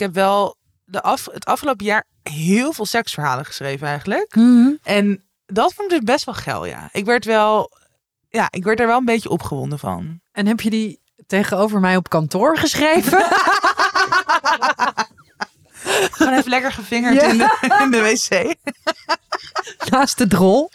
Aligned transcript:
heb 0.00 0.14
wel 0.14 0.56
de 0.84 1.02
af, 1.02 1.28
het 1.32 1.44
afgelopen 1.44 1.86
jaar 1.86 2.04
heel 2.22 2.72
veel 2.72 2.86
seksverhalen 2.86 3.44
geschreven 3.44 3.86
eigenlijk. 3.86 4.34
Mhm. 4.34 4.68
En 4.82 5.24
dat 5.46 5.74
vond 5.74 5.92
ik 5.92 5.98
dus 6.00 6.14
best 6.14 6.24
wel 6.24 6.34
geil, 6.34 6.64
ja. 6.64 6.88
Ik 6.92 7.04
werd 7.04 7.24
wel, 7.24 7.70
ja, 8.28 8.48
ik 8.50 8.64
werd 8.64 8.80
er 8.80 8.86
wel 8.86 8.98
een 8.98 9.04
beetje 9.04 9.28
opgewonden 9.28 9.78
van. 9.78 10.20
En 10.32 10.46
heb 10.46 10.60
je 10.60 10.70
die 10.70 11.00
tegenover 11.26 11.80
mij 11.80 11.96
op 11.96 12.08
kantoor 12.08 12.56
geschreven? 12.58 13.24
Gewoon 16.10 16.32
even 16.32 16.50
lekker 16.50 16.72
gevingerd 16.72 17.14
Ja. 17.14 17.22
in, 17.22 17.38
de, 17.38 17.78
in 17.82 17.90
de 17.90 18.00
wc. 18.00 18.54
Naast 19.90 20.18
de 20.18 20.26
drol? 20.26 20.70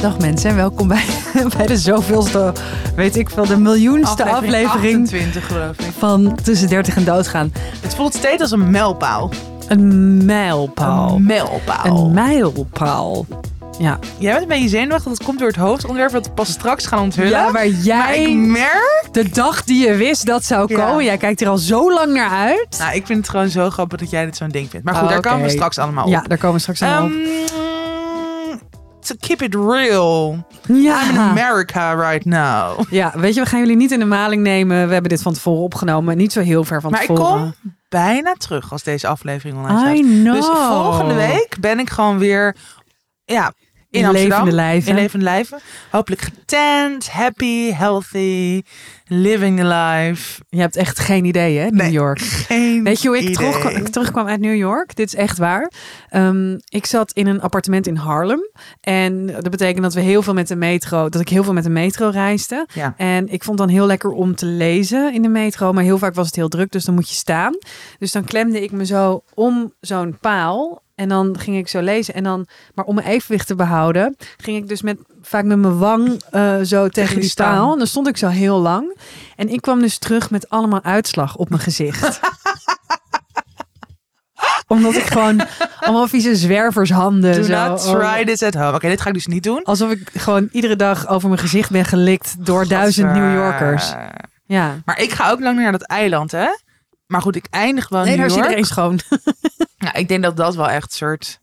Dag 0.00 0.18
mensen 0.18 0.50
en 0.50 0.56
welkom 0.56 0.88
bij, 0.88 1.04
bij 1.56 1.66
de 1.66 1.76
zoveelste, 1.76 2.52
weet 2.96 3.16
ik 3.16 3.30
veel, 3.30 3.46
de 3.46 3.56
miljoenste 3.58 4.24
aflevering, 4.24 4.68
28 5.02 5.46
geloof 5.46 5.78
ik. 5.78 5.92
van 5.98 6.38
Tussen 6.42 6.68
30 6.68 6.96
en 6.96 7.04
Doodgaan. 7.04 7.52
Het 7.80 7.94
voelt 7.94 8.14
steeds 8.14 8.40
als 8.42 8.50
een 8.50 8.70
mijlpaal. 8.70 9.30
Een 9.68 10.24
mijlpaal. 10.24 11.14
Een 11.14 11.26
mijlpaal. 11.26 11.84
Een 11.84 12.12
mijlpaal. 12.12 13.26
Ja. 13.78 13.98
Jij 14.18 14.30
bent 14.30 14.42
een 14.42 14.48
beetje 14.48 14.68
zenuwachtig, 14.68 15.08
dat 15.12 15.24
komt 15.24 15.38
door 15.38 15.48
het 15.48 15.56
hoofdonderwerp 15.56 16.12
dat 16.12 16.26
we 16.26 16.32
pas 16.32 16.48
straks 16.50 16.86
gaan 16.86 16.98
onthullen. 16.98 17.30
ja, 17.30 17.42
maar 17.42 17.52
Maar 17.52 17.66
jij, 17.68 18.22
ik 18.22 18.36
merk... 18.36 19.08
de 19.12 19.28
dag 19.28 19.64
die 19.64 19.86
je 19.86 19.94
wist 19.94 20.26
dat 20.26 20.44
zou 20.44 20.74
Ja. 20.76 20.84
komen, 20.86 21.04
jij 21.04 21.16
kijkt 21.16 21.40
er 21.40 21.48
al 21.48 21.58
zo 21.58 21.92
lang 21.94 22.12
naar 22.12 22.30
uit. 22.30 22.76
Nou, 22.78 22.94
ik 22.94 23.06
vind 23.06 23.18
het 23.18 23.28
gewoon 23.28 23.48
zo 23.48 23.70
grappig 23.70 23.98
dat 23.98 24.10
jij 24.10 24.24
dit 24.24 24.36
zo'n 24.36 24.48
ding 24.48 24.70
vindt. 24.70 24.84
Maar 24.86 24.94
goed, 24.94 25.02
Oh, 25.04 25.08
daar 25.08 25.20
komen 25.20 25.42
we 25.42 25.50
straks 25.50 25.78
allemaal 25.78 26.04
op. 26.04 26.10
ja, 26.10 26.20
daar 26.26 26.38
komen 26.38 26.54
we 26.56 26.60
straks 26.62 26.82
aan 26.82 27.04
op. 27.04 27.10
To 29.12 29.26
keep 29.26 29.42
it 29.42 29.54
real. 29.54 30.46
Ja. 30.68 31.02
I'm 31.02 31.10
in 31.10 31.18
America 31.18 31.94
right 31.94 32.24
now. 32.24 32.80
Ja, 32.90 33.12
weet 33.16 33.34
je, 33.34 33.40
we 33.40 33.46
gaan 33.46 33.60
jullie 33.60 33.76
niet 33.76 33.90
in 33.90 33.98
de 33.98 34.04
maling 34.04 34.42
nemen. 34.42 34.86
We 34.86 34.92
hebben 34.92 35.10
dit 35.10 35.22
van 35.22 35.32
tevoren 35.32 35.62
opgenomen. 35.62 36.16
Niet 36.16 36.32
zo 36.32 36.40
heel 36.40 36.64
ver 36.64 36.80
van 36.80 36.90
Maar 36.90 37.00
ik 37.02 37.06
tevoren. 37.06 37.32
kom 37.62 37.72
bijna 37.88 38.32
terug 38.32 38.72
als 38.72 38.82
deze 38.82 39.06
aflevering 39.06 39.56
online 39.58 40.22
staat. 40.22 40.34
Dus 40.34 40.46
volgende 40.46 41.14
week 41.14 41.56
ben 41.60 41.78
ik 41.78 41.90
gewoon 41.90 42.18
weer 42.18 42.56
ja, 43.24 43.52
in, 43.92 44.04
In 44.04 44.10
levende 44.10 44.52
lijven. 44.52 44.88
In 44.90 44.94
levende 44.94 45.24
lijven. 45.24 45.60
Hopelijk 45.90 46.20
getent, 46.20 47.10
happy, 47.10 47.72
healthy, 47.72 48.62
living 49.06 49.58
the 49.58 49.64
life. 49.66 50.42
Je 50.48 50.60
hebt 50.60 50.76
echt 50.76 50.98
geen 50.98 51.24
idee, 51.24 51.58
hè, 51.58 51.64
New 51.64 51.80
Nee, 51.80 51.90
York. 51.90 52.20
Geen 52.48 52.84
Weet 52.84 53.02
je 53.02 53.08
hoe 53.08 53.18
ik 53.18 53.34
terugkwam, 53.34 53.72
ik 53.76 53.88
terugkwam 53.88 54.26
uit 54.26 54.40
New 54.40 54.56
York? 54.56 54.96
Dit 54.96 55.06
is 55.06 55.14
echt 55.14 55.38
waar. 55.38 55.72
Ehm, 56.08 56.58
ik 56.68 56.86
zat 56.86 57.12
in 57.12 57.26
een 57.26 57.40
appartement 57.40 57.86
in 57.86 57.96
Harlem. 57.96 58.50
En 58.80 59.26
dat 59.26 59.50
betekent 59.50 59.82
dat 59.82 59.94
we 59.94 60.00
heel 60.00 60.22
veel 60.22 60.34
met 60.34 60.48
de 60.48 60.56
metro, 60.56 61.08
dat 61.08 61.20
ik 61.20 61.28
heel 61.28 61.44
veel 61.44 61.52
met 61.52 61.64
de 61.64 61.70
metro 61.70 62.08
reisde. 62.08 62.66
Ja. 62.74 62.94
En 62.96 63.28
ik 63.32 63.44
vond 63.44 63.58
dan 63.58 63.68
heel 63.68 63.86
lekker 63.86 64.10
om 64.10 64.34
te 64.34 64.46
lezen 64.46 65.14
in 65.14 65.22
de 65.22 65.28
metro. 65.28 65.72
Maar 65.72 65.84
heel 65.84 65.98
vaak 65.98 66.14
was 66.14 66.26
het 66.26 66.36
heel 66.36 66.48
druk, 66.48 66.72
dus 66.72 66.84
dan 66.84 66.94
moet 66.94 67.08
je 67.08 67.14
staan. 67.14 67.58
Dus 67.98 68.12
dan 68.12 68.24
klemde 68.24 68.62
ik 68.62 68.72
me 68.72 68.86
zo 68.86 69.22
om 69.34 69.72
zo'n 69.80 70.16
paal. 70.20 70.81
En 70.94 71.08
dan 71.08 71.38
ging 71.38 71.56
ik 71.56 71.68
zo 71.68 71.80
lezen. 71.80 72.14
En 72.14 72.24
dan, 72.24 72.46
maar 72.74 72.84
om 72.84 72.94
mijn 72.94 73.06
evenwicht 73.06 73.46
te 73.46 73.54
behouden, 73.54 74.16
ging 74.36 74.56
ik 74.56 74.68
dus 74.68 74.82
met, 74.82 74.98
vaak 75.22 75.44
met 75.44 75.58
mijn 75.58 75.78
wang 75.78 76.22
eh, 76.30 76.60
zo 76.60 76.88
tegen 76.88 77.20
die 77.20 77.32
paal. 77.34 77.72
En 77.72 77.78
dan 77.78 77.86
stond 77.86 78.08
ik 78.08 78.16
zo 78.16 78.28
heel 78.28 78.58
lang. 78.58 78.96
En 79.36 79.48
ik 79.48 79.60
kwam 79.60 79.80
dus 79.80 79.98
terug 79.98 80.30
met 80.30 80.48
allemaal 80.48 80.82
uitslag 80.82 81.36
op 81.36 81.48
mijn 81.48 81.60
gezicht. 81.60 82.20
Omdat 84.66 84.94
ik 84.94 85.02
gewoon 85.04 85.46
allemaal 85.80 86.08
vieze 86.08 86.36
zwervershanden. 86.36 87.34
Do 87.34 87.42
zo, 87.42 87.68
not 87.68 87.86
oh, 87.86 87.98
try 87.98 88.24
this 88.24 88.42
at 88.42 88.54
home. 88.54 88.74
Oké, 88.74 88.88
dit 88.88 89.00
ga 89.00 89.08
ik 89.08 89.14
dus 89.14 89.26
niet 89.26 89.42
doen. 89.42 89.64
Alsof 89.64 89.90
ik 89.90 90.10
gewoon 90.12 90.48
iedere 90.52 90.76
dag 90.76 91.08
over 91.08 91.28
mijn 91.28 91.40
gezicht 91.40 91.70
ben 91.70 91.84
gelikt 91.84 92.46
door 92.46 92.68
duizend. 92.68 93.12
New 93.12 93.34
Yorkers. 93.34 93.92
Ja. 94.46 94.76
Maar 94.84 95.00
ik 95.00 95.12
ga 95.12 95.30
ook 95.30 95.40
lang 95.40 95.58
naar 95.58 95.72
dat 95.72 95.82
eiland, 95.82 96.30
hè? 96.30 96.48
Maar 97.12 97.22
goed, 97.22 97.36
ik 97.36 97.46
eindig 97.50 97.88
wel 97.88 98.00
in 98.00 98.06
Nee, 98.06 98.16
New 98.16 98.28
daar 98.28 98.36
is 98.36 98.42
York. 98.44 98.48
iedereen 98.48 98.70
schoon. 98.74 99.00
Ja, 99.76 99.94
ik 99.94 100.08
denk 100.08 100.22
dat 100.22 100.36
dat 100.36 100.54
wel 100.54 100.68
echt 100.68 100.92
soort 100.92 101.40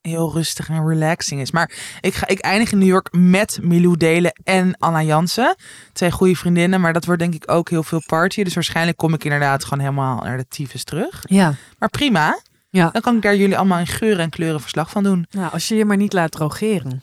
heel 0.00 0.32
rustig 0.32 0.68
en 0.68 0.88
relaxing 0.88 1.40
is. 1.40 1.50
Maar 1.50 1.70
ik, 2.00 2.14
ga, 2.14 2.26
ik 2.26 2.38
eindig 2.38 2.72
in 2.72 2.78
New 2.78 2.88
York 2.88 3.08
met 3.12 3.58
Milou 3.62 3.96
Delen 3.96 4.32
en 4.44 4.76
Anna 4.78 5.02
Jansen. 5.02 5.54
Twee 5.92 6.10
goede 6.10 6.36
vriendinnen, 6.36 6.80
maar 6.80 6.92
dat 6.92 7.04
wordt 7.04 7.20
denk 7.20 7.34
ik 7.34 7.50
ook 7.50 7.70
heel 7.70 7.82
veel 7.82 8.02
party. 8.06 8.42
Dus 8.42 8.54
waarschijnlijk 8.54 8.96
kom 8.96 9.14
ik 9.14 9.24
inderdaad 9.24 9.64
gewoon 9.64 9.78
helemaal 9.78 10.22
naar 10.22 10.36
de 10.36 10.46
tyfus 10.48 10.84
terug. 10.84 11.22
Ja. 11.28 11.54
Maar 11.78 11.88
prima. 11.88 12.40
Ja. 12.70 12.90
Dan 12.90 13.02
kan 13.02 13.16
ik 13.16 13.22
daar 13.22 13.36
jullie 13.36 13.56
allemaal 13.56 13.78
in 13.78 13.86
geuren 13.86 14.18
en 14.24 14.30
kleuren 14.30 14.60
verslag 14.60 14.90
van 14.90 15.02
doen. 15.02 15.26
Nou, 15.30 15.52
als 15.52 15.68
je 15.68 15.74
je 15.74 15.84
maar 15.84 15.96
niet 15.96 16.12
laat 16.12 16.30
drogeren. 16.32 17.02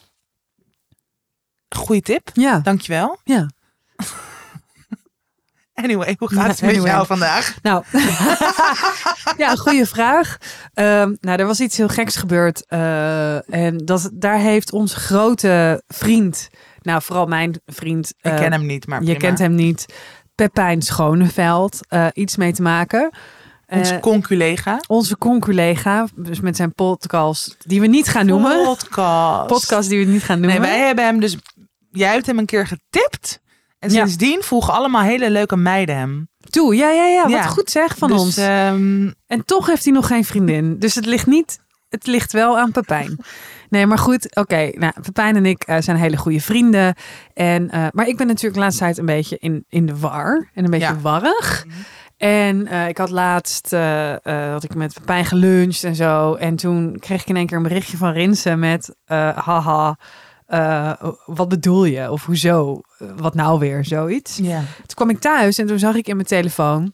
Goeie 1.75 2.01
tip. 2.01 2.29
Ja. 2.33 2.59
Dankjewel. 2.59 3.19
Ja. 3.23 3.49
Anyway, 5.73 6.15
hoe 6.19 6.33
gaat 6.33 6.47
het 6.47 6.61
met 6.61 6.83
jou 6.83 7.05
vandaag? 7.05 7.55
Nou, 7.61 7.83
ja, 9.37 9.55
goede 9.55 9.85
vraag. 9.85 10.37
Ehm, 10.73 11.13
nou, 11.19 11.39
er 11.39 11.45
was 11.45 11.59
iets 11.59 11.77
heel 11.77 11.87
geks 11.87 12.15
gebeurd. 12.15 12.65
eh, 12.67 13.53
en 13.53 13.77
dat, 13.77 14.09
daar 14.13 14.37
heeft 14.37 14.71
onze 14.71 14.95
grote 14.95 15.83
vriend, 15.87 16.49
nou 16.81 17.01
vooral 17.01 17.25
mijn 17.25 17.61
vriend. 17.65 18.13
ik 18.21 18.31
eh, 18.31 18.37
ken 18.37 18.51
hem 18.51 18.65
niet, 18.65 18.87
maar 18.87 19.03
Je 19.03 19.17
kent 19.17 19.39
hem 19.39 19.55
niet. 19.55 19.85
Pepijn 20.35 20.81
Schoneveld. 20.81 21.79
eh, 21.87 22.07
iets 22.13 22.35
mee 22.35 22.53
te 22.53 22.61
maken. 22.61 23.11
Onze 23.67 23.93
Eh, 23.93 23.99
con-collega. 24.01 24.79
onze 24.87 25.17
con-collega, 25.17 26.07
dus 26.15 26.39
met 26.39 26.55
zijn 26.55 26.73
podcast, 26.73 27.55
die 27.59 27.81
we 27.81 27.87
niet 27.87 28.07
gaan 28.07 28.25
noemen. 28.25 28.63
Podcast. 28.63 29.47
Podcast 29.47 29.89
die 29.89 30.05
we 30.05 30.11
niet 30.11 30.23
gaan 30.23 30.39
noemen. 30.39 30.61
Nee, 30.61 30.69
wij 30.69 30.79
hebben 30.85 31.05
hem 31.05 31.19
dus... 31.19 31.37
Jij 31.91 32.11
hebt 32.11 32.25
hem 32.25 32.37
een 32.37 32.45
keer 32.45 32.67
getipt. 32.67 33.41
En 33.83 33.89
Ja. 33.89 33.95
sindsdien 33.95 34.43
volgen 34.43 34.73
allemaal 34.73 35.01
hele 35.01 35.29
leuke 35.29 35.55
meiden 35.55 35.95
hem. 35.97 36.27
Toe, 36.49 36.75
ja, 36.75 36.89
ja, 36.89 37.05
ja. 37.05 37.21
Wat 37.23 37.31
Ja. 37.31 37.41
goed 37.41 37.69
zeg 37.69 37.97
van 37.97 38.09
dus, 38.09 38.19
ons. 38.19 38.37
ehm, 38.37 39.11
En 39.27 39.45
toch 39.45 39.67
heeft 39.67 39.83
hij 39.83 39.93
nog 39.93 40.07
geen 40.07 40.25
vriendin. 40.25 40.79
Dus 40.79 40.95
het 40.95 41.05
ligt 41.05 41.27
niet, 41.27 41.59
het 41.89 42.07
ligt 42.07 42.31
wel 42.33 42.59
aan 42.59 42.71
Pepijn. 42.71 43.17
Nee, 43.69 43.85
maar 43.85 43.97
goed, 43.97 44.35
oké. 44.35 44.69
nou, 44.73 44.93
Pepijn 45.01 45.35
en 45.35 45.45
ik 45.45 45.63
eh, 45.63 45.77
zijn 45.79 45.97
hele 45.97 46.17
goede 46.17 46.41
vrienden. 46.41 46.95
En, 47.33 47.69
eh, 47.69 47.85
maar 47.91 48.07
ik 48.07 48.17
ben 48.17 48.27
natuurlijk 48.27 48.53
de 48.53 48.59
laatste 48.59 48.83
tijd 48.83 48.97
een 48.97 49.05
beetje 49.05 49.37
in, 49.39 49.65
in 49.69 49.85
de 49.85 49.97
war. 49.99 50.49
En 50.53 50.63
een 50.63 50.69
beetje 50.69 50.85
Ja. 50.87 50.99
warrig. 51.01 51.65
En 52.17 52.67
eh, 52.67 52.87
ik 52.87 52.97
had 52.97 53.09
laatst, 53.09 53.71
had 54.23 54.63
ik 54.63 54.75
met 54.75 54.93
Pepijn 54.93 55.25
geluncht 55.25 55.83
en 55.83 55.95
zo. 55.95 56.33
En 56.33 56.55
toen 56.55 56.97
kreeg 56.99 57.21
ik 57.21 57.27
in 57.29 57.35
één 57.35 57.45
keer 57.47 57.57
een 57.57 57.63
berichtje 57.63 57.97
van 57.97 58.11
Rinsen 58.11 58.59
met... 58.59 58.95
haha, 59.35 59.97
eh, 60.53 61.11
wat 61.25 61.49
bedoel 61.49 61.85
je? 61.85 62.11
Of 62.11 62.25
hoezo? 62.25 62.81
Wat 63.15 63.33
nou 63.33 63.59
weer? 63.59 63.85
Zoiets. 63.85 64.37
ja. 64.37 64.57
Toen 64.59 64.95
kwam 64.95 65.09
ik 65.09 65.19
thuis 65.19 65.57
en 65.57 65.67
toen 65.67 65.79
zag 65.79 65.95
ik 65.95 66.07
in 66.07 66.15
mijn 66.15 66.27
telefoon 66.27 66.93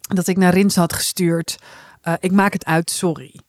dat 0.00 0.26
ik 0.26 0.36
naar 0.36 0.52
Rins 0.54 0.76
had 0.76 0.92
gestuurd. 0.92 1.58
eh, 2.02 2.14
ik 2.20 2.32
maak 2.32 2.52
het 2.52 2.64
uit, 2.64 2.90
sorry. 2.90 3.40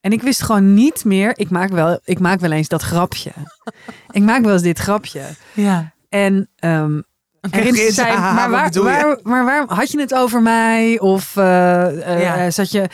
En 0.00 0.12
ik 0.12 0.22
wist 0.22 0.42
gewoon 0.42 0.74
niet 0.74 1.04
meer. 1.04 1.38
Ik 1.38 1.50
maak 1.50 1.70
wel, 1.70 2.00
ik 2.04 2.18
maak 2.18 2.40
wel 2.40 2.50
eens 2.52 2.68
dat 2.68 2.82
grapje. 2.82 3.32
ik 4.18 4.22
maak 4.22 4.42
wel 4.42 4.52
eens 4.52 4.62
dit 4.62 4.78
grapje. 4.78 5.22
ja. 5.54 5.92
En, 6.08 6.48
ehm 6.56 7.00
en 7.50 7.92
zei, 7.92 8.08
haha, 8.08 8.32
maar, 8.32 8.50
waar, 8.50 8.64
bedoel 8.64 8.88
je?" 8.88 8.92
waar, 8.92 9.18
maar 9.22 9.44
waarom 9.44 9.68
had 9.70 9.90
je 9.90 10.00
het 10.00 10.14
over 10.14 10.42
mij? 10.42 10.98
Of 11.00 11.36
eh, 11.36 12.12
eh, 12.14 12.22
Ja. 12.22 12.36
eh, 12.36 12.50
zat, 12.50 12.70
je, 12.70 12.88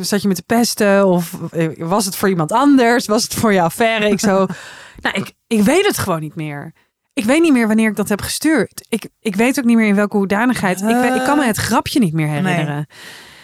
zat 0.00 0.22
je 0.22 0.28
met 0.28 0.36
de 0.36 0.42
pesten? 0.46 1.06
Of 1.06 1.34
was 1.78 2.04
het 2.04 2.16
voor 2.16 2.28
iemand 2.28 2.52
anders? 2.52 3.06
Was 3.06 3.22
het 3.22 3.34
voor 3.34 3.52
je 3.52 3.60
affaire? 3.62 4.08
Ik 4.08 4.20
zo, 4.20 4.46
nou, 5.02 5.14
ik, 5.16 5.32
ik 5.46 5.62
weet 5.62 5.86
het 5.86 5.98
gewoon 5.98 6.20
niet 6.20 6.34
meer. 6.34 6.72
Ik 7.12 7.24
weet 7.24 7.42
niet 7.42 7.52
meer 7.52 7.66
wanneer 7.66 7.88
ik 7.90 7.96
dat 7.96 8.08
heb 8.08 8.20
gestuurd. 8.22 8.86
Ik, 8.88 9.08
ik 9.20 9.36
weet 9.36 9.58
ook 9.58 9.64
niet 9.64 9.76
meer 9.76 9.86
in 9.88 9.94
welke 9.94 10.16
hoedanigheid. 10.16 10.80
Ik, 10.80 11.14
ik 11.14 11.24
kan 11.24 11.38
me 11.38 11.44
het 11.44 11.56
grapje 11.56 11.98
niet 11.98 12.12
meer 12.12 12.28
herinneren. 12.28 12.86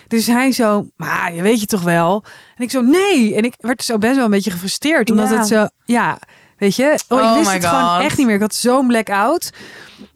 Dus 0.08 0.26
hij 0.26 0.52
zo, 0.52 0.86
maar 0.96 1.34
je 1.34 1.42
weet 1.42 1.60
je 1.60 1.66
toch 1.66 1.82
wel. 1.82 2.24
En 2.56 2.64
ik 2.64 2.70
zo, 2.70 2.80
nee. 2.80 3.34
En 3.34 3.44
ik 3.44 3.54
werd 3.58 3.84
zo 3.84 3.98
best 3.98 4.14
wel 4.16 4.24
een 4.24 4.30
beetje 4.30 4.50
gefrustreerd. 4.50 5.10
Omdat 5.10 5.30
Ja. 5.30 5.36
het 5.38 5.46
zo, 5.46 5.66
ja, 5.84 6.18
weet 6.62 6.76
je. 6.76 6.98
Oh, 7.08 7.18
ik 7.18 7.24
Oh 7.24 7.36
wist 7.36 7.52
het 7.52 7.64
gewoon 7.64 8.00
echt 8.00 8.16
niet 8.16 8.26
meer. 8.26 8.34
Ik 8.34 8.40
had 8.40 8.54
zo'n 8.54 8.86
blackout. 8.86 9.52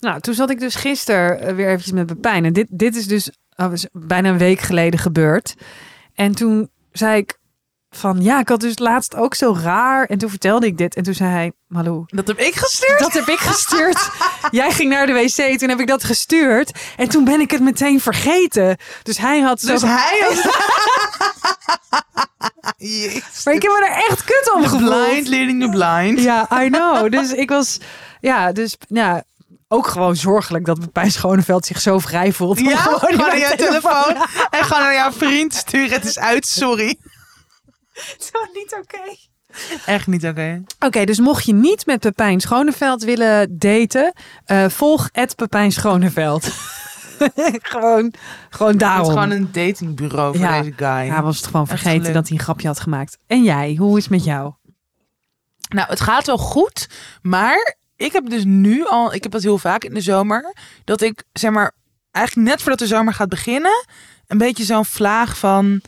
Nou, 0.01 0.21
toen 0.21 0.35
zat 0.35 0.51
ik 0.51 0.61
dus 0.61 0.75
gisteren 0.75 1.41
eh, 1.41 1.55
weer 1.55 1.67
eventjes 1.67 1.93
met 1.93 2.07
Pepijn. 2.07 2.45
En 2.45 2.53
dit, 2.53 2.67
dit 2.71 2.97
is 2.97 3.07
dus 3.07 3.31
oh, 3.57 3.73
is 3.73 3.87
bijna 3.93 4.29
een 4.29 4.39
week 4.39 4.61
geleden 4.61 5.01
gebeurd. 5.01 5.55
En 6.15 6.35
toen 6.35 6.71
zei 6.93 7.19
ik 7.19 7.39
van, 7.91 8.23
ja, 8.23 8.41
ik 8.41 8.49
had 8.49 8.61
dus 8.61 8.79
laatst 8.79 9.15
ook 9.15 9.35
zo 9.35 9.57
raar. 9.63 10.07
En 10.07 10.19
toen 10.19 10.31
vertelde 10.31 10.67
ik 10.67 10.79
dit. 10.79 10.95
En 10.95 11.03
toen 11.03 11.15
zei 11.15 11.31
hij, 11.31 11.53
Malou, 11.67 12.05
Dat 12.07 12.27
heb 12.27 12.39
ik 12.39 12.55
gestuurd. 12.55 12.99
dat 12.99 13.13
heb 13.13 13.29
ik 13.29 13.39
gestuurd. 13.39 14.11
Jij 14.51 14.71
ging 14.71 14.91
naar 14.91 15.07
de 15.07 15.13
wc, 15.13 15.59
toen 15.59 15.69
heb 15.69 15.81
ik 15.81 15.87
dat 15.87 16.05
gestuurd. 16.05 16.79
En 16.97 17.09
toen 17.09 17.25
ben 17.25 17.41
ik 17.41 17.51
het 17.51 17.61
meteen 17.61 18.01
vergeten. 18.01 18.77
Dus 19.03 19.19
hij 19.19 19.41
had 19.41 19.61
zo... 19.61 19.73
Dus 19.73 19.83
hij 19.83 20.25
had... 20.29 20.45
Maar 23.45 23.55
ik 23.55 23.63
heb 23.63 23.73
me 23.73 23.87
er 23.87 24.05
echt 24.11 24.25
kut 24.25 24.53
om 24.55 24.63
gevoeld. 24.63 25.09
blind 25.09 25.29
leading 25.29 25.63
the 25.63 25.69
blind. 25.69 26.21
Ja, 26.21 26.63
I 26.63 26.69
know. 26.69 27.11
Dus 27.11 27.33
ik 27.33 27.49
was... 27.49 27.79
Ja, 28.21 28.53
dus 28.53 28.77
ja, 28.89 29.25
ook 29.69 29.87
gewoon 29.87 30.17
zorgelijk 30.17 30.65
dat 30.65 30.81
Pepijn 30.81 31.11
Schoneveld 31.11 31.67
zich 31.67 31.81
zo 31.81 31.99
vrij 31.99 32.33
voelt. 32.33 32.61
Ja, 32.61 32.77
gewoon 32.77 33.17
mijn 33.17 33.39
je 33.39 33.55
telefoon. 33.57 34.17
En 34.51 34.65
gewoon 34.65 34.83
naar 34.83 34.95
jouw 34.95 35.13
vriend 35.13 35.55
sturen. 35.55 35.91
Het 35.91 36.05
is 36.05 36.19
uit, 36.19 36.47
sorry. 36.47 36.99
Het 37.97 38.17
is 38.19 38.31
gewoon 38.33 38.49
niet 38.55 38.77
oké. 38.83 39.17
Echt 39.87 40.07
niet 40.07 40.25
oké. 40.27 40.63
Oké, 40.79 41.05
dus 41.05 41.19
mocht 41.21 41.45
je 41.45 41.53
niet 41.55 41.87
met 41.87 42.01
Pepijn 42.01 42.41
Schoneveld 42.41 43.03
willen 43.05 43.59
daten, 43.59 44.13
eh, 44.45 44.69
volg 44.69 45.09
het 45.13 45.37
Pepijn 45.37 45.73
Schoneveld. 45.73 46.45
gewoon, 47.63 48.13
gewoon 48.51 48.71
Het 48.73 48.81
daarom. 48.81 49.07
is 49.07 49.13
gewoon 49.13 49.31
een 49.31 49.49
datingbureau 49.53 50.37
voor 50.37 50.47
Ja. 50.47 50.61
deze 50.61 50.73
guy. 50.77 50.87
Ja, 50.87 51.23
was 51.23 51.37
het 51.37 51.47
gewoon 51.47 51.69
Echt 51.69 51.81
vergeten 51.81 52.13
dat 52.13 52.29
hij 52.29 52.37
een 52.39 52.43
grapje 52.45 52.67
had 52.67 52.81
gemaakt. 52.81 53.19
En 53.27 53.43
jij, 53.43 53.75
hoe 53.79 53.97
is 53.97 54.03
het 54.03 54.13
met 54.13 54.25
jou? 54.25 54.53
Nou, 55.69 55.89
het 55.89 56.01
gaat 56.01 56.27
wel 56.27 56.39
goed, 56.39 56.89
maar 57.23 57.77
ik 57.97 58.13
heb 58.13 58.31
dus 58.31 58.45
nu 58.45 58.87
al, 58.87 59.15
ik 59.15 59.23
heb 59.23 59.33
dat 59.33 59.43
heel 59.43 59.59
vaak 59.59 59.85
in 59.85 59.95
de 59.95 60.01
zomer, 60.01 60.55
dat 60.85 61.01
ik 61.01 61.23
zeg 61.33 61.51
maar 61.51 61.73
eigenlijk 62.11 62.49
net 62.49 62.61
voordat 62.61 62.79
de 62.79 62.87
zomer 62.87 63.15
gaat 63.15 63.29
beginnen, 63.29 63.87
een 64.27 64.39
beetje 64.39 64.65
zo'n 64.65 64.85
vlaag 64.85 65.39
van, 65.39 65.81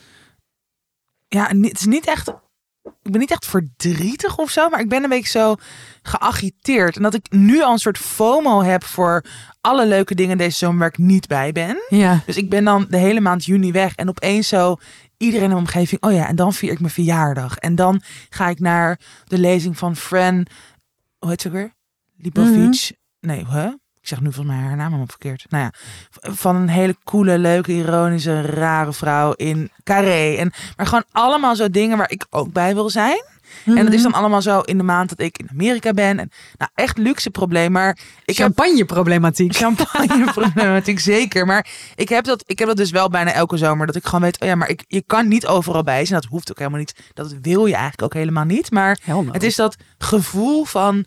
ja, 1.28 1.46
het 1.46 1.78
is 1.78 1.86
niet 1.86 2.06
echt, 2.06 2.28
ik 2.82 3.12
ben 3.12 3.20
niet 3.20 3.30
echt 3.30 3.46
verdrietig 3.46 4.38
of 4.38 4.50
zo, 4.50 4.69
maar 4.69 4.80
ik 4.80 4.88
ben 4.88 5.02
een 5.02 5.08
beetje 5.08 5.38
zo 5.38 5.56
geagiteerd 6.02 6.96
en 6.96 7.02
dat 7.02 7.14
ik 7.14 7.30
nu 7.30 7.62
al 7.62 7.72
een 7.72 7.78
soort 7.78 7.98
FOMO 7.98 8.62
heb 8.62 8.84
voor 8.84 9.25
alle 9.60 9.86
leuke 9.86 10.14
dingen 10.14 10.38
deze 10.38 10.56
zomer 10.56 10.78
waar 10.78 10.88
ik 10.88 10.98
niet 10.98 11.26
bij 11.26 11.52
ben. 11.52 11.82
Ja. 11.88 12.22
Dus 12.26 12.36
ik 12.36 12.50
ben 12.50 12.64
dan 12.64 12.86
de 12.90 12.96
hele 12.96 13.20
maand 13.20 13.44
juni 13.44 13.72
weg 13.72 13.94
en 13.94 14.08
opeens 14.08 14.48
zo 14.48 14.76
iedereen 15.16 15.44
in 15.44 15.50
mijn 15.52 15.64
omgeving. 15.66 16.02
Oh 16.02 16.12
ja, 16.12 16.28
en 16.28 16.36
dan 16.36 16.52
vier 16.52 16.72
ik 16.72 16.80
mijn 16.80 16.92
verjaardag. 16.92 17.56
En 17.56 17.75
dan 17.75 18.02
ga 18.28 18.48
ik 18.48 18.60
naar 18.60 19.00
de 19.25 19.38
lezing 19.38 19.78
van 19.78 19.96
Fran. 19.96 20.46
Hoe 21.19 21.30
heet 21.30 21.42
ze 21.42 21.50
weer? 21.50 21.72
Lipovic. 22.16 22.92
Nee, 23.20 23.44
hè? 23.46 23.66
Ik 23.66 23.76
zeg 24.08 24.20
nu 24.20 24.32
volgens 24.32 24.56
mij 24.56 24.64
haar 24.64 24.76
naam 24.76 24.87
helemaal 24.87 25.06
verkeerd. 25.06 25.46
Nou 25.49 25.64
ja, 25.64 25.72
van 26.32 26.56
een 26.56 26.69
hele 26.69 26.96
coole, 27.05 27.38
leuke, 27.38 27.72
ironische, 27.72 28.40
rare 28.40 28.93
vrouw 28.93 29.32
in 29.32 29.70
Carré. 29.84 30.34
En, 30.34 30.52
maar 30.76 30.87
gewoon 30.87 31.05
allemaal 31.12 31.56
zo 31.56 31.70
dingen 31.70 31.99
waar 31.99 32.10
ik 32.10 32.26
ook 32.31 32.52
bij 32.52 32.75
wil 32.75 32.90
zijn. 32.90 33.22
En 33.64 33.75
dat 33.75 33.84
Mhm. 33.84 33.93
is 33.93 34.02
dan 34.02 34.12
allemaal 34.12 34.43
zo 34.43 34.60
in 34.60 34.76
de 34.76 34.82
maand 34.84 35.08
dat 35.08 35.20
ik 35.20 35.38
in 35.38 35.49
Amerika 35.50 35.93
ben. 35.93 36.19
En, 36.19 36.31
nou, 36.58 36.70
echt 36.75 36.99
luxe 36.99 37.31
probleem. 37.31 37.72
Maar 37.72 37.99
ik 38.25 38.34
champagne-problematiek. 38.37 39.56
champagne 39.56 40.25
problematiek 40.25 40.99
zeker. 41.14 41.46
Maar 41.46 41.66
ik 41.94 42.08
heb, 42.08 42.25
dat, 42.25 42.43
ik 42.46 42.58
heb 42.58 42.69
dat 42.69 42.76
dus 42.76 42.90
wel 42.90 43.08
bijna 43.11 43.32
elke 43.32 43.56
zomer. 43.56 43.87
Dat 43.87 43.96
ik 43.96 44.04
gewoon 44.04 44.20
weet, 44.20 44.40
oh 44.40 44.49
ja, 44.49 44.54
maar 44.54 44.69
ik, 44.69 44.84
je 44.88 45.02
kan 45.06 45.28
niet 45.28 45.46
overal 45.46 45.82
bij 45.82 46.04
zijn. 46.04 46.20
Dat 46.20 46.31
hoeft 46.31 46.50
ook 46.50 46.58
helemaal 46.58 46.78
niet. 46.78 46.94
Dat 47.14 47.34
wil 47.43 47.66
je 47.66 47.72
eigenlijk 47.72 48.02
ook 48.02 48.14
helemaal 48.14 48.44
niet. 48.44 48.70
Maar 48.70 48.99
no. 49.04 49.25
het 49.32 49.43
is 49.43 49.56
dat 49.56 49.76
gevoel 49.99 50.64
van... 50.64 51.04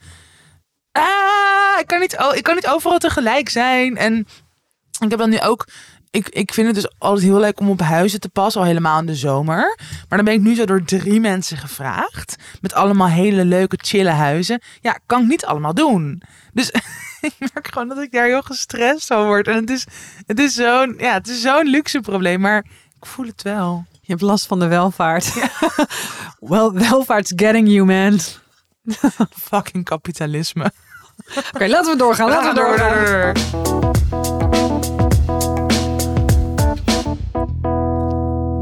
Ah, 0.91 1.79
ik 1.79 1.87
kan 1.87 1.99
niet, 1.99 2.17
oh, 2.17 2.35
ik 2.35 2.43
kan 2.43 2.55
niet 2.55 2.67
overal 2.67 2.97
tegelijk 2.97 3.49
zijn. 3.49 3.97
En 3.97 4.27
ik 4.99 5.09
heb 5.09 5.19
dan 5.19 5.29
nu 5.29 5.39
ook... 5.39 5.67
Ik, 6.09 6.29
ik 6.29 6.53
vind 6.53 6.67
het 6.67 6.75
dus 6.75 6.93
altijd 6.97 7.25
heel 7.25 7.39
leuk 7.39 7.59
om 7.59 7.69
op 7.69 7.81
huizen 7.81 8.19
te 8.19 8.29
passen. 8.29 8.61
Al 8.61 8.67
helemaal 8.67 8.99
in 8.99 9.05
de 9.05 9.15
zomer. 9.15 9.77
Maar 10.09 10.17
dan 10.17 10.25
ben 10.25 10.33
ik 10.33 10.41
nu 10.41 10.55
zo 10.55 10.65
door 10.65 10.83
drie 10.83 11.19
mensen 11.19 11.57
gevraagd. 11.57 12.35
Met 12.61 12.73
allemaal 12.73 13.07
hele 13.07 13.45
leuke, 13.45 13.77
chille 13.81 14.09
huizen. 14.09 14.61
Ja, 14.81 14.99
kan 15.05 15.21
ik 15.21 15.27
niet 15.27 15.45
allemaal 15.45 15.73
doen. 15.73 16.21
Dus 16.53 16.71
ik 17.21 17.33
merk 17.39 17.67
gewoon 17.67 17.87
dat 17.87 17.97
ik 17.97 18.11
daar 18.11 18.25
heel 18.25 18.41
gestrest 18.41 19.07
van 19.07 19.25
word. 19.25 19.47
En 19.47 19.55
het 19.55 19.69
is, 19.69 19.85
het 20.25 20.39
is 20.39 20.53
zo'n 20.53 20.95
ja, 20.97 21.13
het 21.13 21.27
is 21.27 21.41
zo'n 21.41 21.67
luxe 21.67 21.99
probleem. 21.99 22.39
Maar 22.39 22.65
ik 22.99 23.05
voel 23.05 23.25
het 23.25 23.41
wel. 23.41 23.85
Je 24.01 24.11
hebt 24.11 24.21
last 24.21 24.45
van 24.45 24.59
de 24.59 24.67
welvaart. 24.67 25.33
well, 26.39 26.71
welvaart's 26.71 27.33
getting 27.35 27.67
you, 27.67 27.85
man. 27.85 28.19
Fucking 29.49 29.83
kapitalisme. 29.83 30.71
Oké, 31.53 31.67
laten 31.67 31.91
we 31.91 31.97
doorgaan. 31.97 32.29
Laten 32.29 32.53
we 32.53 32.59
doorgaan. 32.59 33.33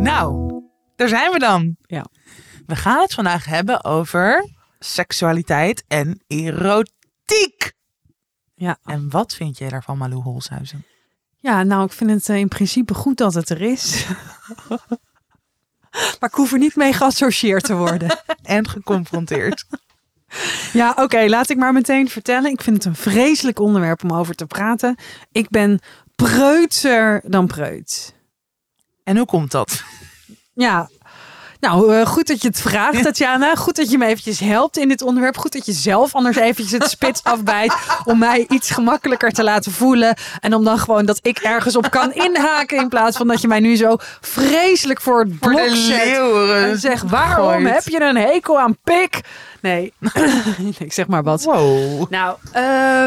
Nou, 0.04 0.52
daar 0.96 1.08
zijn 1.08 1.32
we 1.32 1.40
dan. 1.40 1.76
Ja. 1.82 2.06
We 2.66 2.76
gaan 2.76 3.02
het 3.02 3.14
vandaag 3.14 3.46
hebben 3.46 3.84
over 3.84 4.50
seksualiteit 4.80 5.84
en 5.88 6.24
erotiek. 6.28 7.74
Ja. 8.56 8.78
En 8.84 9.10
wat 9.10 9.34
vind 9.34 9.58
jij 9.58 9.70
daarvan, 9.70 9.98
Malou 9.98 10.22
Holshuizen? 10.22 10.86
ja, 11.42 11.64
nou, 11.64 11.86
ik 11.86 11.92
vind 11.92 12.10
het 12.10 12.30
eh, 12.30 12.38
in 12.38 12.48
principe 12.48 12.94
goed 12.94 13.18
dat 13.18 13.34
het 13.34 13.50
er 13.50 13.62
is. 13.62 14.06
maar 16.20 16.30
ik 16.30 16.34
hoef 16.34 16.52
er 16.52 16.58
niet 16.58 16.76
mee 16.76 16.94
geassocieerd 16.94 17.64
te 17.64 17.76
worden. 17.76 18.18
En 18.42 18.68
geconfronteerd. 18.68 19.66
Ja, 20.74 20.94
oké, 20.98 21.26
laat 21.28 21.50
ik 21.50 21.58
maar 21.58 21.74
meteen 21.74 22.10
vertellen. 22.10 22.52
Ik 22.52 22.62
vind 22.62 22.76
het 22.76 22.86
een 22.86 22.96
vreselijk 22.96 23.60
onderwerp 23.60 24.04
om 24.04 24.14
over 24.14 24.36
te 24.36 24.46
praten. 24.46 24.96
Ik 25.32 25.50
ben 25.50 25.80
preutser 26.16 27.22
dan 27.26 27.48
preut. 27.48 28.16
en 29.04 29.18
hoe 29.18 29.26
komt 29.26 29.52
dat? 29.52 29.84
Ja, 30.54 30.90
nou, 31.60 31.96
eh, 31.96 32.06
goed 32.06 32.28
dat 32.28 32.42
je 32.42 32.48
het 32.48 32.62
vraagt, 32.62 33.04
Tatjana. 33.04 33.56
Goed 33.56 33.76
dat 33.76 33.92
je 33.92 33.98
me 33.98 34.06
eventjes 34.06 34.40
helpt 34.40 34.78
in 34.78 34.88
dit 34.88 35.02
onderwerp. 35.02 35.38
Goed 35.38 35.54
dat 35.54 35.66
je 35.66 35.72
zelf 35.72 36.16
anders 36.16 36.38
eventjes 36.38 36.72
het 36.72 36.90
spits 36.90 37.24
afbijt 37.24 37.76
om 38.06 38.18
mij 38.18 38.46
iets 38.50 38.70
gemakkelijker 38.72 39.32
te 39.32 39.44
laten 39.44 39.72
voelen. 39.72 40.18
En 40.40 40.54
om 40.54 40.64
dan 40.64 40.80
gewoon 40.80 41.06
dat 41.06 41.20
ik 41.22 41.38
ergens 41.38 41.76
op 41.76 41.90
kan 41.90 42.14
inhaken 42.14 42.78
in 42.78 42.90
plaats 42.90 43.18
van 43.18 43.28
dat 43.28 43.42
je 43.42 43.48
mij 43.48 43.60
nu 43.60 43.76
zo 43.76 43.96
vreselijk 44.22 45.02
voor 45.02 45.20
het 45.20 45.34
Voor 45.40 45.52
blok 45.52 45.70
de 45.70 45.76
zet. 45.76 46.72
En 46.72 46.80
zeg, 46.80 47.02
waarom 47.02 47.48
gooit. 47.48 47.74
heb 47.74 47.88
je 47.88 48.02
een 48.02 48.18
hekel 48.18 48.60
aan 48.60 48.78
pik? 48.84 49.22
Nee, 49.62 49.94
ik 50.80 50.94
zeg 50.94 51.08
maar 51.08 51.24
wat. 51.24 51.44
Wow. 51.44 52.10
Nou, 52.10 52.38
eh, 52.52 52.64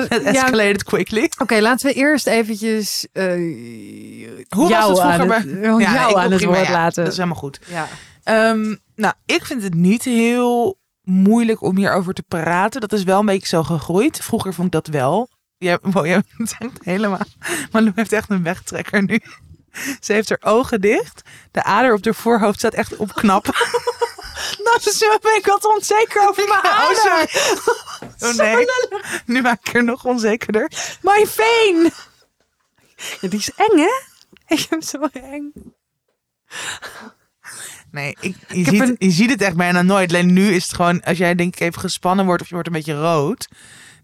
Het 0.09 0.23
ja, 0.23 0.31
escalated 0.31 0.85
quickly. 0.85 1.31
Oké, 1.39 1.61
laten 1.61 1.87
we 1.87 1.93
eerst 1.93 2.27
eventjes 2.27 3.07
eh, 3.13 3.25
Hoe 4.49 4.69
jou 4.69 4.89
was 4.89 5.03
het 5.03 5.11
aan 5.11 5.31
het, 5.31 5.61
bij... 5.61 5.63
jou 5.79 6.19
aan 6.19 6.33
het 6.33 6.45
woord 6.45 6.67
ja, 6.67 6.73
laten. 6.73 7.03
Dat 7.03 7.13
is 7.13 7.19
helemaal 7.19 7.39
goed. 7.39 7.61
Ja. 7.67 7.89
Ehm, 8.23 8.75
nou, 8.95 9.15
ik 9.27 9.45
vind 9.45 9.63
het 9.63 9.75
niet 9.75 10.05
heel 10.05 10.79
moeilijk 11.03 11.63
om 11.63 11.77
hierover 11.77 12.15
te 12.15 12.23
praten. 12.23 12.81
Dat 12.81 12.93
is 12.93 13.03
wel 13.03 13.19
een 13.21 13.27
beetje 13.27 13.47
zo 13.47 13.63
gegroeid. 13.63 14.19
Vroeger 14.19 14.55
vond 14.55 14.67
ik 14.67 14.73
dat 14.73 14.87
wel. 14.87 15.29
Ja, 15.59 15.79
wow, 15.83 16.07
jij 16.07 16.23
bent 16.37 16.55
echt 16.59 16.85
helemaal... 16.85 17.21
Maar 17.73 17.83
Lou 17.83 17.93
heeft 17.95 18.13
echt 18.13 18.31
een 18.31 18.43
wegtrekker 18.43 19.03
nu. 19.03 19.21
Ze 20.01 20.13
heeft 20.13 20.29
haar 20.29 20.53
ogen 20.53 20.81
dicht. 20.81 21.23
De 21.51 21.63
ader 21.63 21.93
op 21.93 22.05
haar 22.05 22.15
voorhoofd 22.15 22.59
staat 22.59 22.75
echt 22.75 22.97
op 22.97 23.13
knap. 23.15 23.45
Dat 24.65 24.87
is 24.87 24.99
zo 25.03 25.19
ben 25.19 25.37
ik 25.37 25.47
wat 25.47 25.65
onzeker 25.65 26.29
over 26.29 26.49
mijn 26.49 26.61
Oh, 26.65 26.71
ader. 26.71 27.31
Oh 28.19 28.35
nee, 28.35 28.67
nu 29.27 29.41
maak 29.41 29.69
ik 29.69 29.75
er 29.75 29.85
nog 29.85 30.05
onzekerder. 30.05 30.71
My 31.03 31.27
vein. 31.27 31.91
Ja, 33.21 33.29
die 33.29 33.39
is 33.39 33.51
eng, 33.57 33.79
hè? 33.79 34.01
Ik 34.47 34.59
heb 34.59 34.71
hem 34.71 34.83
zo 34.83 35.09
eng. 35.13 35.53
Nee, 37.93 38.17
ik, 38.21 38.37
je, 38.49 38.65
ziet, 38.65 38.81
een- 38.81 38.97
je 38.99 39.11
ziet 39.11 39.31
het 39.31 39.43
echt 39.43 39.57
bijna 39.57 39.83
nooit. 39.83 40.09
Alleen 40.13 40.33
nu 40.33 40.49
is 40.55 40.63
het 40.63 40.75
gewoon, 40.75 41.03
als 41.03 41.19
jij 41.19 41.35
denk 41.35 41.55
ik 41.55 41.61
even 41.61 41.81
gespannen 41.81 42.25
wordt 42.25 42.43
of 42.43 42.49
je 42.49 42.55
wordt 42.55 42.69
een 42.69 42.75
beetje 42.75 43.01
rood, 43.01 43.49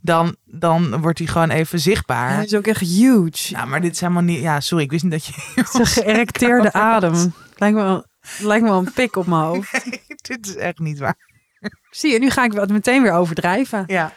dan, 0.00 0.36
dan 0.44 1.00
wordt 1.00 1.18
hij 1.18 1.28
gewoon 1.28 1.50
even 1.50 1.80
zichtbaar. 1.80 2.34
Hij 2.34 2.44
is 2.44 2.54
ook 2.54 2.66
echt 2.66 2.80
huge. 2.80 3.52
Nou, 3.52 3.68
maar 3.68 3.80
dit 3.80 3.92
is 3.92 4.00
helemaal 4.00 4.22
niet. 4.22 4.40
Ja, 4.40 4.60
sorry, 4.60 4.84
ik 4.84 4.90
wist 4.90 5.02
niet 5.02 5.12
dat 5.12 5.24
je. 5.26 5.32
Het 5.54 5.68
is 5.68 5.74
een 5.74 5.86
geërecteerde 5.86 6.72
adem. 6.92 7.32
Lijkt 7.56 7.76
me, 7.76 7.82
wel- 7.82 8.06
lijkt 8.38 8.64
me 8.64 8.70
wel 8.70 8.78
een 8.78 8.92
pik 8.92 9.16
op 9.16 9.26
mijn 9.26 9.42
hoofd. 9.42 9.72
Nee, 9.84 10.02
dit 10.38 10.46
is 10.46 10.56
echt 10.56 10.78
niet 10.78 10.98
waar. 10.98 11.16
Zie 11.90 12.12
je, 12.12 12.18
nu 12.18 12.30
ga 12.30 12.44
ik 12.44 12.52
het 12.52 12.70
meteen 12.70 13.02
weer 13.02 13.12
overdrijven. 13.12 13.84
Ja. 13.86 14.12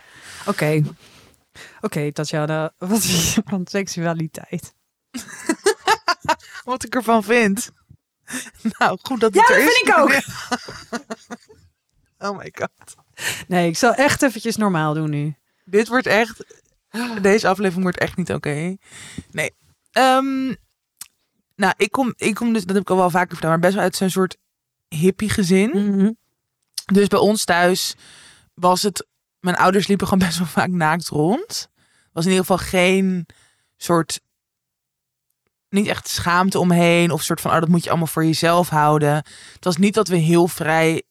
Oké. 0.46 0.82
Oké, 1.82 2.12
Tatjana. 2.12 2.74
Wat 2.78 3.04
je 3.04 3.42
van 3.46 3.62
seksualiteit? 3.70 4.74
Wat 6.64 6.84
ik 6.86 6.96
ervan 6.96 7.24
vind. 7.24 7.72
Nou, 8.78 8.98
goed 9.02 9.20
dat 9.20 9.34
Ja, 9.34 9.42
het 9.42 9.50
er 9.50 9.58
dat 9.58 9.68
is. 9.68 9.74
vind 9.78 9.88
ik 9.88 9.98
ook. 9.98 10.12
Oh 12.30 12.38
my 12.38 12.54
god. 12.56 12.96
Nee, 13.48 13.68
ik 13.68 13.78
zal 13.78 13.94
echt 13.94 14.22
eventjes 14.22 14.56
normaal 14.56 14.94
doen 14.94 15.10
nu. 15.10 15.36
Dit 15.66 15.88
wordt 15.88 16.08
echt. 16.08 16.46
Deze 17.22 17.48
aflevering 17.48 17.84
wordt 17.84 17.98
echt 18.00 18.18
niet 18.18 18.34
oké. 18.34 18.78
Nee. 19.32 19.52
Ehm, 19.92 20.48
nou, 21.56 21.74
ik 21.78 21.92
kom, 21.92 22.14
ik 22.18 22.36
kom 22.36 22.54
dus, 22.54 22.64
dat 22.66 22.74
heb 22.76 22.84
ik 22.84 22.90
al 22.90 22.98
wel 22.98 23.10
vaker 23.10 23.30
verteld, 23.30 23.52
maar 23.52 23.60
best 23.62 23.74
wel 23.74 23.84
uit 23.84 23.96
zo'n 23.96 24.10
soort 24.10 24.38
hippie 24.88 25.30
gezin. 25.30 25.70
Mhm. 25.70 26.12
Dus 26.86 27.08
bij 27.08 27.20
ons 27.20 27.44
thuis 27.46 27.96
was 28.54 28.82
het. 28.82 29.08
Mijn 29.40 29.56
ouders 29.56 29.88
liepen 29.88 30.08
gewoon 30.08 30.28
best 30.28 30.38
wel 30.38 30.48
vaak 30.48 30.70
naakt 30.70 31.08
rond. 31.08 31.70
Was 32.14 32.26
in 32.26 32.32
ieder 32.32 32.46
geval 32.46 32.66
geen 32.68 33.26
soort. 33.78 34.22
Niet 35.72 35.88
echt 35.88 36.08
schaamte 36.08 36.60
omheen. 36.60 37.12
Of 37.12 37.22
soort 37.24 37.42
van, 37.42 37.52
oh, 37.52 37.60
dat 37.60 37.70
moet 37.70 37.84
je 37.84 37.90
allemaal 37.90 38.08
voor 38.08 38.26
jezelf 38.26 38.70
houden. 38.70 39.14
Het 39.54 39.64
was 39.66 39.78
niet 39.78 39.94
dat 39.94 40.08
we 40.08 40.16
heel 40.18 40.48
vrij 40.48 41.04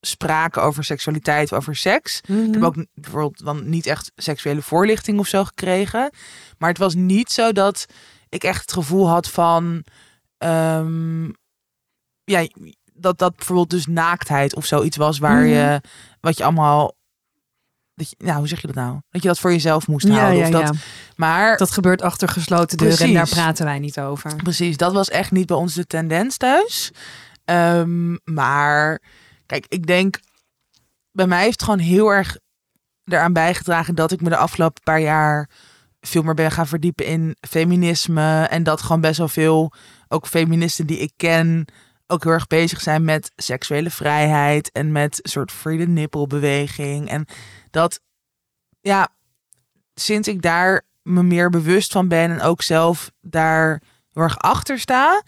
spraken 0.00 0.62
over 0.62 0.84
seksualiteit, 0.84 1.52
over 1.52 1.76
seks. 1.76 2.20
Ik 2.20 2.28
Mhm. 2.28 2.52
heb 2.52 2.62
ook 2.62 2.76
n- 2.76 2.88
bijvoorbeeld 2.94 3.44
dan 3.44 3.68
niet 3.68 3.86
echt 3.86 4.12
seksuele 4.16 4.62
voorlichting 4.62 5.18
of 5.18 5.26
zo 5.26 5.44
gekregen. 5.44 6.10
Maar 6.58 6.68
het 6.68 6.78
was 6.78 6.94
niet 6.94 7.30
zo 7.32 7.52
dat 7.52 7.86
ik 8.28 8.44
echt 8.44 8.60
het 8.60 8.72
gevoel 8.72 9.08
had 9.08 9.28
van. 9.30 9.84
ehm, 10.38 11.24
ja, 12.24 12.46
dat 12.92 13.18
dat 13.18 13.36
bijvoorbeeld 13.36 13.70
dus 13.70 13.86
naaktheid 13.86 14.54
of 14.54 14.64
zoiets 14.66 14.96
was 14.96 15.18
waar 15.18 15.42
Mhm. 15.42 15.48
je. 15.52 15.80
wat 16.20 16.36
je 16.36 16.44
allemaal. 16.44 16.95
Dat 17.96 18.10
je, 18.10 18.16
nou, 18.18 18.38
hoe 18.38 18.48
zeg 18.48 18.60
je 18.60 18.66
dat 18.66 18.76
nou? 18.76 19.00
Dat 19.10 19.22
je 19.22 19.28
dat 19.28 19.38
voor 19.38 19.50
jezelf 19.52 19.86
moest 19.86 20.08
houden. 20.08 20.38
ja, 20.38 20.44
of 20.44 20.50
dat, 20.50 20.74
ja. 20.74 20.80
Maar 21.16 21.56
Dat 21.56 21.70
gebeurt 21.70 22.02
achter 22.02 22.28
gesloten 22.28 22.78
deuren 22.78 23.06
en 23.06 23.12
daar 23.12 23.28
praten 23.28 23.64
wij 23.64 23.78
niet 23.78 24.00
over. 24.00 24.36
Precies, 24.36 24.76
dat 24.76 24.92
was 24.92 25.10
echt 25.10 25.30
niet 25.30 25.46
bij 25.46 25.56
ons 25.56 25.74
de 25.74 25.86
tendens 25.86 26.36
thuis. 26.36 26.92
Ehm, 27.44 28.16
maar 28.24 29.02
kijk, 29.46 29.66
ik 29.68 29.86
denk 29.86 30.20
bij 31.12 31.26
mij 31.26 31.42
heeft 31.42 31.62
gewoon 31.62 31.78
heel 31.78 32.08
erg 32.08 32.38
eraan 33.04 33.32
bijgedragen 33.32 33.94
dat 33.94 34.12
ik 34.12 34.20
me 34.20 34.28
de 34.28 34.36
afgelopen 34.36 34.82
paar 34.82 35.00
jaar 35.00 35.50
veel 36.00 36.22
meer 36.22 36.34
ben 36.34 36.50
gaan 36.50 36.66
verdiepen 36.66 37.06
in 37.06 37.36
feminisme. 37.48 38.42
En 38.42 38.62
dat 38.62 38.82
gewoon 38.82 39.00
best 39.00 39.18
wel 39.18 39.28
veel, 39.28 39.72
ook 40.08 40.26
feministen 40.26 40.86
die 40.86 40.98
ik 40.98 41.12
ken, 41.16 41.64
ook 42.06 42.24
heel 42.24 42.32
erg 42.32 42.46
bezig 42.46 42.80
zijn 42.80 43.04
met 43.04 43.32
seksuele 43.36 43.90
vrijheid 43.90 44.72
en 44.72 44.92
met 44.92 45.20
een 45.22 45.30
soort 45.30 45.52
free 45.52 45.78
the 45.78 45.84
nipple 45.84 46.26
beweging. 46.26 47.08
En 47.08 47.26
dat, 47.76 48.00
ja, 48.80 49.08
sinds 49.94 50.28
ik 50.28 50.42
daar 50.42 50.82
me 51.02 51.22
meer 51.22 51.50
bewust 51.50 51.92
van 51.92 52.08
ben 52.08 52.30
en 52.30 52.40
ook 52.40 52.62
zelf 52.62 53.10
daar 53.20 53.82
heel 54.12 54.22
erg 54.22 54.38
achter 54.38 54.78
sta, 54.78 55.22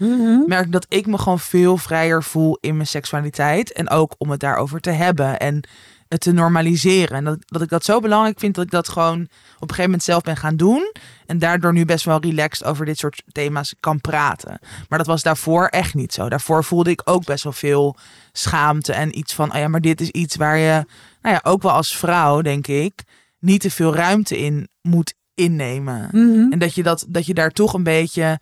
merk 0.46 0.64
ik 0.64 0.72
dat 0.72 0.86
ik 0.88 1.06
me 1.06 1.18
gewoon 1.18 1.38
veel 1.38 1.76
vrijer 1.76 2.22
voel 2.22 2.58
in 2.60 2.74
mijn 2.74 2.86
seksualiteit. 2.86 3.72
En 3.72 3.90
ook 3.90 4.14
om 4.18 4.30
het 4.30 4.40
daarover 4.40 4.80
te 4.80 4.90
hebben 4.90 5.38
en 5.38 5.62
het 6.08 6.20
te 6.20 6.32
normaliseren. 6.32 7.16
En 7.16 7.24
dat, 7.24 7.38
dat 7.46 7.62
ik 7.62 7.68
dat 7.68 7.84
zo 7.84 8.00
belangrijk 8.00 8.38
vind 8.38 8.54
dat 8.54 8.64
ik 8.64 8.70
dat 8.70 8.88
gewoon 8.88 9.20
op 9.20 9.28
een 9.60 9.68
gegeven 9.68 9.84
moment 9.84 10.02
zelf 10.02 10.22
ben 10.22 10.36
gaan 10.36 10.56
doen. 10.56 10.92
En 11.26 11.38
daardoor 11.38 11.72
nu 11.72 11.84
best 11.84 12.04
wel 12.04 12.20
relaxed 12.20 12.66
over 12.66 12.84
dit 12.84 12.98
soort 12.98 13.22
thema's 13.32 13.74
kan 13.80 14.00
praten. 14.00 14.58
Maar 14.88 14.98
dat 14.98 15.06
was 15.06 15.22
daarvoor 15.22 15.66
echt 15.66 15.94
niet 15.94 16.12
zo. 16.12 16.28
Daarvoor 16.28 16.64
voelde 16.64 16.90
ik 16.90 17.00
ook 17.04 17.24
best 17.24 17.44
wel 17.44 17.52
veel 17.52 17.96
schaamte 18.38 18.92
en 18.92 19.18
iets 19.18 19.34
van, 19.34 19.52
oh 19.52 19.58
ja, 19.58 19.68
maar 19.68 19.80
dit 19.80 20.00
is 20.00 20.10
iets 20.10 20.36
waar 20.36 20.58
je, 20.58 20.84
nou 21.22 21.34
ja, 21.34 21.40
ook 21.42 21.62
wel 21.62 21.72
als 21.72 21.96
vrouw, 21.96 22.40
denk 22.40 22.66
ik, 22.66 23.02
niet 23.38 23.60
te 23.60 23.70
veel 23.70 23.94
ruimte 23.94 24.38
in 24.38 24.68
moet 24.82 25.14
innemen. 25.34 26.08
Mhm. 26.12 26.52
En 26.52 26.58
dat 26.58 26.74
je, 26.74 26.82
dat, 26.82 27.04
dat 27.08 27.26
je 27.26 27.34
daar 27.34 27.50
toch 27.50 27.72
een 27.74 27.82
beetje. 27.82 28.40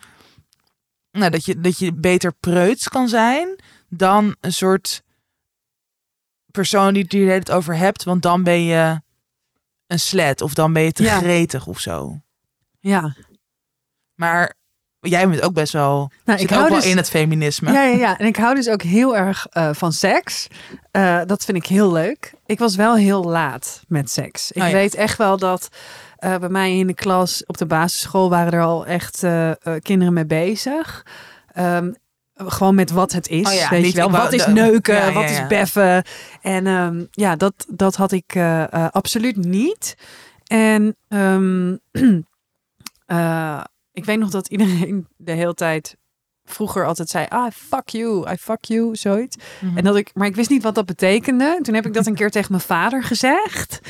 Nou, 1.11 1.31
dat 1.31 1.45
je, 1.45 1.61
dat 1.61 1.79
je 1.79 1.93
beter 1.93 2.33
preuts 2.33 2.89
kan 2.89 3.09
zijn 3.09 3.59
dan 3.89 4.37
een 4.41 4.53
soort 4.53 5.03
persoon 6.51 6.93
die 6.93 7.03
het 7.03 7.13
hier 7.13 7.33
het 7.33 7.51
over 7.51 7.77
hebt. 7.77 8.05
Want 8.05 8.23
dan 8.23 8.43
ben 8.43 8.63
je 8.63 9.01
een 9.87 10.01
slet 10.01 10.41
of 10.41 10.55
dan 10.55 10.73
ben 10.73 10.83
je 10.83 10.93
te 10.93 11.03
Ja. 11.03 11.19
gretig 11.19 11.67
of 11.67 11.81
zo. 11.81 12.21
Ja. 12.81 13.17
Maar 14.15 14.55
jij 15.09 15.29
bent 15.29 15.43
ook 15.43 15.53
best 15.53 15.73
wel. 15.73 16.11
Nou, 16.25 16.39
ik 16.41 16.45
ook 16.45 16.57
hou 16.57 16.69
wel 16.69 16.79
dus, 16.79 16.91
in 16.91 16.97
het 16.97 17.09
feminisme. 17.09 17.73
Ja, 17.73 17.83
ja, 17.83 17.97
ja. 17.97 18.19
En 18.19 18.27
ik 18.27 18.37
hou 18.37 18.55
dus 18.55 18.69
ook 18.69 18.83
heel 18.83 19.17
erg 19.17 19.47
eh, 19.51 19.69
van 19.73 19.93
seks. 19.93 20.47
Eh, 20.91 21.21
dat 21.27 21.45
vind 21.45 21.57
ik 21.57 21.67
heel 21.67 21.93
leuk. 21.93 22.35
Ik 22.47 22.59
was 22.59 22.77
wel 22.77 22.97
heel 22.97 23.25
laat 23.25 23.83
met 23.89 24.11
seks. 24.11 24.53
Ik 24.53 24.63
Oh 24.63 24.69
ja. 24.69 24.75
weet 24.75 24.95
echt 24.95 25.19
wel 25.19 25.37
dat 25.37 25.69
eh, 26.17 26.37
bij 26.37 26.49
mij 26.49 26.79
in 26.79 26.87
de 26.87 26.95
klas 26.95 27.47
op 27.47 27.59
de 27.59 27.67
basisschool 27.67 28.31
waren 28.31 28.53
er 28.53 28.63
al 28.63 28.87
echt 28.87 29.25
kinderen 29.83 30.13
mee 30.13 30.27
bezig. 30.27 31.07
Ehm, 31.53 31.93
gewoon 32.35 32.75
met 32.75 32.91
wat 32.91 33.13
het 33.13 33.29
is. 33.29 33.47
Oh 33.47 33.55
ja, 33.55 33.69
weet 33.69 33.93
je 33.93 33.97
wel, 33.97 34.11
wat 34.11 34.33
is 34.33 34.47
neuken, 34.47 34.95
ja, 34.95 35.13
wat 35.13 35.31
is 35.31 35.47
beffen. 35.47 36.05
En 36.43 36.67
ehm, 36.67 37.05
ja, 37.11 37.37
dat, 37.37 37.67
dat 37.69 37.97
had 37.97 38.13
ik 38.13 38.37
absoluut 38.91 39.37
niet. 39.37 39.97
En 40.47 40.97
ehm, 41.09 41.77
eh, 43.07 43.61
ik 43.97 44.05
weet 44.05 44.19
nog 44.19 44.31
dat 44.31 44.49
iedereen 44.49 45.07
de 45.17 45.33
hele 45.33 45.55
tijd 45.55 45.97
vroeger 46.45 46.87
altijd 46.87 47.09
zei, 47.09 47.27
ah, 47.29 47.51
fuck 47.53 47.89
you, 47.89 48.31
I 48.31 48.37
fuck 48.37 48.65
you, 48.65 48.97
zoiets. 48.97 49.37
Mhm. 49.61 49.77
En 49.77 49.85
dat 49.85 49.97
ik, 49.97 50.11
maar 50.15 50.27
ik 50.27 50.37
wist 50.37 50.51
niet 50.51 50.63
wat 50.63 50.75
dat 50.75 50.87
betekende. 50.87 51.59
Toen 51.63 51.75
heb 51.75 51.87
ik 51.87 51.95
dat 51.95 52.07
een 52.07 52.15
keer 52.15 52.31
tegen 52.31 52.51
mijn 52.51 52.63
vader 52.63 53.03
gezegd. 53.03 53.81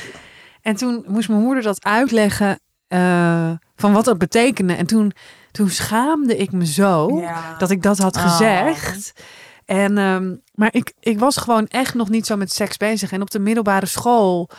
En 0.61 0.75
toen 0.75 1.05
moest 1.07 1.29
mijn 1.29 1.41
moeder 1.41 1.63
dat 1.63 1.83
uitleggen 1.83 2.59
eh, 2.87 3.51
van 3.75 3.93
wat 3.93 4.05
dat 4.05 4.17
betekende. 4.17 4.73
En 4.73 4.85
toen, 4.85 5.11
toen 5.51 5.69
schaamde 5.69 6.37
ik 6.37 6.51
me 6.51 6.65
zo 6.65 7.19
Ja. 7.19 7.55
dat 7.57 7.71
ik 7.71 7.81
dat 7.83 7.97
had 7.97 8.15
Oh. 8.15 8.21
gezegd. 8.21 9.21
En, 9.65 9.97
ehm, 9.97 10.35
maar 10.53 10.69
ik, 10.73 10.93
ik 10.99 11.19
was 11.19 11.37
gewoon 11.37 11.67
echt 11.67 11.93
nog 11.93 12.09
niet 12.09 12.25
zo 12.25 12.35
met 12.37 12.51
seks 12.51 12.77
bezig. 12.77 13.11
En 13.11 13.21
op 13.21 13.31
de 13.31 13.39
middelbare 13.39 13.85
school, 13.85 14.49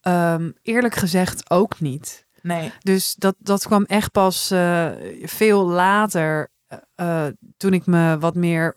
ehm, 0.00 0.50
eerlijk 0.62 0.94
gezegd, 0.94 1.50
ook 1.50 1.80
niet. 1.80 2.25
Nee. 2.46 2.72
Dus 2.80 3.14
dat, 3.18 3.34
dat 3.38 3.66
kwam 3.66 3.84
echt 3.84 4.12
pas 4.12 4.50
eh, 4.50 4.88
veel 5.22 5.66
later, 5.66 6.50
eh, 6.66 6.78
eh, 7.26 7.32
toen 7.56 7.72
ik 7.72 7.86
me 7.86 8.18
wat 8.18 8.34
meer 8.34 8.74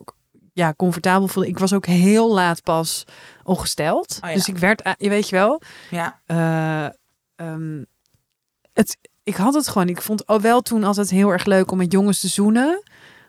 ja, 0.54 0.74
comfortabel 0.74 1.28
voelde. 1.28 1.50
Ik 1.50 1.60
was 1.60 1.74
ook 1.74 1.86
heel 1.86 2.34
laat 2.34 2.64
pas 2.64 3.04
ongesteld. 3.44 4.18
Oh 4.24 4.30
ja. 4.30 4.36
Dus 4.36 4.48
ik 4.48 4.58
werd, 4.58 4.96
je 4.98 5.10
weet 5.10 5.30
je 5.30 5.36
wel, 5.36 5.62
Ja. 5.90 6.20
eh, 6.26 6.86
ehm, 7.48 7.84
het, 8.74 8.98
ik 9.24 9.36
had 9.36 9.54
het 9.54 9.68
gewoon. 9.68 9.90
Ik 9.90 10.02
vond 10.02 10.28
ook 10.28 10.42
wel 10.42 10.62
toen 10.62 10.84
altijd 10.84 11.10
heel 11.10 11.30
erg 11.30 11.46
leuk 11.46 11.72
om 11.72 11.78
met 11.78 11.92
jongens 11.92 12.20
te 12.20 12.28
zoenen. 12.28 12.84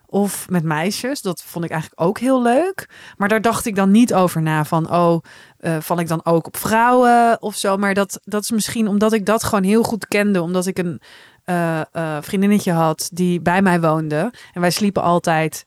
Of 0.06 0.48
met 0.48 0.64
meisjes. 0.64 1.22
Dat 1.22 1.42
vond 1.42 1.64
ik 1.64 1.70
eigenlijk 1.70 2.00
ook 2.02 2.18
heel 2.18 2.42
leuk. 2.42 2.88
Maar 3.16 3.28
daar 3.28 3.40
dacht 3.40 3.66
ik 3.66 3.74
dan 3.74 3.90
niet 3.90 4.14
over 4.14 4.42
na. 4.42 4.64
Van, 4.64 4.90
oh, 4.92 5.20
eh, 5.60 5.76
val 5.80 5.98
ik 5.98 6.08
dan 6.08 6.24
ook 6.24 6.46
op 6.46 6.56
vrouwen 6.56 7.42
of 7.42 7.54
zo. 7.54 7.76
Maar 7.76 7.94
dat, 7.94 8.20
dat 8.24 8.42
is 8.42 8.50
misschien 8.50 8.88
omdat 8.88 9.12
ik 9.12 9.26
dat 9.26 9.44
gewoon 9.44 9.64
heel 9.64 9.82
goed 9.82 10.08
kende. 10.08 10.42
Omdat 10.42 10.66
ik 10.66 10.78
een 10.78 11.00
eh, 11.44 11.80
eh, 11.80 12.16
vriendinnetje 12.20 12.72
had 12.72 13.10
die 13.12 13.40
bij 13.40 13.62
mij 13.62 13.80
woonde. 13.80 14.32
En 14.52 14.60
wij 14.60 14.70
sliepen 14.70 15.02
altijd 15.02 15.64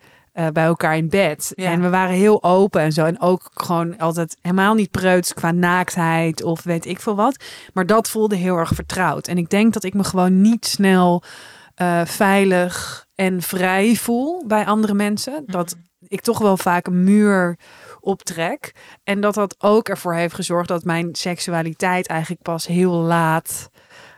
bij 0.54 0.64
elkaar 0.64 0.98
in 0.98 1.10
bed. 1.10 1.52
Ja. 1.56 1.72
En 1.72 1.82
we 1.82 1.90
waren 1.90 2.16
heel 2.16 2.44
open 2.44 2.82
en 2.82 2.92
zo. 2.92 3.06
En 3.06 3.22
ook 3.22 3.50
gewoon 3.54 3.98
altijd 3.98 4.38
helemaal 4.42 4.74
niet 4.74 4.92
preuts 4.92 5.34
qua 5.34 5.52
naaktheid 5.52 6.44
of 6.44 6.64
weet 6.64 6.86
ik 6.86 7.00
veel 7.00 7.16
wat. 7.16 7.44
Maar 7.74 7.86
dat 7.86 8.10
voelde 8.10 8.36
heel 8.36 8.58
erg 8.58 8.72
vertrouwd. 8.74 9.28
En 9.28 9.38
ik 9.38 9.50
denk 9.50 9.74
dat 9.74 9.84
ik 9.84 9.94
me 9.94 10.04
gewoon 10.04 10.42
niet 10.42 10.66
snel 10.66 11.24
veilig 12.06 13.06
en 13.16 13.42
vrij 13.42 13.96
voel 13.96 14.44
bij 14.48 14.66
andere 14.66 14.94
mensen. 14.94 15.44
Dat 15.46 15.76
ik 16.08 16.22
toch 16.22 16.40
wel 16.40 16.58
vaak 16.58 16.88
een 16.88 17.04
muur 17.04 17.58
optrek. 18.04 18.76
En 19.04 19.22
dat 19.22 19.34
dat 19.34 19.56
ook 19.58 19.90
ervoor 19.90 20.16
heeft 20.16 20.36
gezorgd 20.36 20.68
dat 20.68 20.84
mijn 20.84 21.16
seksualiteit 21.16 22.08
eigenlijk 22.08 22.42
pas 22.42 22.68
heel 22.68 22.92
laat 22.92 23.70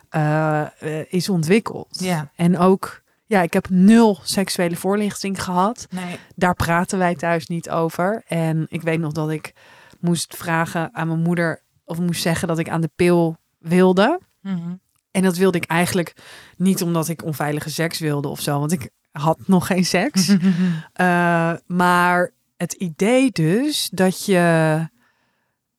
eh, 0.09 0.61
eh, 0.61 1.05
is 1.09 1.29
ontwikkeld. 1.29 1.99
Ja. 1.99 2.31
En 2.35 2.57
ook, 2.57 3.01
ja, 3.25 3.41
ik 3.41 3.53
heb 3.53 3.69
nul 3.69 4.19
seksuele 4.23 4.75
voorlichting 4.75 5.43
gehad. 5.43 5.87
Nee. 5.89 6.19
Daar 6.35 6.55
praten 6.55 6.97
wij 6.97 7.15
thuis 7.15 7.47
niet 7.47 7.69
over. 7.69 8.23
En 8.27 8.65
ik 8.69 8.81
weet 8.81 8.99
nog 8.99 9.11
dat 9.11 9.29
ik 9.29 9.53
moest 9.99 10.35
vragen 10.35 10.89
aan 10.93 11.07
mijn 11.07 11.21
moeder 11.21 11.61
of 11.85 11.99
moest 11.99 12.21
zeggen 12.21 12.47
dat 12.47 12.59
ik 12.59 12.69
aan 12.69 12.81
de 12.81 12.91
pil 12.95 13.37
wilde. 13.59 14.19
Mhm. 14.41 14.75
En 15.11 15.21
dat 15.21 15.37
wilde 15.37 15.57
ik 15.57 15.65
eigenlijk 15.65 16.13
niet 16.57 16.81
omdat 16.81 17.07
ik 17.07 17.23
onveilige 17.23 17.69
seks 17.69 17.99
wilde 17.99 18.27
of 18.27 18.41
zo, 18.41 18.59
want 18.59 18.71
ik 18.71 18.89
had 19.11 19.39
nog 19.45 19.67
geen 19.67 19.85
seks. 19.85 20.27
Eh, 20.93 21.53
maar 21.65 22.31
het 22.57 22.73
idee 22.73 23.31
dus 23.31 23.89
dat 23.91 24.25
je. 24.25 24.87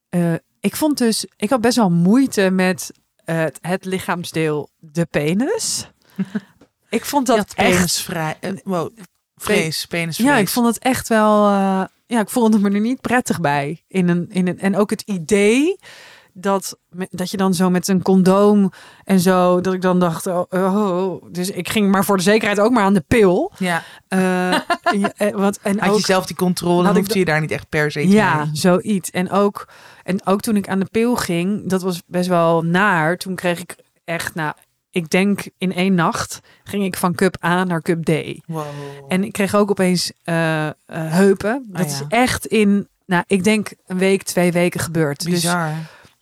eh, 0.09 0.33
ik 0.59 0.75
vond 0.75 0.97
dus. 0.97 1.25
Ik 1.35 1.49
had 1.49 1.61
best 1.61 1.75
wel 1.75 1.89
moeite 1.91 2.49
met 2.49 2.91
eh, 3.25 3.37
het, 3.37 3.57
het 3.61 3.85
lichaamsdeel, 3.85 4.69
de 4.79 5.05
penis. 5.05 5.91
ik 6.89 7.05
vond 7.05 7.27
dat 7.27 7.37
echt. 7.37 7.55
penisvrij. 7.55 8.37
eh, 8.39 8.51
wow. 8.63 8.97
Vrees, 9.35 9.85
penisvrees. 9.85 10.27
Ja, 10.27 10.37
ik 10.37 10.47
vond 10.49 10.67
het 10.67 10.79
echt 10.79 11.07
wel. 11.07 11.43
ja, 12.05 12.19
ik 12.19 12.29
voelde 12.29 12.59
me 12.59 12.69
er 12.71 12.79
niet 12.79 13.01
prettig 13.01 13.39
bij. 13.41 13.83
In 13.87 14.07
een, 14.09 14.29
in 14.29 14.47
een, 14.47 14.59
en 14.59 14.75
ook 14.75 14.89
het 14.89 15.01
idee 15.01 15.79
dat, 16.39 16.77
dat 17.09 17.31
je 17.31 17.37
dan 17.37 17.53
zo 17.53 17.69
met 17.69 17.87
een 17.87 18.01
condoom 18.01 18.71
en 19.03 19.19
zo. 19.19 19.61
Dat 19.61 19.73
ik 19.73 19.81
dan 19.81 19.99
dacht. 19.99 20.27
Oh, 20.27 20.43
oh, 20.49 21.23
dus 21.31 21.49
ik 21.49 21.69
ging 21.69 21.91
maar 21.91 22.05
voor 22.05 22.17
de 22.17 22.23
zekerheid 22.23 22.59
ook 22.59 22.71
maar 22.71 22.83
aan 22.83 22.93
de 22.93 23.03
pil. 23.07 23.51
Ja. 23.57 23.83
Ja, 24.07 25.13
eh, 25.17 25.35
wat, 25.35 25.59
en 25.61 25.79
Had 25.79 25.89
ook, 25.89 25.97
je 25.97 26.03
zelf 26.05 26.25
die 26.25 26.35
controle, 26.35 26.83
dan 26.83 26.95
hoefde 26.95 27.19
je 27.19 27.25
daar 27.25 27.41
niet 27.41 27.51
echt 27.51 27.69
per 27.69 27.91
se 27.91 28.01
te 28.01 28.07
ja, 28.07 28.37
mee. 28.37 28.49
zoiets. 28.53 29.11
En 29.11 29.31
ook, 29.31 29.67
en 30.03 30.25
ook 30.25 30.41
toen 30.41 30.55
ik 30.55 30.69
aan 30.69 30.79
de 30.79 30.87
pil 30.91 31.15
ging, 31.15 31.69
dat 31.69 31.81
was 31.81 32.01
best 32.07 32.27
wel 32.27 32.61
naar. 32.61 33.17
Toen 33.17 33.35
kreeg 33.35 33.59
ik 33.59 33.75
echt, 34.05 34.35
nou, 34.35 34.53
ik 34.91 35.09
denk 35.09 35.49
in 35.57 35.73
één 35.73 35.95
nacht 35.95 36.39
ging 36.63 36.83
ik 36.83 36.97
van 36.97 37.15
cup 37.15 37.43
A 37.43 37.63
naar 37.63 37.81
cup 37.81 38.03
D. 38.03 38.11
Wow. 38.45 38.65
En 39.07 39.23
ik 39.23 39.31
kreeg 39.31 39.55
ook 39.55 39.69
opeens 39.69 40.11
eh, 40.23 40.69
heupen. 40.91 41.65
Dat 41.67 41.85
Oh 41.85 41.91
ja. 41.91 41.95
is 41.95 42.01
echt 42.07 42.45
in, 42.45 42.87
nou, 43.05 43.23
ik 43.27 43.43
denk 43.43 43.73
een 43.85 43.97
week, 43.97 44.23
twee 44.23 44.51
weken 44.51 44.79
gebeurd. 44.79 45.23
Bizar. 45.25 45.67
Dus 45.67 45.75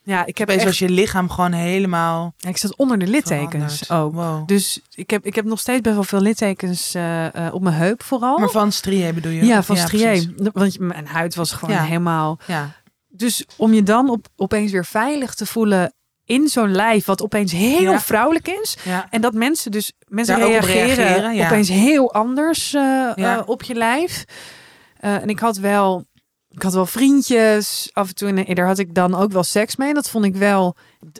ja, 0.05 0.25
ik 0.25 0.37
heb 0.37 0.47
Opeens 0.49 0.61
echt, 0.65 0.79
was 0.79 0.79
je 0.89 0.93
lichaam 0.95 1.29
gewoon 1.29 1.51
helemaal 1.51 2.33
ja, 2.37 2.49
ik 2.49 2.57
zat 2.57 2.75
onder 2.75 2.99
de 2.99 3.07
littekens 3.07 3.89
ook. 3.91 4.13
Wow. 4.13 4.47
Dus 4.47 4.79
ik 4.93 5.09
heb, 5.09 5.25
ik 5.25 5.35
heb 5.35 5.45
nog 5.45 5.59
steeds 5.59 5.81
best 5.81 5.95
wel 5.95 6.03
veel 6.03 6.21
littekens 6.21 6.93
eh, 6.95 7.47
eh, 7.47 7.53
op 7.53 7.61
mijn 7.61 7.75
heup 7.75 8.03
vooral. 8.03 8.37
Maar 8.37 8.49
van 8.49 8.71
strié 8.71 9.13
bedoel 9.13 9.31
je? 9.31 9.45
ja, 9.45 9.63
van 9.63 9.77
strié. 9.77 10.33
Want 10.53 10.79
mijn 10.79 11.07
huid 11.07 11.35
was 11.35 11.51
gewoon 11.51 11.75
Ja. 11.75 11.83
helemaal... 11.83 12.39
Ja. 12.47 12.71
Dus 13.07 13.45
om 13.57 13.73
je 13.73 13.83
dan 13.83 14.09
op, 14.09 14.27
opeens 14.35 14.71
weer 14.71 14.85
veilig 14.85 15.33
te 15.33 15.45
voelen 15.45 15.93
in 16.25 16.47
zo'n 16.47 16.71
lijf 16.71 17.05
wat 17.05 17.21
opeens 17.21 17.51
heel 17.51 17.81
Ja. 17.91 17.99
vrouwelijk 17.99 18.47
is. 18.47 18.77
ja. 18.83 19.07
En 19.09 19.21
dat 19.21 19.33
mensen 19.33 19.71
dus 19.71 19.91
mensen 20.07 20.39
Daar 20.39 20.47
ook 20.47 20.55
op 20.55 20.61
reageren, 20.63 21.35
ja. 21.35 21.45
opeens 21.45 21.69
heel 21.69 22.13
anders 22.13 22.73
eh, 22.73 22.81
Ja. 23.15 23.43
op 23.45 23.63
je 23.63 23.73
lijf. 23.73 24.23
En 24.99 25.29
ik 25.29 25.39
had 25.39 25.57
wel, 25.57 26.05
ik 26.55 26.61
had 26.61 26.73
wel 26.73 26.85
vriendjes 26.85 27.89
af 27.93 28.07
en 28.07 28.15
toe. 28.15 28.43
En 28.43 28.55
daar 28.55 28.67
had 28.67 28.79
ik 28.79 28.93
dan 28.93 29.15
ook 29.15 29.31
wel 29.31 29.43
seks 29.43 29.75
mee. 29.75 29.93
Dat 29.93 30.09
vond 30.09 30.25
ik 30.25 30.35
wel, 30.35 30.75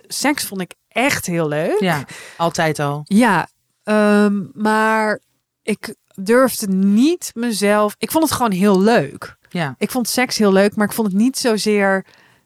seks 0.08 0.46
vond 0.46 0.62
ik 0.62 0.74
echt 0.88 1.25
heel 1.25 1.48
leuk. 1.48 1.80
ja, 1.80 2.06
altijd 2.38 2.80
al. 2.80 3.01
Ja, 3.04 3.48
ehm, 3.84 4.44
maar 4.54 5.22
ik 5.62 5.96
durfde 6.13 6.68
niet 6.68 7.32
mezelf. 7.34 7.96
Ik 7.98 8.12
vond 8.12 8.24
het 8.24 8.34
gewoon 8.34 8.51
heel 8.51 8.82
leuk. 8.82 9.38
Ja. 9.50 9.75
Ik 9.77 9.92
vond 9.92 10.10
seks 10.10 10.38
heel 10.38 10.51
leuk, 10.51 10.75
maar 10.75 10.88
ik 10.88 10.94
vond 10.94 11.08
het 11.08 11.18
niet 11.18 11.38
zozeer 11.38 12.06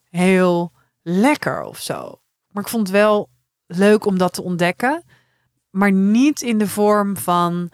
heel 0.10 0.72
lekker 1.02 1.62
of 1.64 1.80
zo. 1.80 2.22
Maar 2.52 2.64
ik 2.64 2.70
vond 2.70 2.88
het 2.88 2.96
wel 2.96 3.30
leuk 3.66 4.06
om 4.06 4.18
dat 4.18 4.34
te 4.34 4.44
ontdekken. 4.44 5.04
Maar 5.70 5.92
niet 5.92 6.42
in 6.42 6.58
de 6.58 6.68
vorm 6.68 7.18
van, 7.18 7.70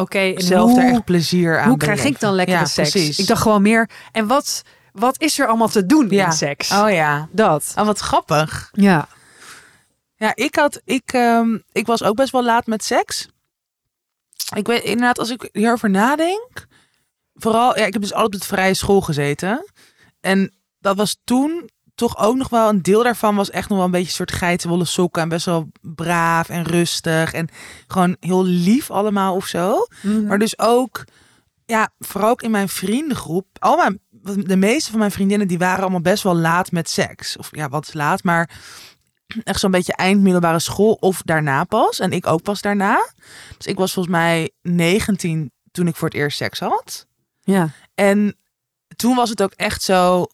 oké, 0.00 0.18
en 0.18 0.42
Zelf 0.42 0.76
er 0.76 0.82
hoe- 0.82 0.92
echt 0.92 1.04
plezier 1.04 1.60
aan 1.60 1.68
hoe 1.68 1.76
krijg 1.78 2.04
ik 2.04 2.20
dan 2.20 2.34
lekkere 2.34 2.58
Ja, 2.58 2.64
seks? 2.64 2.90
Precies. 2.90 3.18
Ik 3.18 3.26
dacht 3.26 3.42
gewoon 3.42 3.62
meer, 3.62 3.90
en 4.12 4.26
wat, 4.26 4.62
wat 4.92 5.20
is 5.20 5.38
er 5.38 5.46
allemaal 5.46 5.68
te 5.68 5.86
doen 5.86 6.08
Ja. 6.10 6.26
in 6.26 6.32
seks? 6.32 6.70
Oh 6.72 6.90
ja. 6.90 7.28
Dat. 7.32 7.72
Oh, 7.76 7.84
wat 7.86 7.98
grappig. 7.98 8.68
Ja. 8.72 9.08
Ja, 10.16 10.32
ik 10.34 10.54
had, 10.54 10.80
ik, 10.84 11.12
ehm, 11.12 11.58
ik 11.72 11.86
was 11.86 12.02
ook 12.02 12.16
best 12.16 12.32
wel 12.32 12.44
laat 12.44 12.66
met 12.66 12.84
seks. 12.84 13.28
Ik 14.56 14.66
weet 14.66 14.82
inderdaad, 14.82 15.18
als 15.18 15.30
ik 15.30 15.48
hierover 15.52 15.90
nadenk, 15.90 16.66
vooral, 17.34 17.78
ja, 17.78 17.84
ik 17.86 17.92
heb 17.92 18.02
dus 18.02 18.12
altijd 18.14 18.34
op 18.34 18.40
de 18.40 18.54
vrije 18.54 18.74
school 18.74 19.00
gezeten. 19.00 19.64
En 20.20 20.54
dat 20.78 20.96
was 20.96 21.16
toen 21.24 21.70
toch 22.00 22.18
ook 22.18 22.36
nog 22.36 22.48
wel 22.48 22.68
een 22.68 22.82
deel 22.82 23.02
daarvan 23.02 23.36
was 23.36 23.50
echt 23.50 23.68
nog 23.68 23.76
wel 23.76 23.86
een 23.86 23.92
beetje 23.92 24.06
een 24.06 24.12
soort 24.12 24.32
geitenwolle 24.32 24.84
sokken 24.84 25.22
en 25.22 25.28
best 25.28 25.46
wel 25.46 25.70
braaf 25.80 26.48
en 26.48 26.62
rustig 26.62 27.32
en 27.32 27.48
gewoon 27.86 28.16
heel 28.20 28.44
lief 28.44 28.90
allemaal 28.90 29.34
of 29.34 29.46
zo. 29.46 29.86
Mhm. 30.02 30.26
Maar 30.26 30.38
dus 30.38 30.58
ook, 30.58 31.04
ja, 31.66 31.92
vooral 31.98 32.30
ook 32.30 32.42
in 32.42 32.50
mijn 32.50 32.68
vriendengroep. 32.68 33.46
Al 33.58 33.76
mijn, 33.76 34.00
de 34.46 34.56
meeste 34.56 34.90
van 34.90 34.98
mijn 34.98 35.10
vriendinnen 35.10 35.48
die 35.48 35.58
waren 35.58 35.80
allemaal 35.80 36.00
best 36.00 36.22
wel 36.22 36.36
laat 36.36 36.72
met 36.72 36.90
seks. 36.90 37.36
Of 37.36 37.48
ja, 37.50 37.68
wat 37.68 37.86
is 37.86 37.94
laat, 37.94 38.22
maar 38.22 38.50
echt 39.44 39.60
zo'n 39.60 39.70
beetje 39.70 39.94
eind 39.94 40.20
middelbare 40.20 40.58
school 40.58 40.92
of 40.92 41.22
daarna 41.22 41.64
pas. 41.64 41.98
En 41.98 42.12
ik 42.12 42.26
ook 42.26 42.42
pas 42.42 42.60
daarna. 42.60 43.12
Dus 43.56 43.66
ik 43.66 43.76
was 43.76 43.92
volgens 43.92 44.14
mij 44.14 44.50
19 44.62 45.52
toen 45.70 45.86
ik 45.86 45.96
voor 45.96 46.08
het 46.08 46.16
eerst 46.16 46.36
seks 46.36 46.58
had. 46.58 47.06
ja. 47.40 47.70
En 47.94 48.34
toen 48.96 49.16
was 49.16 49.28
het 49.30 49.42
ook 49.42 49.52
echt 49.52 49.82
zo 49.82 50.26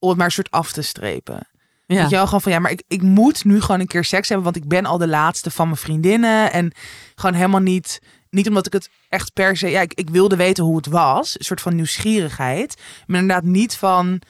om 0.00 0.08
het 0.08 0.16
maar 0.18 0.26
een 0.26 0.32
soort 0.32 0.50
af 0.50 0.72
te 0.72 0.82
strepen. 0.82 1.48
Ja. 1.86 1.96
Weet 2.00 2.10
je 2.10 2.16
wel, 2.16 2.24
gewoon 2.24 2.40
van 2.40 2.52
ja, 2.52 2.58
maar 2.58 2.70
ik, 2.70 2.82
ik 2.88 3.02
moet 3.02 3.44
nu 3.44 3.60
gewoon 3.60 3.80
een 3.80 3.86
keer 3.86 4.04
seks 4.04 4.28
hebben, 4.28 4.44
want 4.52 4.56
ik 4.56 4.68
ben 4.68 4.86
al 4.86 4.98
de 4.98 5.08
laatste 5.08 5.50
van 5.50 5.66
mijn 5.66 5.78
vriendinnen. 5.78 6.52
En 6.52 6.72
gewoon 7.14 7.34
helemaal 7.34 7.60
niet, 7.60 8.00
niet 8.30 8.48
omdat 8.48 8.66
ik 8.66 8.72
het 8.72 8.90
echt 9.08 9.32
per 9.32 9.56
se, 9.56 9.68
ja, 9.68 9.80
ik, 9.80 9.94
ik 9.94 10.10
wilde 10.10 10.36
weten 10.36 10.64
hoe 10.64 10.76
het 10.76 10.86
was. 10.86 11.38
Een 11.38 11.44
soort 11.44 11.60
van 11.60 11.74
nieuwsgierigheid. 11.74 12.76
Maar 13.06 13.20
inderdaad 13.20 13.44
niet 13.44 13.76
van, 13.76 14.20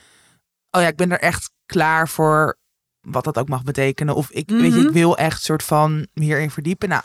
oh 0.71 0.81
ja, 0.81 0.89
ik 0.89 0.97
ben 0.97 1.11
er 1.13 1.21
echt 1.21 1.51
klaar 1.67 2.09
voor, 2.09 2.59
wat 3.01 3.25
dat 3.25 3.39
ook 3.39 3.49
mag 3.49 3.63
betekenen. 3.63 4.15
Of 4.15 4.31
ik, 4.31 4.49
weet 4.49 4.73
je, 4.73 4.79
Mhm. 4.79 4.87
ik 4.87 4.93
wil 4.93 5.17
echt 5.19 5.43
soort 5.43 5.63
van 5.63 6.07
hierin 6.15 6.51
verdiepen. 6.51 6.89
Nou, 6.89 7.03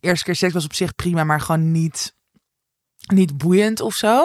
eerste 0.00 0.24
keer 0.24 0.36
seks 0.36 0.52
was 0.52 0.64
op 0.64 0.74
zich 0.74 0.94
prima, 0.94 1.24
maar 1.24 1.40
gewoon 1.40 1.72
niet, 1.72 2.14
niet 3.12 3.38
boeiend 3.38 3.80
of 3.80 3.94
zo. 3.94 4.24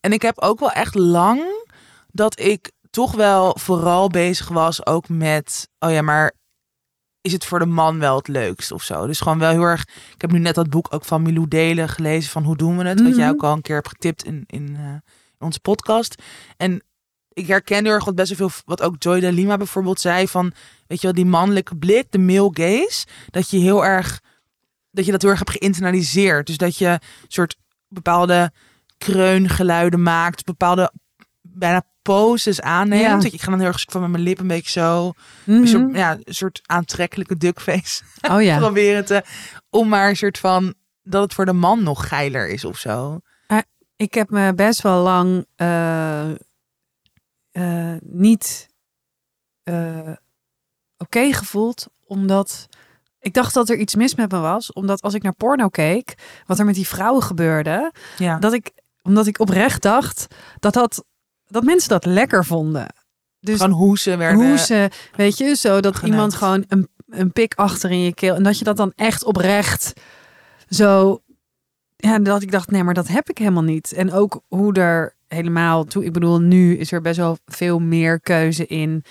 En 0.00 0.12
ik 0.12 0.22
heb 0.22 0.38
ook 0.38 0.60
wel 0.60 0.70
echt 0.72 0.94
lang 0.94 1.42
dat 2.08 2.40
ik 2.40 2.70
toch 2.90 3.12
wel 3.12 3.56
vooral 3.58 4.08
bezig 4.08 4.48
was 4.48 4.86
ook 4.86 5.08
met, 5.08 5.68
oh 5.78 5.90
ja, 5.90 6.02
maar 6.02 6.32
is 7.20 7.32
het 7.32 7.44
voor 7.44 7.58
de 7.58 7.66
man 7.66 7.98
wel 7.98 8.16
het 8.16 8.28
leukst 8.28 8.72
of 8.72 8.82
zo? 8.82 9.06
Dus 9.06 9.20
gewoon 9.20 9.38
wel 9.38 9.50
heel 9.50 9.62
erg. 9.62 9.82
Ik 10.14 10.20
heb 10.20 10.30
nu 10.32 10.38
net 10.38 10.54
dat 10.54 10.70
boek 10.70 10.86
ook 10.94 11.04
van 11.04 11.22
Milou 11.22 11.48
Delen 11.48 11.88
gelezen 11.88 12.30
van 12.30 12.44
hoe 12.44 12.56
doen 12.56 12.76
we 12.78 12.84
het, 12.84 13.00
wat 13.02 13.16
jij 13.16 13.24
Mhm. 13.26 13.34
ook 13.34 13.42
al 13.42 13.52
een 13.52 13.62
keer 13.62 13.74
hebt 13.74 13.88
getipt 13.88 14.24
in, 14.24 14.44
in, 14.46 14.76
eh, 14.76 14.94
onze 15.38 15.60
podcast. 15.60 16.22
En 16.56 16.84
ik 17.28 17.46
herken 17.46 17.84
heel 17.84 17.92
erg 17.94 18.04
wat 18.04 18.14
best 18.14 18.36
wel 18.36 18.48
veel, 18.48 18.60
wat 18.64 18.82
ook 18.82 18.94
Joy 18.98 19.20
de 19.20 19.32
Lima 19.32 19.56
bijvoorbeeld 19.56 20.00
zei 20.00 20.28
van, 20.28 20.52
weet 20.86 21.00
je 21.00 21.06
wel, 21.06 21.16
die 21.16 21.26
mannelijke 21.26 21.76
blik, 21.76 22.06
de 22.10 22.18
male 22.18 22.50
gaze, 22.52 23.06
dat 23.30 23.50
je 23.50 23.58
heel 23.58 23.84
erg, 23.84 24.20
dat 24.90 25.04
je 25.04 25.10
dat 25.12 25.20
heel 25.22 25.30
erg 25.30 25.38
hebt 25.38 25.50
geïnternaliseerd. 25.58 26.46
Dus 26.46 26.56
dat 26.56 26.76
je 26.76 26.86
een 26.88 27.00
soort 27.28 27.56
bepaalde 27.88 28.52
kreungeluiden 28.98 30.02
maakt, 30.02 30.44
bepaalde 30.44 30.92
bijna 31.60 31.82
poses 32.02 32.60
aanneemt. 32.60 33.22
Ja. 33.22 33.30
Ik 33.32 33.40
ga 33.42 33.50
dan 33.50 33.58
heel 33.60 33.68
erg 33.68 33.84
van 33.88 34.00
met 34.00 34.10
mijn 34.10 34.22
lip 34.22 34.38
een 34.38 34.46
beetje 34.46 34.70
zo, 34.80 35.12
Mhm. 35.44 35.60
een 35.60 35.68
soort, 35.68 35.94
ja, 35.96 36.12
een 36.24 36.34
soort 36.34 36.60
aantrekkelijke 36.66 37.36
duckface 37.36 38.02
Oh 38.30 38.42
ja. 38.42 38.58
proberen 38.66 39.04
te, 39.04 39.22
om 39.70 39.88
maar 39.88 40.08
een 40.08 40.16
soort 40.16 40.38
van 40.38 40.74
dat 41.02 41.22
het 41.22 41.34
voor 41.34 41.44
de 41.46 41.52
man 41.52 41.82
nog 41.82 42.08
geiler 42.08 42.48
is 42.48 42.64
of 42.64 42.78
zo. 42.78 43.20
Ik 43.96 44.14
heb 44.14 44.30
me 44.30 44.54
best 44.54 44.80
wel 44.82 45.02
lang 45.02 45.46
eh, 45.56 46.30
eh, 47.50 47.96
niet 48.00 48.68
eh, 49.62 50.12
oké 50.98 51.32
gevoeld, 51.32 51.86
omdat 52.06 52.68
ik 53.18 53.34
dacht 53.34 53.54
dat 53.54 53.68
er 53.68 53.76
iets 53.76 53.94
mis 53.94 54.14
met 54.14 54.30
me 54.30 54.38
was. 54.38 54.72
Omdat 54.72 55.02
als 55.02 55.14
ik 55.14 55.22
naar 55.22 55.34
porno 55.34 55.68
keek, 55.68 56.14
wat 56.46 56.58
er 56.58 56.64
met 56.64 56.74
die 56.74 56.86
vrouwen 56.88 57.22
gebeurde, 57.22 57.92
Ja. 58.18 58.38
dat 58.38 58.52
ik, 58.52 58.70
omdat 59.02 59.26
ik 59.26 59.38
oprecht 59.40 59.82
dacht 59.82 60.26
dat, 60.58 60.72
dat, 60.72 61.04
dat 61.50 61.62
mensen 61.62 61.88
dat 61.88 62.04
lekker 62.04 62.44
vonden. 62.44 62.86
Dus 63.40 63.56
Gewoon 63.60 63.72
hoe 63.78 63.98
ze 63.98 64.16
werden. 64.16 64.48
hoe 64.48 64.58
ze, 64.58 64.90
weet 65.16 65.38
je, 65.38 65.54
zo 65.56 65.80
dat 65.80 66.00
iemand 66.04 66.34
gewoon 66.34 66.64
een, 66.68 66.88
een 67.08 67.32
pik 67.32 67.54
achter 67.54 67.90
in 67.90 68.00
je 68.00 68.14
keel 68.14 68.34
en 68.34 68.42
dat 68.42 68.58
je 68.58 68.64
dat 68.64 68.76
dan 68.76 68.92
echt 68.96 69.24
oprecht 69.24 69.92
zo, 70.68 71.20
ja, 71.96 72.18
dat 72.18 72.42
ik 72.42 72.50
dacht, 72.50 72.70
nee, 72.70 72.84
maar 72.84 72.94
dat 72.94 73.08
heb 73.08 73.30
ik 73.30 73.38
helemaal 73.38 73.62
niet. 73.62 73.92
En 73.92 74.12
ook 74.12 74.42
hoe 74.48 74.72
er 74.72 75.14
helemaal 75.28 75.84
toe, 75.84 76.04
ik 76.04 76.12
bedoel, 76.12 76.40
nu 76.40 76.76
is 76.76 76.92
er 76.92 77.00
best 77.00 77.16
wel 77.16 77.38
veel 77.46 77.78
meer 77.78 78.20
keuze 78.20 78.66
in 78.66 79.04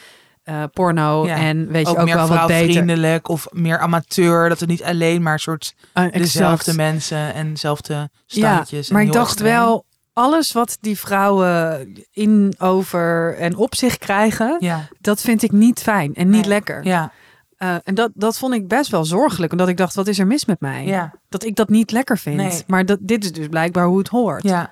eh, 0.43 0.63
porno 0.73 1.25
Ja. 1.25 1.35
en 1.35 1.67
weet 1.71 1.85
je 1.85 1.91
ook 1.91 1.99
ook, 1.99 2.05
meer 2.05 2.15
wel 2.15 2.27
wat 2.27 2.47
beter. 2.47 2.55
vrouwvriendelijk 2.55 3.27
of 3.27 3.47
meer 3.51 3.79
amateur. 3.79 4.49
Dat 4.49 4.59
het 4.59 4.69
niet 4.69 4.83
alleen 4.83 5.21
maar 5.21 5.39
soort 5.39 5.75
Eh, 5.93 6.11
dezelfde 6.11 6.73
mensen 6.75 7.33
en 7.33 7.49
dezelfde 7.49 8.09
standjes. 8.25 8.87
en 8.87 8.93
Maar 8.93 9.03
ik 9.03 9.11
dacht 9.11 9.39
wel, 9.39 9.85
alles 10.19 10.51
wat 10.51 10.77
die 10.81 10.97
vrouwen 10.99 11.93
in, 12.11 12.53
over 12.57 13.35
en 13.37 13.55
op 13.55 13.75
zich 13.75 13.97
krijgen, 13.97 14.57
Ja, 14.59 14.87
dat 14.99 15.21
vind 15.21 15.41
ik 15.43 15.51
niet 15.51 15.79
fijn 15.81 16.13
en 16.15 16.29
niet 16.29 16.39
Nee. 16.41 16.49
lekker. 16.49 16.85
ja, 16.85 17.11
Eh, 17.57 17.75
en 17.83 17.95
dat, 17.95 18.11
dat 18.13 18.37
vond 18.37 18.53
ik 18.53 18.67
best 18.67 18.91
wel 18.91 19.05
zorgelijk. 19.05 19.51
Omdat 19.51 19.67
ik 19.67 19.77
dacht, 19.77 19.95
wat 19.95 20.07
is 20.07 20.19
er 20.19 20.27
mis 20.27 20.45
met 20.45 20.59
mij? 20.59 20.85
ja, 20.85 21.13
Dat 21.29 21.43
ik 21.43 21.55
dat 21.55 21.69
niet 21.69 21.91
lekker 21.91 22.17
vind. 22.17 22.35
Nee. 22.35 22.63
Maar 22.67 22.85
dat, 22.85 22.97
dit 23.01 23.23
is 23.23 23.31
dus 23.31 23.47
blijkbaar 23.47 23.85
hoe 23.85 23.97
het 23.97 24.07
hoort. 24.07 24.43
ja. 24.43 24.71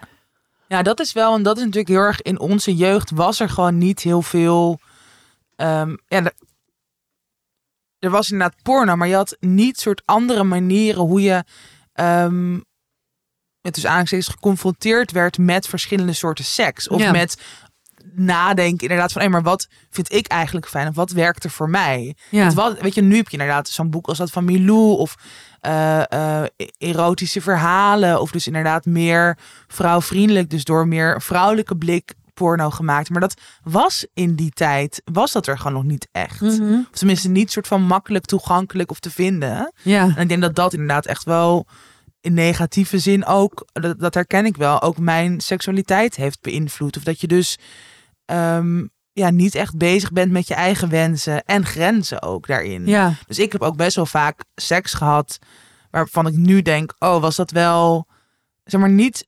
Ja, 0.68 0.82
dat 0.82 1.00
is 1.00 1.14
wel, 1.14 1.36
en 1.36 1.44
dat 1.44 1.58
is 1.58 1.62
natuurlijk 1.64 1.88
heel 1.90 2.00
erg 2.02 2.22
in 2.22 2.40
onze 2.40 2.76
jeugd 2.76 3.12
was 3.12 3.40
er 3.40 3.50
gewoon 3.50 3.78
niet 3.78 4.02
heel 4.02 4.22
veel. 4.22 4.80
ehm, 5.56 5.90
ja, 6.08 6.24
er, 6.24 6.34
er 8.00 8.10
was 8.10 8.32
inderdaad 8.32 8.62
porno, 8.64 8.96
maar 8.96 9.08
je 9.08 9.16
had 9.16 9.38
niet 9.40 9.80
soort 9.80 10.02
andere 10.06 10.44
manieren 10.44 11.02
hoe 11.02 11.22
je. 11.22 11.44
ehm 11.94 12.60
het 13.68 13.76
dus 13.76 13.86
aanstekens 13.92 14.28
geconfronteerd 14.28 15.12
werd 15.12 15.38
met 15.38 15.68
verschillende 15.68 16.14
soorten 16.14 16.46
seks. 16.46 16.88
Of 16.88 17.02
Ja. 17.02 17.12
met 17.12 17.38
nadenken 18.14 18.82
inderdaad 18.88 19.12
van, 19.12 19.22
hé, 19.22 19.30
maar 19.30 19.42
wat 19.44 19.68
vind 19.90 20.14
ik 20.14 20.28
eigenlijk 20.28 20.68
fijn? 20.68 20.88
Of 20.88 20.96
wat 20.96 21.12
werkt 21.12 21.44
er 21.44 21.50
voor 21.50 21.70
mij? 21.70 22.16
Ja. 22.30 22.44
Het 22.44 22.54
was, 22.54 22.74
weet 22.80 22.96
je, 22.96 23.02
nu 23.02 23.16
heb 23.16 23.26
je 23.30 23.38
inderdaad 23.38 23.68
zo'n 23.70 23.90
boek 23.90 24.08
als 24.08 24.18
dat 24.18 24.30
van 24.32 24.46
Milou 24.46 24.98
of 24.98 25.16
eh, 25.62 26.12
eh, 26.12 26.44
erotische 26.78 27.42
verhalen. 27.42 28.22
Of 28.22 28.32
dus 28.32 28.48
inderdaad 28.48 28.86
meer 28.86 29.38
vrouwvriendelijk, 29.68 30.50
dus 30.50 30.64
door 30.64 30.88
meer 30.88 31.22
vrouwelijke 31.22 31.76
blik 31.76 32.14
porno 32.34 32.70
gemaakt. 32.70 33.10
Maar 33.10 33.22
dat 33.22 33.42
was 33.64 34.06
in 34.14 34.36
die 34.36 34.52
tijd, 34.52 35.02
was 35.12 35.32
dat 35.32 35.48
er 35.48 35.58
gewoon 35.58 35.74
nog 35.74 35.84
niet 35.84 36.08
echt. 36.12 36.42
Mhm. 36.42 36.74
Of 36.74 36.98
tenminste 36.98 37.30
niet 37.30 37.52
soort 37.52 37.68
van 37.68 37.82
makkelijk 37.82 38.26
toegankelijk 38.26 38.92
of 38.92 39.00
te 39.00 39.12
vinden. 39.12 39.72
ja. 39.82 40.04
En 40.16 40.22
ik 40.22 40.30
denk 40.30 40.42
dat 40.42 40.56
dat 40.56 40.74
inderdaad 40.74 41.06
echt 41.06 41.24
wel 41.24 41.68
in 42.28 42.34
negatieve 42.34 43.00
zin 43.00 43.26
ook, 43.26 43.68
dat, 43.74 44.00
dat 44.00 44.14
herken 44.14 44.46
ik 44.46 44.58
wel, 44.58 44.82
ook 44.82 44.98
mijn 44.98 45.40
seksualiteit 45.40 46.16
heeft 46.16 46.42
beïnvloed. 46.42 46.98
Of 46.98 47.04
dat 47.04 47.22
je 47.22 47.28
dus 47.28 47.58
ehm, 48.26 48.86
ja, 49.14 49.30
niet 49.30 49.56
echt 49.56 49.78
bezig 49.78 50.12
bent 50.12 50.32
met 50.32 50.48
je 50.48 50.54
eigen 50.54 50.90
wensen 50.90 51.44
en 51.44 51.66
grenzen 51.66 52.22
ook 52.22 52.48
daarin. 52.48 52.86
ja. 52.86 53.14
Dus 53.28 53.40
ik 53.40 53.52
heb 53.52 53.62
ook 53.62 53.76
best 53.76 53.96
wel 53.96 54.06
vaak 54.06 54.44
seks 54.56 54.94
gehad 54.94 55.40
waarvan 55.92 56.28
ik 56.28 56.36
nu 56.36 56.62
denk, 56.62 56.94
oh, 57.00 57.22
was 57.22 57.36
dat 57.36 57.52
wel, 57.52 58.08
zeg 58.64 58.80
maar, 58.80 58.90
niet, 58.90 59.28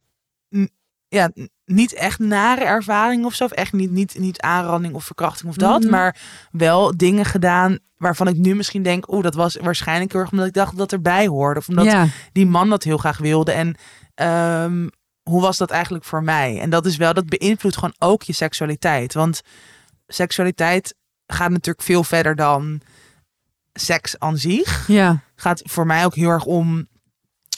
ja, 1.07 1.31
niet 1.69 1.93
echt 1.93 2.19
nare 2.19 2.63
ervaring 2.63 3.25
of 3.25 3.33
zo. 3.33 3.43
Of 3.43 3.51
echt 3.51 3.73
niet, 3.73 3.91
niet, 3.91 4.19
niet 4.19 4.41
aanranding 4.41 4.93
of 4.93 5.03
verkrachting 5.03 5.49
of 5.49 5.55
dat. 5.55 5.81
Mhm. 5.81 5.89
Maar 5.89 6.17
wel 6.51 6.97
dingen 6.97 7.25
gedaan 7.25 7.79
waarvan 7.97 8.27
ik 8.27 8.37
nu 8.37 8.55
misschien 8.55 8.83
denk, 8.83 9.11
oh, 9.11 9.23
dat 9.23 9.35
was 9.35 9.57
waarschijnlijk 9.61 10.11
heel 10.11 10.21
erg 10.21 10.31
omdat 10.31 10.47
ik 10.47 10.53
dacht 10.53 10.77
dat 10.77 10.91
erbij 10.91 11.27
hoorde. 11.27 11.59
Of 11.59 11.67
omdat 11.67 11.85
ja. 11.85 12.07
die 12.31 12.45
man 12.45 12.69
dat 12.69 12.83
heel 12.83 12.97
graag 12.97 13.17
wilde. 13.17 13.51
En 13.51 13.75
ehm, 14.15 14.87
hoe 15.23 15.41
was 15.41 15.57
dat 15.57 15.69
eigenlijk 15.69 16.03
voor 16.03 16.23
mij? 16.23 16.59
En 16.59 16.69
dat 16.69 16.85
is 16.85 16.97
wel, 16.97 17.13
dat 17.13 17.25
beïnvloedt 17.25 17.75
gewoon 17.75 17.95
ook 17.97 18.23
je 18.23 18.33
seksualiteit. 18.33 19.13
Want 19.13 19.41
seksualiteit 20.07 20.95
gaat 21.27 21.51
natuurlijk 21.51 21.85
veel 21.85 22.03
verder 22.03 22.35
dan 22.35 22.81
seks 23.73 24.19
aan 24.19 24.37
zich. 24.37 24.87
ja. 24.87 25.19
Gaat 25.35 25.61
voor 25.65 25.85
mij 25.85 26.05
ook 26.05 26.15
heel 26.15 26.29
erg 26.29 26.45
om 26.45 26.87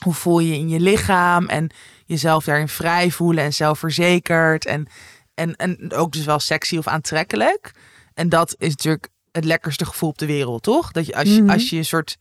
hoe 0.04 0.14
voel 0.14 0.40
je 0.40 0.50
je 0.50 0.58
in 0.58 0.70
je 0.70 0.80
lichaam 0.80 1.46
en 1.46 1.70
jezelf 2.12 2.44
daarin 2.44 2.68
vrij 2.68 3.12
voelen 3.12 3.44
en 3.44 3.54
zelfverzekerd. 3.54 4.66
En, 4.66 4.88
en, 5.34 5.56
en 5.56 5.94
ook 5.94 6.12
dus 6.12 6.26
wel 6.26 6.40
sexy 6.40 6.78
of 6.78 6.88
aantrekkelijk. 6.88 7.72
En 8.14 8.30
dat 8.30 8.56
is 8.58 8.70
natuurlijk 8.70 9.10
het 9.32 9.46
lekkerste 9.46 9.86
gevoel 9.86 10.10
op 10.10 10.18
de 10.18 10.26
wereld, 10.26 10.64
toch? 10.64 10.92
Dat 10.92 11.06
je 11.06 11.16
als 11.16 11.30
je, 11.36 11.42
Mhm. 11.42 11.50
als 11.52 11.70
je 11.70 11.78
een 11.78 11.86
soort 11.86 12.18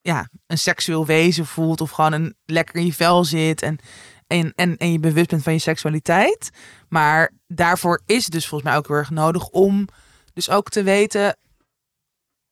ja, 0.00 0.28
een 0.46 0.58
seksueel 0.58 1.06
wezen 1.06 1.46
voelt 1.46 1.80
of 1.80 1.90
gewoon 1.90 2.12
een 2.12 2.34
lekker 2.44 2.74
in 2.76 2.86
je 2.86 2.92
vel 2.92 3.24
zit 3.24 3.62
en, 3.62 3.78
en, 4.26 4.52
en, 4.54 4.76
en 4.76 4.92
je 4.92 4.98
bewust 4.98 5.28
bent 5.28 5.42
van 5.42 5.52
je 5.52 5.58
seksualiteit. 5.58 6.50
Maar 6.88 7.30
daarvoor 7.46 8.02
is 8.06 8.24
het 8.24 8.32
dus 8.32 8.46
volgens 8.46 8.70
mij 8.70 8.78
ook 8.78 8.86
heel 8.88 8.96
erg 8.96 9.10
nodig 9.10 9.48
om 9.48 9.88
Dus 10.32 10.50
ook 10.50 10.68
te 10.68 10.82
weten 10.82 11.36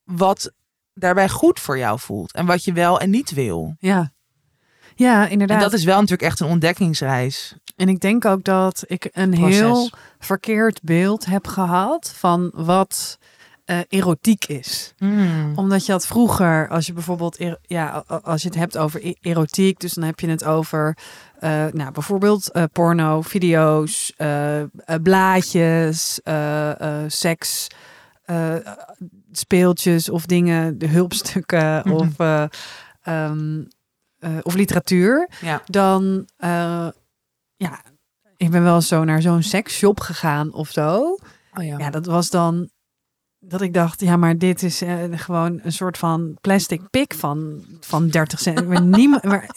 wat 0.04 0.52
daarbij 0.94 1.28
goed 1.28 1.60
voor 1.60 1.78
jou 1.78 1.98
voelt. 1.98 2.32
En 2.32 2.46
wat 2.46 2.64
je 2.64 2.72
wel 2.72 3.00
en 3.00 3.10
niet 3.10 3.30
wil. 3.30 3.76
Ja. 3.78 4.12
Ja, 4.98 5.26
inderdaad. 5.28 5.56
En 5.56 5.62
dat 5.62 5.72
is 5.72 5.84
wel 5.84 5.94
natuurlijk 5.94 6.22
echt 6.22 6.40
een 6.40 6.46
ontdekkingsreis. 6.46 7.54
En 7.76 7.88
ik 7.88 8.00
denk 8.00 8.24
ook 8.24 8.44
dat 8.44 8.84
ik 8.86 9.08
een 9.12 9.30
Proces. 9.30 9.56
heel 9.58 9.90
verkeerd 10.18 10.80
beeld 10.82 11.26
heb 11.26 11.46
gehad 11.46 12.12
van 12.16 12.50
wat 12.54 13.18
eh, 13.64 13.78
erotiek 13.88 14.44
is. 14.44 14.94
Omdat 15.54 15.86
je 15.86 15.92
had 15.92 16.06
vroeger, 16.06 16.68
als 16.68 16.86
je 16.86 16.92
bijvoorbeeld, 16.92 17.38
ja, 17.62 18.04
als 18.22 18.42
je 18.42 18.48
het 18.48 18.56
hebt 18.56 18.78
over 18.78 19.06
e- 19.06 19.12
erotiek, 19.20 19.80
dus 19.80 19.92
dan 19.92 20.04
heb 20.04 20.20
je 20.20 20.28
het 20.28 20.44
over, 20.44 20.96
eh, 21.40 21.50
nou, 21.72 21.90
bijvoorbeeld 21.92 22.50
eh, 22.50 22.62
porno, 22.72 23.22
video's, 23.22 24.12
blaadjes, 25.02 26.20
seks, 27.06 27.66
speeltjes 29.32 30.08
of 30.10 30.26
dingen, 30.26 30.78
de 30.78 30.88
hulpstukken 30.88 31.82
Mhm. 31.84 31.90
of, 31.90 32.08
eh, 32.16 32.44
eh, 34.18 34.30
of 34.42 34.54
literatuur. 34.54 35.28
Ja. 35.40 35.62
Dan, 35.66 36.28
eh, 36.36 36.88
ja, 37.56 37.80
ik 38.36 38.50
ben 38.50 38.62
wel 38.62 38.80
zo 38.80 39.04
naar 39.04 39.22
zo'n 39.22 39.42
seksshop 39.42 40.00
gegaan 40.00 40.52
of 40.52 40.70
zo. 40.70 41.18
Oh 41.54 41.64
ja. 41.64 41.78
Ja, 41.78 41.90
dat 41.90 42.06
was 42.06 42.30
dan 42.30 42.70
dat 43.48 43.60
ik 43.60 43.74
dacht, 43.74 44.00
ja, 44.00 44.16
maar 44.16 44.38
dit 44.38 44.62
is 44.62 44.82
eh, 44.82 44.98
gewoon 45.10 45.60
een 45.62 45.72
soort 45.72 45.98
van 45.98 46.36
plastic 46.40 46.90
pik 46.90 47.14
van, 47.14 47.64
van 47.80 48.08
30 48.08 48.40
cent. 48.40 48.68
Maar 48.68 48.82
niemand, 48.98 49.22
maar 49.22 49.48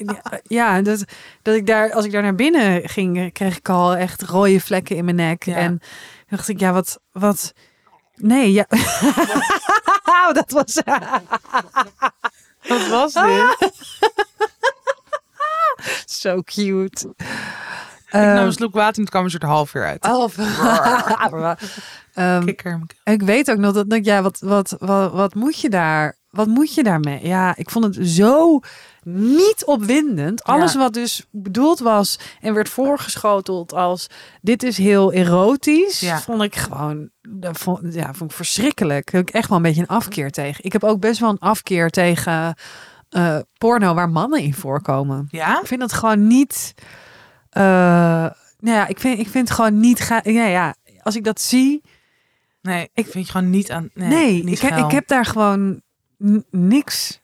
ja, 0.43 0.81
dat, 0.81 1.03
dat 1.41 1.55
ik 1.55 1.67
daar, 1.67 1.93
als 1.93 2.05
ik 2.05 2.11
daar 2.11 2.21
naar 2.21 2.35
binnen 2.35 2.89
ging, 2.89 3.33
kreeg 3.33 3.57
ik 3.57 3.69
al 3.69 3.95
echt 3.95 4.21
rode 4.21 4.59
vlekken 4.59 4.95
in 4.95 5.05
mijn 5.05 5.15
nek. 5.15 5.43
Ja. 5.43 5.55
En 5.55 5.79
dacht 6.27 6.47
ik, 6.47 6.59
ja, 6.59 6.73
wat, 6.73 6.99
wat, 7.11 7.53
nee, 8.15 8.51
ja. 8.51 8.65
dat 10.33 10.51
was, 10.51 10.81
Wat 12.67 12.87
was 12.87 13.13
dit? 13.13 13.73
zo 16.21 16.41
cute. 16.41 17.13
ik 17.17 17.25
nam 18.11 18.21
Ehm, 18.21 18.45
een 18.45 18.53
slok 18.53 18.73
water 18.73 18.95
en 18.95 19.01
het 19.01 19.09
kwam 19.09 19.23
een 19.23 19.29
soort 19.29 19.43
half 19.43 19.73
uur 19.73 19.85
uit. 19.85 20.05
Half. 20.05 20.37
Ehm, 22.13 22.45
Kikker. 22.45 22.81
ik 23.03 23.21
weet 23.21 23.51
ook 23.51 23.57
nog 23.57 23.73
dat, 23.73 23.89
dat 23.89 24.05
ja, 24.05 24.21
wat, 24.21 24.39
wat, 24.39 24.75
wat, 24.79 25.11
wat 25.11 25.35
moet 25.35 25.59
je 25.59 25.69
daar? 25.69 26.17
Wat 26.29 26.47
moet 26.47 26.73
je 26.73 26.83
daarmee? 26.83 27.27
Ja, 27.27 27.55
ik 27.55 27.69
vond 27.69 27.85
het 27.95 28.07
zo 28.07 28.59
niet 29.03 29.65
opwindend. 29.65 30.43
Alles 30.43 30.73
Ja. 30.73 30.79
wat 30.79 30.93
dus 30.93 31.25
bedoeld 31.31 31.79
was 31.79 32.19
en 32.41 32.53
werd 32.53 32.69
voorgeschoteld 32.69 33.73
als 33.73 34.07
dit 34.41 34.63
is 34.63 34.77
heel 34.77 35.11
erotisch, 35.13 35.99
Ja. 35.99 36.19
vond 36.19 36.41
ik 36.41 36.55
gewoon, 36.55 37.09
dat 37.29 37.57
vond, 37.57 37.93
ja, 37.93 38.13
vond 38.13 38.29
ik 38.31 38.35
verschrikkelijk. 38.37 39.11
Heb 39.11 39.21
ik 39.21 39.33
echt 39.35 39.47
wel 39.49 39.57
een 39.57 39.63
beetje 39.63 39.81
een 39.81 39.87
afkeer 39.87 40.31
tegen. 40.31 40.63
Ik 40.63 40.71
heb 40.73 40.83
ook 40.83 40.99
best 40.99 41.19
wel 41.19 41.29
een 41.29 41.39
afkeer 41.39 41.89
tegen 41.89 42.55
eh, 43.09 43.39
porno 43.57 43.93
waar 43.93 44.09
mannen 44.09 44.41
in 44.41 44.53
voorkomen. 44.53 45.27
Ja? 45.31 45.59
Ik 45.59 45.67
vind 45.67 45.79
dat 45.79 45.93
gewoon 45.93 46.27
niet. 46.27 46.73
eh, 47.49 47.63
nou 48.59 48.77
ja, 48.77 48.87
ik 48.87 48.99
vind, 48.99 49.19
ik 49.19 49.27
vind 49.27 49.47
het 49.47 49.55
gewoon 49.57 49.79
niet. 49.79 49.99
Ga, 49.99 50.19
ja, 50.23 50.45
ja, 50.45 50.75
als 51.03 51.15
ik 51.15 51.23
dat 51.23 51.41
zie. 51.41 51.81
Nee, 52.61 52.89
ik 52.93 53.07
vind 53.07 53.25
je 53.25 53.31
gewoon 53.31 53.49
niet 53.49 53.71
aan. 53.71 53.89
Nee, 53.93 54.07
Nee, 54.09 54.43
niet 54.43 54.63
ik, 54.63 54.75
ik 54.75 54.91
heb 54.91 55.07
daar 55.07 55.25
gewoon 55.25 55.81
niks. 56.51 57.21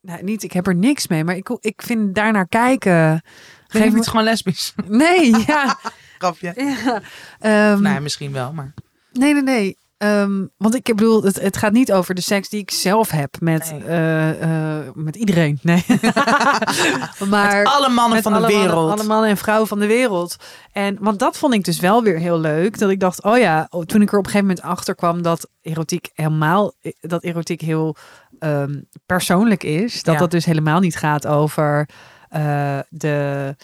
Nou, 0.00 0.22
niet, 0.22 0.42
ik 0.42 0.52
heb 0.52 0.66
er 0.66 0.74
niks 0.74 1.06
mee, 1.06 1.24
maar 1.24 1.36
ik, 1.36 1.48
ik 1.60 1.82
vind 1.82 2.14
daarnaar 2.14 2.46
kijken. 2.48 3.22
Geef 3.66 3.92
me 3.92 3.98
me. 3.98 4.04
gewoon 4.04 4.24
lesbisch. 4.24 4.74
Nee, 4.86 5.36
ja. 5.46 5.78
Grapje. 6.18 6.52
ja. 6.84 7.00
Ehm, 7.38 7.82
Nee, 7.82 8.00
misschien 8.00 8.32
wel, 8.32 8.52
maar. 8.52 8.74
Nee, 9.12 9.32
nee, 9.32 9.42
nee. 9.42 9.78
Ehm, 9.98 10.46
want 10.56 10.74
ik 10.74 10.82
bedoel, 10.84 11.22
het, 11.22 11.40
het 11.40 11.56
gaat 11.56 11.72
niet 11.72 11.92
over 11.92 12.14
de 12.14 12.20
seks 12.20 12.48
die 12.48 12.60
ik 12.60 12.70
zelf 12.70 13.10
heb 13.10 13.36
met, 13.40 13.70
Nee. 13.70 13.84
eh, 13.84 14.76
eh, 14.78 14.84
met 14.94 15.16
iedereen. 15.16 15.58
Nee. 15.62 15.84
maar 17.30 17.56
Met 17.56 17.66
alle 17.66 17.88
mannen 17.88 18.14
met 18.14 18.22
van 18.22 18.32
de 18.32 18.46
wereld. 18.46 18.74
Mannen, 18.74 18.98
alle 18.98 19.04
mannen 19.04 19.30
en 19.30 19.36
vrouwen 19.36 19.68
van 19.68 19.78
de 19.78 19.86
wereld. 19.86 20.36
En 20.72 20.96
want 21.00 21.18
dat 21.18 21.38
vond 21.38 21.54
ik 21.54 21.64
dus 21.64 21.80
wel 21.80 22.02
weer 22.02 22.18
heel 22.18 22.38
leuk. 22.40 22.78
Dat 22.78 22.90
ik 22.90 23.00
dacht, 23.00 23.22
oh 23.22 23.38
ja, 23.38 23.66
oh, 23.70 23.84
toen 23.84 24.02
ik 24.02 24.12
er 24.12 24.18
op 24.18 24.24
een 24.24 24.30
gegeven 24.30 24.46
moment 24.54 24.66
achter 24.66 24.94
kwam 24.94 25.22
dat 25.22 25.48
erotiek 25.62 26.10
helemaal, 26.14 26.72
dat 27.00 27.22
erotiek 27.22 27.60
heel 27.60 27.96
ehm, 28.38 28.80
persoonlijk 29.06 29.62
is. 29.62 30.02
Dat 30.02 30.14
Ja. 30.14 30.20
dat 30.20 30.30
dus 30.30 30.44
helemaal 30.44 30.80
niet 30.80 30.96
gaat 30.96 31.26
over 31.26 31.88
eh, 32.28 32.78
de 32.88 33.54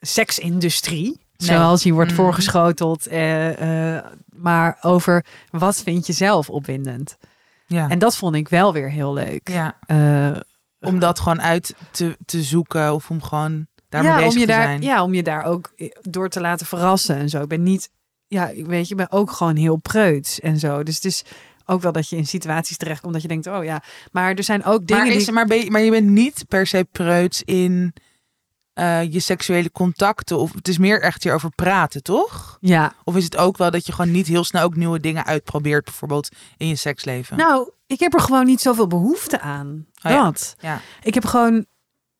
seksindustrie. 0.00 1.26
Nee. 1.38 1.56
Zoals 1.56 1.82
die 1.82 1.94
wordt 1.94 2.10
Mhm. 2.10 2.20
voorgeschoteld. 2.20 3.06
eh, 3.06 3.96
eh, 3.96 4.04
maar 4.36 4.78
over 4.80 5.24
wat 5.50 5.76
vind 5.82 6.06
je 6.06 6.12
zelf 6.12 6.50
opwindend. 6.50 7.16
Ja. 7.66 7.88
En 7.88 7.98
dat 7.98 8.16
vond 8.16 8.34
ik 8.34 8.48
wel 8.48 8.72
weer 8.72 8.90
heel 8.90 9.12
leuk. 9.12 9.48
ja. 9.48 9.78
Eh, 9.86 10.40
Om 10.80 10.98
dat 10.98 11.20
gewoon 11.20 11.42
uit 11.42 11.74
te, 11.90 12.16
te 12.24 12.42
zoeken 12.42 12.94
of 12.94 13.10
om 13.10 13.22
gewoon 13.22 13.66
daarmee 13.88 14.12
bezig 14.14 14.28
om 14.32 14.34
je 14.38 14.40
te 14.46 14.52
daar, 14.52 14.62
zijn. 14.62 14.82
Ja, 14.82 15.02
om 15.02 15.14
je 15.14 15.22
daar 15.22 15.44
ook 15.44 15.72
door 16.02 16.28
te 16.28 16.40
laten 16.40 16.66
verrassen 16.66 17.16
en 17.16 17.28
zo. 17.28 17.42
Ik 17.42 17.48
ben 17.48 17.62
niet, 17.62 17.90
ja, 18.26 18.48
ik 18.48 18.66
weet 18.66 18.84
je, 18.84 18.90
ik 18.90 18.96
ben 18.96 19.10
ook 19.10 19.30
gewoon 19.30 19.56
heel 19.56 19.76
preuts 19.76 20.40
en 20.40 20.58
zo. 20.58 20.82
Dus 20.82 20.94
het 20.94 21.04
is 21.04 21.24
ook 21.64 21.82
wel 21.82 21.92
dat 21.92 22.08
je 22.08 22.16
in 22.16 22.26
situaties 22.26 22.76
terechtkomt 22.76 23.12
dat 23.12 23.22
je 23.22 23.28
denkt, 23.28 23.46
oh 23.46 23.64
ja. 23.64 23.82
Maar 24.12 24.34
er 24.34 24.42
zijn 24.44 24.64
ook 24.64 24.86
dingen 24.86 25.06
maar, 25.06 25.14
is, 25.14 25.24
die... 25.24 25.32
maar, 25.34 25.46
ben 25.46 25.58
je, 25.58 25.70
maar 25.70 25.80
je 25.80 25.90
bent 25.90 26.08
niet 26.08 26.44
per 26.48 26.66
se 26.66 26.86
preuts 26.92 27.42
in 27.42 27.94
eh, 28.78 29.12
je 29.12 29.20
seksuele 29.20 29.70
contacten. 29.72 30.38
Of 30.38 30.52
het 30.52 30.68
is 30.68 30.78
meer 30.78 31.02
echt 31.02 31.22
hierover 31.22 31.50
praten, 31.54 32.02
toch? 32.02 32.58
Ja, 32.60 32.92
Of 33.04 33.16
is 33.16 33.24
het 33.24 33.36
ook 33.36 33.56
wel 33.56 33.70
dat 33.70 33.86
je 33.86 33.92
gewoon 33.92 34.10
niet 34.10 34.26
heel 34.26 34.44
snel 34.44 34.62
ook 34.62 34.76
nieuwe 34.76 35.00
dingen 35.00 35.24
uitprobeert, 35.24 35.84
bijvoorbeeld 35.84 36.28
in 36.56 36.68
je 36.68 36.76
seksleven? 36.76 37.36
nou, 37.36 37.70
ik 37.86 38.00
heb 38.00 38.14
er 38.14 38.20
gewoon 38.20 38.46
niet 38.46 38.60
zoveel 38.60 38.86
behoefte 38.86 39.40
aan. 39.40 39.86
Oh 40.02 40.10
ja. 40.12 40.22
dat. 40.22 40.56
Ja. 40.60 40.80
Ik 41.02 41.14
heb 41.14 41.24
gewoon, 41.24 41.66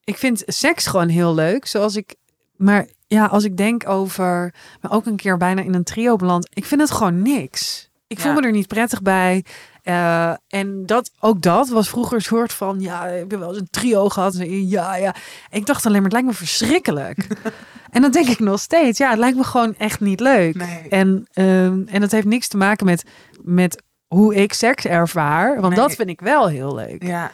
ik 0.05 0.16
vind 0.16 0.42
seks 0.47 0.87
gewoon 0.87 1.09
heel 1.09 1.35
leuk. 1.35 1.66
Zoals 1.66 1.97
ik, 1.97 2.14
maar 2.57 2.88
ja, 3.07 3.27
als 3.27 3.44
ik 3.44 3.57
denk 3.57 3.88
over, 3.88 4.55
maar 4.81 4.92
ook 4.92 5.07
een 5.07 5.16
keer 5.16 5.37
bijna 5.37 5.62
in 5.62 5.75
een 5.75 5.85
trio 5.85 6.16
beland. 6.16 6.49
Ik 6.53 6.64
vind 6.64 6.81
het 6.81 6.90
gewoon 6.90 7.23
niks. 7.23 7.90
Ik 8.07 8.21
voel 8.21 8.33
me 8.33 8.40
er 8.40 8.51
niet 8.53 8.68
prettig 8.68 9.03
bij. 9.03 9.44
Eh, 9.88 10.33
en 10.48 10.87
dat, 10.87 11.11
ook 11.20 11.42
dat 11.42 11.68
was 11.68 11.88
vroeger 11.88 12.16
een 12.16 12.22
soort 12.22 12.53
van, 12.53 12.81
ja, 12.81 13.07
ik 13.07 13.31
heb 13.31 13.40
wel 13.40 13.48
eens 13.48 13.59
een 13.59 13.70
trio 13.70 14.09
gehad. 14.09 14.35
Ja, 14.48 14.94
ja. 14.94 15.14
Ik 15.51 15.66
dacht 15.66 15.87
alleen 15.87 16.03
maar, 16.03 16.11
het 16.11 16.12
lijkt 16.12 16.29
me 16.29 16.35
verschrikkelijk. 16.35 17.27
en 17.90 18.03
dan 18.03 18.11
denk 18.11 18.29
ik 18.29 18.38
nog 18.38 18.61
steeds, 18.61 18.98
ja, 18.98 19.11
het 19.11 19.18
lijkt 19.18 19.37
me 19.37 19.44
gewoon 19.44 19.74
echt 19.77 20.01
niet 20.01 20.20
leuk. 20.20 20.55
Nee. 20.55 20.88
En, 20.88 21.27
ehm, 21.33 21.83
en 21.87 22.01
dat 22.01 22.11
heeft 22.11 22.27
niks 22.27 22.48
te 22.48 22.57
maken 22.57 22.87
met, 22.87 23.05
met 23.42 23.83
hoe 24.07 24.35
ik 24.35 24.53
seks 24.53 24.85
ervaar. 24.85 25.61
Want 25.61 25.74
Nee. 25.74 25.87
dat 25.87 25.94
vind 25.94 26.09
ik 26.09 26.20
wel 26.20 26.48
heel 26.48 26.74
leuk. 26.74 27.03
Ja. 27.03 27.33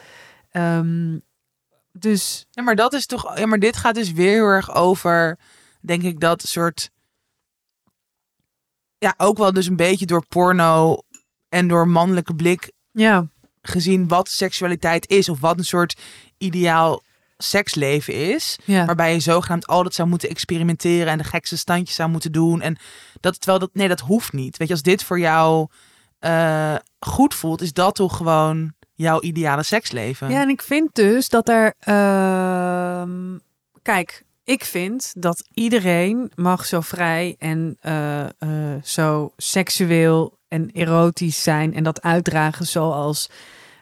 Ehm, 0.51 1.17
dus 1.91 2.45
ja, 2.51 2.63
maar 2.63 2.75
dat 2.75 2.93
is 2.93 3.05
toch. 3.05 3.37
Ja, 3.37 3.45
maar 3.45 3.59
dit 3.59 3.77
gaat 3.77 3.95
dus 3.95 4.11
weer 4.11 4.31
heel 4.31 4.45
erg 4.45 4.75
over, 4.75 5.37
denk 5.81 6.03
ik, 6.03 6.19
dat 6.19 6.41
soort. 6.41 6.89
Ja, 8.97 9.13
ook 9.17 9.37
wel 9.37 9.53
dus 9.53 9.67
een 9.67 9.75
beetje 9.75 10.05
door 10.05 10.25
porno 10.27 10.97
en 11.55 11.67
door 11.67 11.87
mannelijke 11.87 12.35
blik 12.35 12.71
ja, 12.91 13.27
gezien 13.61 14.07
wat 14.07 14.29
seksualiteit 14.29 15.09
is 15.09 15.29
of 15.29 15.39
wat 15.39 15.57
een 15.57 15.65
soort 15.65 16.01
ideaal 16.37 17.03
seksleven 17.37 18.13
is. 18.13 18.57
ja. 18.65 18.85
Waarbij 18.85 19.13
je 19.13 19.19
zogenaamd 19.19 19.67
altijd 19.67 19.93
zou 19.93 20.07
moeten 20.07 20.29
experimenteren 20.29 21.07
en 21.07 21.17
de 21.17 21.23
gekste 21.23 21.57
standjes 21.57 21.95
zou 21.95 22.09
moeten 22.09 22.31
doen. 22.31 22.61
En 22.61 22.77
dat 23.19 23.35
terwijl 23.35 23.59
dat, 23.59 23.69
nee, 23.73 23.87
dat 23.87 23.99
hoeft 23.99 24.33
niet. 24.33 24.57
Weet 24.57 24.67
je, 24.67 24.73
als 24.73 24.83
dit 24.83 25.03
voor 25.03 25.19
jou 25.19 25.67
eh, 26.19 26.75
goed 26.99 27.33
voelt, 27.33 27.61
is 27.61 27.73
dat 27.73 27.95
toch 27.95 28.17
gewoon 28.17 28.73
jouw 28.93 29.21
ideale 29.21 29.63
seksleven. 29.63 30.29
ja, 30.29 30.41
en 30.41 30.49
ik 30.49 30.61
vind 30.61 30.95
dus 30.95 31.29
dat 31.29 31.49
er. 31.49 31.73
ehm, 31.79 33.37
kijk, 33.81 34.23
ik 34.43 34.63
vind 34.63 35.13
dat 35.17 35.47
iedereen 35.53 36.31
mag 36.35 36.65
zo 36.65 36.81
vrij 36.81 37.35
en 37.39 37.77
eh, 37.79 38.23
eh, 38.23 38.83
zo 38.83 39.33
seksueel 39.37 40.34
en 40.55 40.69
erotisch 40.71 41.43
zijn 41.43 41.73
en 41.73 41.83
dat 41.83 42.01
uitdragen 42.01 42.65
zoals 42.65 43.29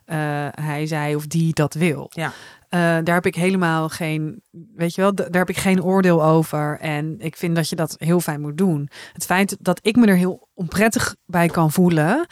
eh, 0.05 0.47
hij, 0.51 0.85
zij 0.85 1.15
of 1.15 1.27
die 1.27 1.53
dat 1.53 1.73
wil. 1.73 2.07
Ja. 2.09 2.31
Eh, 2.69 2.79
daar 2.79 3.15
heb 3.15 3.25
ik 3.25 3.35
helemaal 3.35 3.89
geen, 3.89 4.41
weet 4.75 4.95
je 4.95 5.01
wel, 5.01 5.15
daar 5.15 5.27
heb 5.31 5.49
ik 5.49 5.57
geen 5.57 5.83
oordeel 5.83 6.23
over. 6.23 6.79
En 6.79 7.15
ik 7.19 7.35
vind 7.35 7.55
dat 7.55 7.69
je 7.69 7.75
dat 7.75 7.95
heel 7.97 8.19
fijn 8.19 8.41
moet 8.41 8.57
doen. 8.57 8.89
Het 9.13 9.25
feit 9.25 9.57
dat 9.59 9.79
ik 9.81 9.95
me 9.95 10.07
er 10.07 10.15
heel 10.15 10.47
onprettig 10.53 11.15
bij 11.25 11.47
kan 11.47 11.71
voelen. 11.71 12.25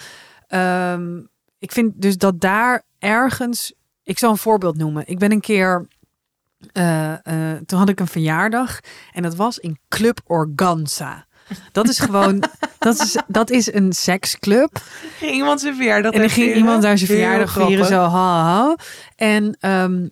ehm, 0.47 1.21
ik 1.60 1.71
vind 1.71 2.01
dus 2.01 2.17
dat 2.17 2.39
daar 2.39 2.84
ergens, 2.99 3.73
ik 4.04 4.17
zal 4.17 4.32
een 4.32 4.38
voorbeeld 4.38 4.77
noemen. 4.77 5.04
Ik 5.08 5.19
ben 5.19 5.32
een 5.32 5.39
keer, 5.39 5.88
eh, 6.71 7.13
toen 7.65 7.80
had 7.80 7.89
ik 7.89 7.99
een 7.99 8.08
verjaardag 8.08 8.80
en 9.13 9.21
dat 9.21 9.36
was 9.36 9.58
in 9.60 9.77
Club 9.88 10.19
Organza. 10.25 11.25
Dat 11.71 11.89
is 11.89 11.99
gewoon, 11.99 12.43
dat 12.79 12.99
is, 12.99 13.17
dat 13.27 13.49
is 13.49 13.73
een 13.73 13.93
seksclub. 13.93 14.81
Ging 15.17 15.31
iemand 15.31 15.61
zijn 15.61 15.75
verjaardag 15.75 16.11
En 16.11 16.19
dan 16.19 16.29
ging 16.29 16.43
vieren? 16.45 16.57
iemand 16.61 16.81
daar 16.81 16.97
zijn 16.97 17.09
Heel 17.09 17.19
verjaardag 17.19 17.51
vieren, 17.53 17.85
grappig. 17.85 17.87
zo 17.87 18.17
ha, 18.17 18.43
ha. 18.43 18.75
En 19.15 19.57
ehm, 19.59 20.07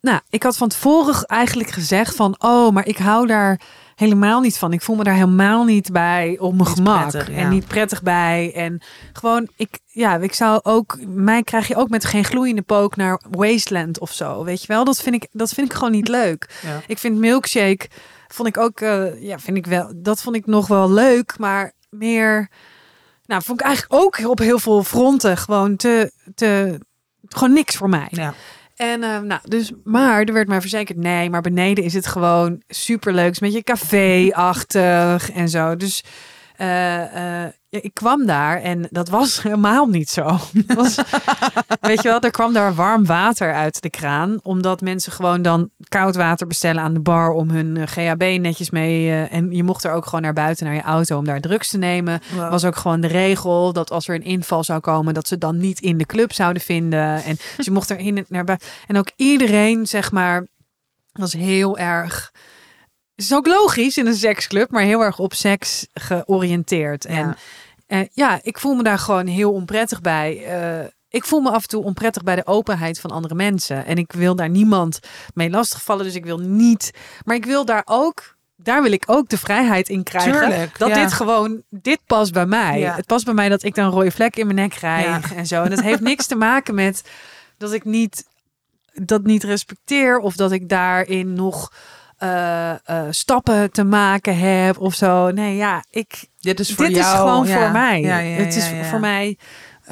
nou, 0.00 0.20
ik 0.30 0.42
had 0.42 0.56
van 0.56 0.68
tevoren 0.68 1.24
eigenlijk 1.24 1.70
gezegd 1.70 2.16
van, 2.16 2.34
oh, 2.38 2.72
maar 2.72 2.86
ik 2.86 2.96
hou 2.98 3.26
daar 3.26 3.60
helemaal 3.94 4.40
niet 4.40 4.58
van. 4.58 4.72
Ik 4.72 4.82
voel 4.82 4.96
me 4.96 5.04
daar 5.04 5.14
helemaal 5.14 5.64
niet 5.64 5.92
bij 5.92 6.36
op 6.40 6.54
mijn 6.54 6.68
Niet 6.68 6.76
gemak. 6.78 7.08
prettig, 7.10 7.34
ja. 7.34 7.40
En 7.40 7.48
niet 7.48 7.66
prettig 7.66 8.02
bij. 8.02 8.52
En 8.54 8.82
gewoon, 9.12 9.48
ik, 9.56 9.78
ja, 9.86 10.16
ik 10.16 10.34
zou 10.34 10.60
ook, 10.62 10.98
mij 11.06 11.42
krijg 11.42 11.68
je 11.68 11.76
ook 11.76 11.88
met 11.88 12.04
geen 12.04 12.24
gloeiende 12.24 12.62
pook 12.62 12.96
naar 12.96 13.20
Wasteland 13.30 13.98
of 13.98 14.12
zo. 14.12 14.44
Weet 14.44 14.60
je 14.60 14.66
wel, 14.66 14.84
dat 14.84 15.02
vind 15.02 15.14
ik, 15.14 15.26
dat 15.32 15.50
vind 15.50 15.66
ik 15.66 15.72
gewoon 15.72 15.92
niet 15.92 16.08
leuk. 16.08 16.48
Ja. 16.62 16.80
Ik 16.86 16.98
vind 16.98 17.18
milkshake, 17.18 17.88
vond 18.28 18.48
ik 18.48 18.58
ook, 18.58 18.80
eh, 18.80 19.22
ja, 19.22 19.38
vind 19.38 19.56
ik 19.56 19.66
wel, 19.66 19.92
dat 19.96 20.22
vond 20.22 20.36
ik 20.36 20.46
nog 20.46 20.66
wel 20.66 20.90
leuk, 20.90 21.38
maar 21.38 21.72
meer, 21.90 22.50
nou, 23.26 23.42
vond 23.42 23.60
ik 23.60 23.66
eigenlijk 23.66 24.02
ook 24.02 24.18
op 24.30 24.38
heel 24.38 24.58
veel 24.58 24.82
fronten 24.82 25.36
gewoon 25.36 25.76
te, 25.76 26.12
te, 26.34 26.80
gewoon 27.28 27.54
niks 27.54 27.76
voor 27.76 27.88
mij. 27.88 28.08
Ja. 28.10 28.34
En 28.74 29.02
uh, 29.02 29.20
nou, 29.20 29.40
dus, 29.44 29.72
maar 29.84 30.22
er 30.22 30.32
werd 30.32 30.48
mij 30.48 30.60
verzekerd, 30.60 30.98
nee, 30.98 31.30
maar 31.30 31.40
beneden 31.40 31.84
is 31.84 31.94
het 31.94 32.06
gewoon 32.06 32.62
superleuk. 32.68 33.24
Het 33.24 33.34
is 33.34 33.40
een 33.40 33.48
beetje 33.48 33.72
café-achtig 33.72 35.30
en 35.30 35.48
zo. 35.48 35.76
Dus 35.76 36.04
ik 37.82 37.94
kwam 37.94 38.26
daar 38.26 38.60
en 38.60 38.86
dat 38.90 39.08
was 39.08 39.42
helemaal 39.42 39.86
niet 39.86 40.10
zo. 40.10 40.38
Was, 40.66 40.96
weet 41.80 42.02
je 42.02 42.08
wel, 42.08 42.20
er 42.20 42.30
kwam 42.30 42.52
daar 42.52 42.74
warm 42.74 43.06
water 43.06 43.54
uit 43.54 43.82
de 43.82 43.90
kraan. 43.90 44.38
Omdat 44.42 44.80
mensen 44.80 45.12
gewoon 45.12 45.42
dan 45.42 45.70
koud 45.88 46.16
water 46.16 46.46
bestellen 46.46 46.82
aan 46.82 46.94
de 46.94 47.00
bar 47.00 47.30
om 47.30 47.50
hun 47.50 47.76
eh, 47.76 47.86
GHB 47.86 48.40
netjes 48.40 48.70
mee. 48.70 49.26
En 49.26 49.50
je 49.50 49.62
mocht 49.62 49.84
er 49.84 49.92
ook 49.92 50.04
gewoon 50.04 50.22
naar 50.22 50.32
buiten 50.32 50.66
naar 50.66 50.74
je 50.74 50.82
auto 50.82 51.18
om 51.18 51.24
daar 51.24 51.40
drugs 51.40 51.68
te 51.68 51.78
nemen. 51.78 52.20
Wow. 52.34 52.50
Was 52.50 52.64
ook 52.64 52.76
gewoon 52.76 53.00
de 53.00 53.08
regel 53.08 53.72
dat 53.72 53.90
als 53.90 54.08
er 54.08 54.14
een 54.14 54.24
inval 54.24 54.64
zou 54.64 54.80
komen, 54.80 55.14
dat 55.14 55.28
ze 55.28 55.38
dan 55.38 55.56
niet 55.56 55.80
in 55.80 55.98
de 55.98 56.06
club 56.06 56.32
zouden 56.32 56.62
vinden. 56.62 57.22
En 57.24 57.36
dus 57.56 57.64
je 57.64 57.70
mocht 57.70 57.90
er 57.90 57.98
in 57.98 58.24
naar 58.28 58.44
buiten. 58.44 58.68
En 58.86 58.96
ook 58.96 59.10
iedereen, 59.16 59.86
zeg 59.86 60.12
maar, 60.12 60.46
was 61.12 61.32
heel 61.32 61.78
erg. 61.78 62.32
Is 63.16 63.34
ook 63.34 63.46
logisch 63.46 63.96
in 63.96 64.06
een 64.06 64.14
seksclub, 64.14 64.70
maar 64.70 64.82
heel 64.82 65.00
erg 65.00 65.18
op 65.18 65.34
seks 65.34 65.86
georiënteerd. 65.92 67.04
En 67.04 67.36
Ja. 67.86 68.00
uh, 68.00 68.06
ja, 68.12 68.38
ik 68.42 68.58
voel 68.58 68.74
me 68.74 68.82
daar 68.82 68.98
gewoon 68.98 69.26
heel 69.26 69.52
onprettig 69.52 70.00
bij. 70.00 70.44
Uh, 70.80 70.86
ik 71.08 71.24
voel 71.24 71.40
me 71.40 71.50
af 71.50 71.62
en 71.62 71.68
toe 71.68 71.84
onprettig 71.84 72.22
bij 72.22 72.36
de 72.36 72.46
openheid 72.46 73.00
van 73.00 73.10
andere 73.10 73.34
mensen. 73.34 73.86
En 73.86 73.96
ik 73.96 74.12
wil 74.12 74.36
daar 74.36 74.48
niemand 74.48 74.98
mee 75.34 75.50
lastigvallen. 75.50 76.04
Dus 76.04 76.14
ik 76.14 76.24
wil 76.24 76.38
niet. 76.38 76.90
Maar 77.24 77.36
ik 77.36 77.44
wil 77.44 77.64
daar 77.64 77.82
ook. 77.84 78.36
Daar 78.56 78.82
wil 78.82 78.92
ik 78.92 79.04
ook 79.06 79.28
de 79.28 79.38
vrijheid 79.38 79.88
in 79.88 80.02
krijgen. 80.02 80.32
Tuurlijk, 80.32 80.78
dat 80.78 80.88
ja. 80.88 80.94
dit 80.94 81.12
gewoon. 81.12 81.62
Dit 81.70 81.98
past 82.06 82.32
bij 82.32 82.46
mij. 82.46 82.78
Ja. 82.78 82.94
Het 82.94 83.06
past 83.06 83.24
bij 83.24 83.34
mij 83.34 83.48
dat 83.48 83.62
ik 83.62 83.74
dan 83.74 83.84
een 83.84 83.90
rode 83.90 84.10
vlek 84.10 84.36
in 84.36 84.46
mijn 84.46 84.58
nek 84.58 84.70
krijg. 84.70 85.30
Ja. 85.30 85.36
En 85.36 85.46
zo. 85.46 85.62
En 85.62 85.70
dat 85.70 85.80
heeft 85.80 86.00
niks 86.00 86.26
te 86.26 86.34
maken 86.34 86.74
met 86.74 87.02
dat 87.58 87.72
ik 87.72 87.84
niet. 87.84 88.24
Dat 88.92 89.22
niet 89.22 89.44
respecteer. 89.44 90.18
Of 90.18 90.36
dat 90.36 90.52
ik 90.52 90.68
daarin 90.68 91.32
nog. 91.32 91.72
Uh, 92.24 92.72
uh, 92.90 93.02
stappen 93.10 93.70
te 93.72 93.84
maken 93.84 94.38
heb 94.38 94.78
of 94.78 94.94
zo. 94.94 95.30
Nee, 95.30 95.56
ja, 95.56 95.84
ik. 95.90 96.28
Dit 96.40 96.60
is 96.60 96.74
voor 96.74 96.84
dit 96.86 96.96
jou. 96.96 97.12
is 97.12 97.18
gewoon 97.20 97.46
ja. 97.46 97.62
voor 97.62 97.70
mij. 97.72 98.00
Ja, 98.00 98.18
ja, 98.18 98.36
het 98.42 98.56
is 98.56 98.70
voor 98.90 99.00
mij 99.00 99.38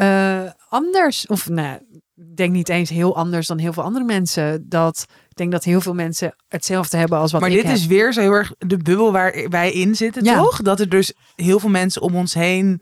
uh, 0.00 0.50
anders. 0.68 1.26
Of 1.26 1.48
nou, 1.48 1.78
ik 2.16 2.36
denk 2.36 2.52
niet 2.52 2.68
eens 2.68 2.90
heel 2.90 3.16
anders 3.16 3.46
dan 3.46 3.58
heel 3.58 3.72
veel 3.72 3.82
andere 3.82 4.04
mensen. 4.04 4.68
Dat 4.68 5.06
ik 5.28 5.36
denk 5.36 5.52
dat 5.52 5.64
heel 5.64 5.80
veel 5.80 5.94
mensen 5.94 6.34
hetzelfde 6.48 6.96
hebben 6.96 7.18
als 7.18 7.32
wat 7.32 7.40
Maar 7.40 7.50
ik 7.50 7.56
dit 7.56 7.64
heb. 7.64 7.74
is 7.74 7.86
weer 7.86 8.12
zo 8.12 8.20
heel 8.20 8.32
erg 8.32 8.52
de 8.58 8.76
bubbel 8.76 9.12
waar 9.12 9.46
wij 9.48 9.72
in 9.72 9.94
zitten, 9.94 10.24
Ja. 10.24 10.36
toch? 10.36 10.62
Dat 10.62 10.80
er 10.80 10.88
dus 10.88 11.12
heel 11.34 11.58
veel 11.58 11.70
mensen 11.70 12.02
om 12.02 12.16
ons 12.16 12.34
heen 12.34 12.80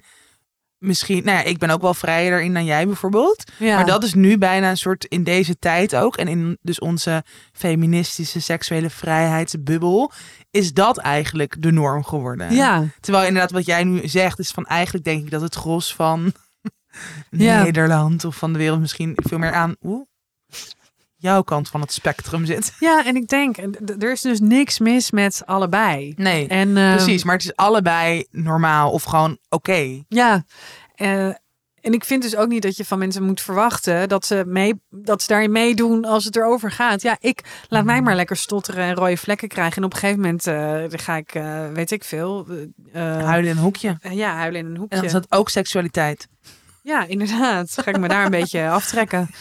misschien... 0.81 1.25
Nou 1.25 1.39
ja, 1.39 1.45
ik 1.45 1.59
ben 1.59 1.71
ook 1.71 1.81
wel 1.81 1.95
vrijer 1.95 2.31
daarin 2.31 2.55
dan 2.55 2.65
jij 2.65 2.87
bijvoorbeeld. 2.87 3.53
ja. 3.59 3.75
Maar 3.75 3.87
dat 3.87 4.03
is 4.03 4.15
nu 4.15 4.39
bijna 4.39 4.71
een 4.71 4.77
soort 4.77 5.05
in 5.05 5.25
deze 5.25 5.59
tijd 5.59 5.97
ook. 5.97 6.17
En 6.17 6.29
in 6.29 6.59
dus 6.63 6.79
onze 6.79 7.25
feministische 7.53 8.41
seksuele 8.41 8.91
vrijheidsbubbel... 8.91 10.13
is 10.51 10.73
dat 10.73 10.99
eigenlijk 10.99 11.63
de 11.63 11.73
norm 11.73 12.05
geworden. 12.05 12.55
Ja, 12.55 12.85
Terwijl 13.01 13.27
inderdaad 13.27 13.51
wat 13.51 13.67
jij 13.67 13.85
nu 13.85 14.09
zegt 14.09 14.39
is 14.39 14.51
van 14.51 14.67
eigenlijk 14.67 15.05
denk 15.05 15.25
ik 15.25 15.31
dat 15.31 15.41
het 15.41 15.55
gros 15.55 15.95
van 15.95 16.33
Ja. 17.31 17.63
Nederland 17.63 18.25
of 18.25 18.37
van 18.37 18.53
de 18.53 18.59
wereld 18.59 18.81
misschien 18.81 19.13
veel 19.17 19.39
meer 19.39 19.53
aan 19.53 19.77
oeh, 19.83 20.07
jouw 21.21 21.43
kant 21.43 21.69
van 21.69 21.81
het 21.81 21.93
spectrum 21.93 22.45
zit. 22.45 22.73
ja, 22.81 23.05
en 23.07 23.17
ik 23.17 23.29
denk, 23.29 23.57
en 23.57 23.75
er 23.99 24.13
is 24.13 24.21
dus 24.21 24.41
niks 24.41 24.79
mis 24.79 25.11
met 25.11 25.43
allebei. 25.47 26.13
Nee, 26.17 26.49
En, 26.49 26.77
ehm, 26.77 26.97
precies. 26.97 27.25
Maar 27.25 27.35
het 27.35 27.45
is 27.45 27.57
allebei 27.57 28.27
normaal 28.31 28.91
of 28.91 29.03
gewoon 29.03 29.39
oké. 29.49 30.03
Ja, 30.09 30.45
eh, 30.95 31.27
en 31.81 31.93
ik 31.93 32.05
vind 32.05 32.23
dus 32.23 32.37
ook 32.37 32.49
niet 32.49 32.63
dat 32.63 32.77
je 32.77 32.85
van 32.85 32.99
mensen 32.99 33.23
moet 33.23 33.41
verwachten 33.41 34.09
dat 34.09 34.27
ze, 34.27 34.43
mee, 34.47 34.81
dat 34.91 35.23
ze 35.23 35.29
daarin 35.29 35.53
meedoen 35.53 36.05
als 36.05 36.25
het 36.25 36.37
erover 36.37 36.71
gaat. 36.71 37.03
Ja, 37.03 37.17
ik 37.21 37.45
laat 37.69 37.85
mij 37.85 38.03
maar 38.03 38.15
lekker 38.15 38.37
stotteren 38.37 38.85
en 38.85 38.95
rode 38.95 39.17
vlekken 39.17 39.49
krijgen. 39.49 39.77
En 39.77 39.85
op 39.85 39.93
een 39.93 39.99
gegeven 39.99 40.21
moment 40.21 40.45
dan 40.91 40.99
ga 40.99 41.17
ik, 41.17 41.35
eh, 41.35 41.69
weet 41.73 41.91
ik 41.91 42.05
veel, 42.05 42.47
eh, 42.93 43.03
Huilen 43.03 43.51
in 43.51 43.57
een 43.57 43.63
hoekje. 43.63 43.99
ja, 44.11 44.35
huilen 44.35 44.61
in 44.61 44.67
een 44.67 44.73
En 44.75 44.79
hoekje. 44.81 44.97
dan 44.97 45.05
is 45.05 45.13
dat 45.13 45.27
ook 45.29 45.49
seksualiteit. 45.49 46.29
Ja, 46.91 47.05
inderdaad. 47.05 47.73
Ga 47.83 47.91
ik 47.91 47.99
me 47.99 48.09
daar 48.09 48.25
een 48.25 48.31
beetje 48.31 48.69
aftrekken. 48.79 49.31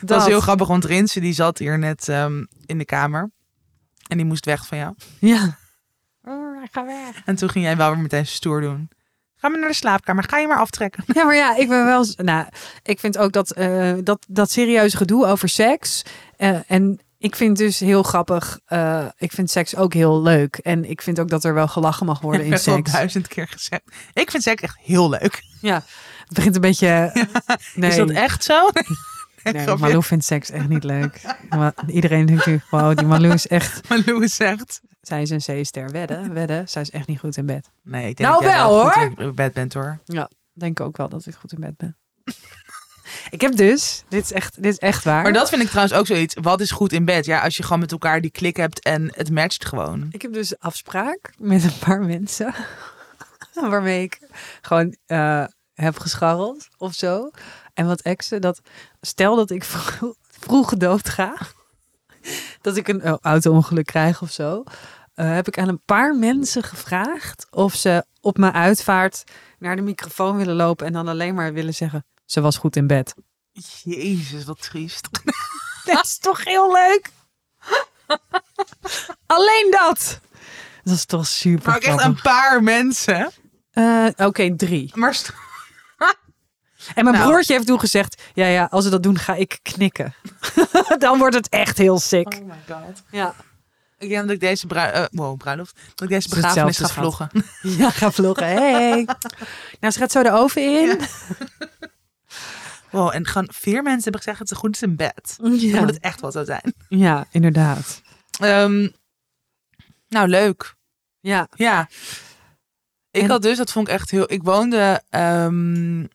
Dat 0.00 0.18
was 0.18 0.26
heel 0.26 0.40
grappig, 0.40 0.68
want 0.68 0.84
Rinse 0.84 1.20
die 1.20 1.32
zat 1.32 1.58
hier 1.58 1.78
net 1.78 2.08
ehm, 2.08 2.44
in 2.66 2.78
de 2.78 2.84
kamer. 2.84 3.30
En 4.08 4.16
die 4.16 4.26
moest 4.26 4.44
weg 4.44 4.66
van 4.66 4.78
jou. 4.78 4.94
Ja. 5.18 5.58
Oh, 6.24 6.62
ga 6.72 6.84
weg. 6.86 7.22
En 7.24 7.34
toen 7.34 7.48
ging 7.50 7.64
jij 7.64 7.76
wel 7.76 7.90
weer 7.90 7.98
meteen 8.02 8.26
stoer 8.26 8.60
doen. 8.60 8.88
Ga 9.36 9.48
maar 9.48 9.58
naar 9.58 9.68
de 9.68 9.74
slaapkamer. 9.74 10.24
Ga 10.28 10.38
je 10.38 10.46
maar 10.46 10.58
aftrekken. 10.58 11.04
Ja, 11.06 11.24
maar 11.24 11.34
ja, 11.34 11.56
ik 11.56 11.68
ben 11.68 11.84
wel. 11.84 12.06
Nou, 12.16 12.46
ik 12.82 13.00
vind 13.00 13.18
ook 13.18 13.32
dat 13.32 13.50
eh, 13.52 13.92
dat, 14.04 14.26
dat 14.28 14.50
serieuze 14.50 14.96
gedoe 14.96 15.26
over 15.26 15.48
seks. 15.48 16.02
eh, 16.36 16.58
en 16.66 17.00
ik 17.20 17.36
vind 17.36 17.56
dus 17.56 17.78
heel 17.78 18.02
grappig. 18.02 18.60
eh, 18.66 19.06
ik 19.16 19.32
vind 19.32 19.50
seks 19.50 19.76
ook 19.76 19.94
heel 19.94 20.22
leuk. 20.22 20.56
En 20.56 20.90
ik 20.90 21.02
vind 21.02 21.20
ook 21.20 21.28
dat 21.28 21.44
er 21.44 21.54
wel 21.54 21.68
gelachen 21.68 22.06
mag 22.06 22.20
worden 22.20 22.44
in 22.44 22.50
best 22.56 22.66
wel 22.66 22.74
seks. 22.76 22.92
duizend 22.92 23.28
keer 23.28 23.48
gezegd. 23.48 23.82
Ik 24.12 24.30
vind 24.30 24.42
seks 24.42 24.62
echt 24.62 24.76
heel 24.78 25.10
leuk. 25.10 25.42
Ja, 25.60 25.74
het 26.24 26.32
begint 26.34 26.54
een 26.54 26.60
beetje. 26.60 27.12
Nee, 27.74 27.90
Is 27.90 27.96
dat 27.96 28.10
echt 28.10 28.44
zo? 28.44 28.70
nee. 29.42 29.66
Malou 29.78 30.02
vindt 30.02 30.24
seks 30.24 30.50
echt 30.50 30.68
niet 30.68 30.84
leuk. 30.84 31.20
Maar 31.48 31.72
iedereen 31.86 32.26
denkt 32.26 32.46
nu, 32.46 32.60
wow, 32.70 32.96
die 32.96 33.06
Malou 33.06 33.32
is 33.32 33.46
echt. 33.46 33.88
Maar 33.88 34.02
Louis 34.06 34.34
zegt. 34.34 34.80
Zij 35.00 35.22
is 35.22 35.30
een 35.30 35.62
C-ster. 35.62 35.90
Wedden, 35.90 36.32
wedden. 36.34 36.68
Zij 36.68 36.82
is 36.82 36.90
echt 36.90 37.06
niet 37.06 37.18
goed 37.18 37.36
in 37.36 37.46
bed. 37.46 37.70
Nee, 37.82 38.08
ik 38.08 38.16
denk 38.16 38.28
Nou 38.30 38.42
dat 38.44 38.52
wel, 38.52 38.84
goed 38.84 38.94
hoor. 38.94 39.12
in 39.26 39.34
bed 39.34 39.52
bent 39.52 39.74
hoor. 39.74 40.00
Denk 40.52 40.80
ook 40.80 40.96
wel 40.96 41.08
dat 41.08 41.26
ik 41.26 41.34
goed 41.34 41.52
in 41.52 41.60
bed 41.60 41.76
ben. 41.76 41.96
Ik 43.30 43.40
heb 43.40 43.56
dus, 43.56 44.02
dit 44.08 44.24
is 44.24 44.32
echt, 44.32 44.62
dit 44.62 44.72
is 44.72 44.78
echt 44.78 45.04
waar. 45.04 45.22
Maar 45.22 45.32
dat 45.32 45.48
vind 45.48 45.62
ik 45.62 45.68
trouwens 45.68 45.94
ook 45.96 46.06
zoiets. 46.06 46.34
Wat 46.40 46.60
is 46.60 46.70
goed 46.70 46.92
in 46.92 47.04
bed? 47.04 47.24
Ja, 47.24 47.40
als 47.40 47.56
je 47.56 47.62
gewoon 47.62 47.78
met 47.78 47.92
elkaar 47.92 48.20
die 48.20 48.30
klik 48.30 48.56
hebt 48.56 48.82
en 48.82 49.12
het 49.14 49.30
matcht 49.30 49.64
gewoon. 49.64 50.08
Ik 50.10 50.22
heb 50.22 50.32
dus 50.32 50.58
afspraak 50.58 51.32
met 51.38 51.64
een 51.64 51.78
paar 51.78 52.00
mensen. 52.00 52.54
waarmee 53.68 54.02
ik 54.02 54.18
gewoon 54.60 54.96
eh, 55.06 55.44
heb 55.74 55.98
gescharreld 55.98 56.68
of 56.78 56.94
zo. 56.94 57.30
En 57.74 57.86
wat 57.86 58.00
exen, 58.00 58.40
dat 58.40 58.60
stel 59.00 59.36
dat 59.36 59.50
ik 59.50 59.64
vroeg, 59.64 60.14
vroeg 60.44 60.74
dood 60.74 61.08
ga. 61.08 61.36
dat 62.62 62.76
ik 62.76 62.88
een 62.88 63.12
oh, 63.12 63.18
auto-ongeluk 63.20 63.86
krijg 63.86 64.22
of 64.22 64.30
zo. 64.30 64.62
eh, 65.14 65.34
heb 65.34 65.48
ik 65.48 65.58
aan 65.58 65.68
een 65.68 65.84
paar 65.84 66.16
mensen 66.16 66.62
gevraagd 66.62 67.46
of 67.50 67.74
ze 67.74 68.04
op 68.20 68.38
mijn 68.38 68.52
uitvaart 68.52 69.24
naar 69.58 69.76
de 69.76 69.82
microfoon 69.82 70.36
willen 70.36 70.56
lopen 70.56 70.86
en 70.86 70.92
dan 70.92 71.08
alleen 71.08 71.34
maar 71.34 71.52
willen 71.52 71.74
zeggen: 71.74 72.04
ze 72.30 72.40
was 72.40 72.56
goed 72.56 72.76
in 72.76 72.86
bed. 72.86 73.14
Jezus, 73.82 74.44
wat 74.44 74.62
triest. 74.62 75.08
Dat 75.84 76.04
is 76.04 76.18
toch 76.18 76.44
heel 76.44 76.72
leuk? 76.72 77.10
Alleen 79.26 79.68
dat. 79.70 80.20
Dat 80.82 80.94
is 80.94 81.04
toch 81.04 81.26
super. 81.26 81.66
Maar 81.66 81.76
ook 81.76 81.82
echt 81.82 82.04
een 82.04 82.20
paar 82.20 82.62
mensen. 82.62 83.30
Eh, 83.70 84.06
Oké, 84.16 84.56
drie. 84.56 84.90
Maar 84.94 85.18
En 86.94 87.04
mijn 87.04 87.16
Nou. 87.16 87.28
broertje 87.30 87.52
heeft 87.52 87.66
toen 87.66 87.80
gezegd: 87.80 88.22
ja, 88.34 88.46
ja, 88.46 88.64
als 88.70 88.84
ze 88.84 88.90
dat 88.90 89.02
doen, 89.02 89.18
ga 89.18 89.34
ik 89.34 89.58
knikken. 89.62 90.14
Dan 90.98 91.18
wordt 91.18 91.34
het 91.34 91.48
echt 91.48 91.78
heel 91.78 91.98
sick. 91.98 92.34
Oh 92.34 92.46
my 92.46 92.58
god. 92.68 93.02
Ja. 93.10 93.34
Ik 93.98 94.08
denk 94.08 94.22
dat 94.22 94.30
ik 94.30 94.40
deze 94.40 94.66
brui 94.66 94.92
eh, 94.92 95.04
wow, 95.10 95.36
bruiloft. 95.36 95.74
Dat 95.94 96.02
ik 96.02 96.08
deze 96.08 96.28
begrafenis 96.28 96.78
ga 96.78 96.88
vloggen. 96.88 97.30
ja, 97.62 97.90
ga 97.90 98.10
vloggen. 98.10 98.46
Hey. 98.46 99.04
Nou, 99.80 99.92
ze 99.92 99.98
gaat 99.98 100.12
zo 100.12 100.22
de 100.22 100.32
oven 100.32 100.62
in. 100.62 101.00
Wow, 102.90 103.14
en 103.14 103.26
gewoon 103.26 103.48
vier 103.52 103.82
mensen 103.82 104.02
hebben 104.02 104.20
gezegd 104.20 104.38
dat 104.38 104.48
ze 104.48 104.54
goed 104.54 104.74
is 104.74 104.82
in 104.82 104.96
bed. 104.96 105.34
Dan 105.40 105.58
Ja, 105.60 105.78
moet 105.80 105.88
het 105.90 105.98
echt 106.00 106.20
wel 106.20 106.32
zo 106.32 106.44
zijn. 106.44 106.74
ja 106.88 107.26
inderdaad. 107.30 108.02
Ehm, 108.40 108.88
nou, 110.08 110.28
leuk. 110.28 110.74
Ja. 111.20 111.48
Ja. 111.56 111.88
Ik 113.10 113.22
En- 113.22 113.28
had 113.30 113.42
dus, 113.42 113.56
dat 113.56 113.72
vond 113.72 113.88
ik 113.88 113.94
echt 113.94 114.10
heel... 114.10 114.32
Ik 114.32 114.42
woonde 114.42 115.02
ehm, 115.08 116.06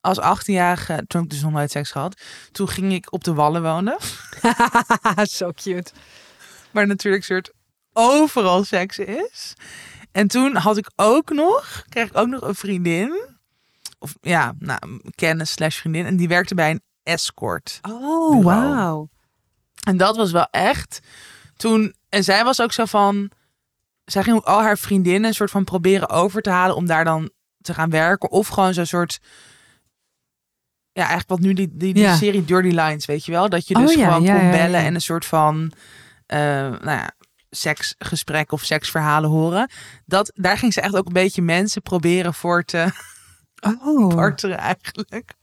als 0.00 0.18
18-jarige, 0.20 1.04
toen 1.06 1.22
ik 1.22 1.30
dus 1.30 1.42
nog 1.42 1.52
nooit 1.52 1.70
seks 1.70 1.90
gehad. 1.90 2.20
Toen 2.52 2.68
ging 2.68 2.92
ik 2.92 3.12
op 3.12 3.24
de 3.24 3.34
Wallen 3.34 3.62
wonen. 3.62 3.96
zo 5.30 5.52
cute. 5.52 5.92
Waar 6.70 6.86
natuurlijk 6.86 7.24
soort 7.24 7.52
overal 7.92 8.64
seks 8.64 8.98
is. 8.98 9.54
En 10.12 10.28
toen 10.28 10.56
had 10.56 10.76
ik 10.76 10.90
ook 10.96 11.30
nog, 11.30 11.84
kreeg 11.88 12.06
ik 12.08 12.16
ook 12.16 12.28
nog 12.28 12.40
een 12.42 12.54
vriendin. 12.54 13.20
Of 14.02 14.14
ja, 14.20 14.52
nou, 14.58 14.78
kennis 15.14 15.50
slash 15.52 15.78
vriendin. 15.78 16.06
En 16.06 16.16
die 16.16 16.28
werkte 16.28 16.54
bij 16.54 16.70
een 16.70 16.82
escort. 17.02 17.78
Oh, 17.88 18.44
wauw. 18.44 19.08
En 19.86 19.96
dat 19.96 20.16
was 20.16 20.32
wel 20.32 20.46
echt 20.50 21.00
toen. 21.56 21.94
En 22.08 22.24
zij 22.24 22.44
was 22.44 22.60
ook 22.60 22.72
zo 22.72 22.84
van. 22.84 23.30
Zij 24.04 24.22
ging 24.22 24.40
al 24.44 24.62
haar 24.62 24.78
vriendinnen 24.78 25.24
een 25.28 25.34
soort 25.34 25.50
van 25.50 25.64
proberen 25.64 26.08
over 26.08 26.42
te 26.42 26.50
halen 26.50 26.76
om 26.76 26.86
daar 26.86 27.04
dan 27.04 27.30
te 27.60 27.74
gaan 27.74 27.90
werken. 27.90 28.30
Of 28.30 28.48
gewoon 28.48 28.74
zo'n 28.74 28.86
soort. 28.86 29.18
Ja, 30.92 31.00
eigenlijk 31.00 31.28
wat 31.28 31.40
nu 31.40 31.52
die, 31.52 31.68
die, 31.72 31.94
die 31.94 32.02
Ja. 32.02 32.16
serie 32.16 32.44
Dirty 32.44 32.68
Lines, 32.68 33.06
weet 33.06 33.24
je 33.24 33.32
wel? 33.32 33.48
Dat 33.48 33.68
je 33.68 33.74
Oh 33.74 33.80
dus 33.80 33.94
ja, 33.94 34.04
gewoon 34.04 34.22
ja, 34.22 34.38
kon 34.38 34.50
bellen 34.50 34.80
en 34.80 34.94
een 34.94 35.00
soort 35.00 35.24
van. 35.24 35.72
eh, 36.26 36.38
nou 36.68 36.84
ja, 36.90 37.10
seksgesprek 37.50 38.52
of 38.52 38.62
seksverhalen 38.64 39.30
horen. 39.30 39.70
Dat, 40.06 40.32
daar 40.34 40.58
ging 40.58 40.72
ze 40.72 40.80
echt 40.80 40.96
ook 40.96 41.06
een 41.06 41.12
beetje 41.12 41.42
mensen 41.42 41.82
proberen 41.82 42.34
voor 42.34 42.64
te 42.64 42.86
Oh. 43.84 44.32
eigenlijk. 44.42 45.34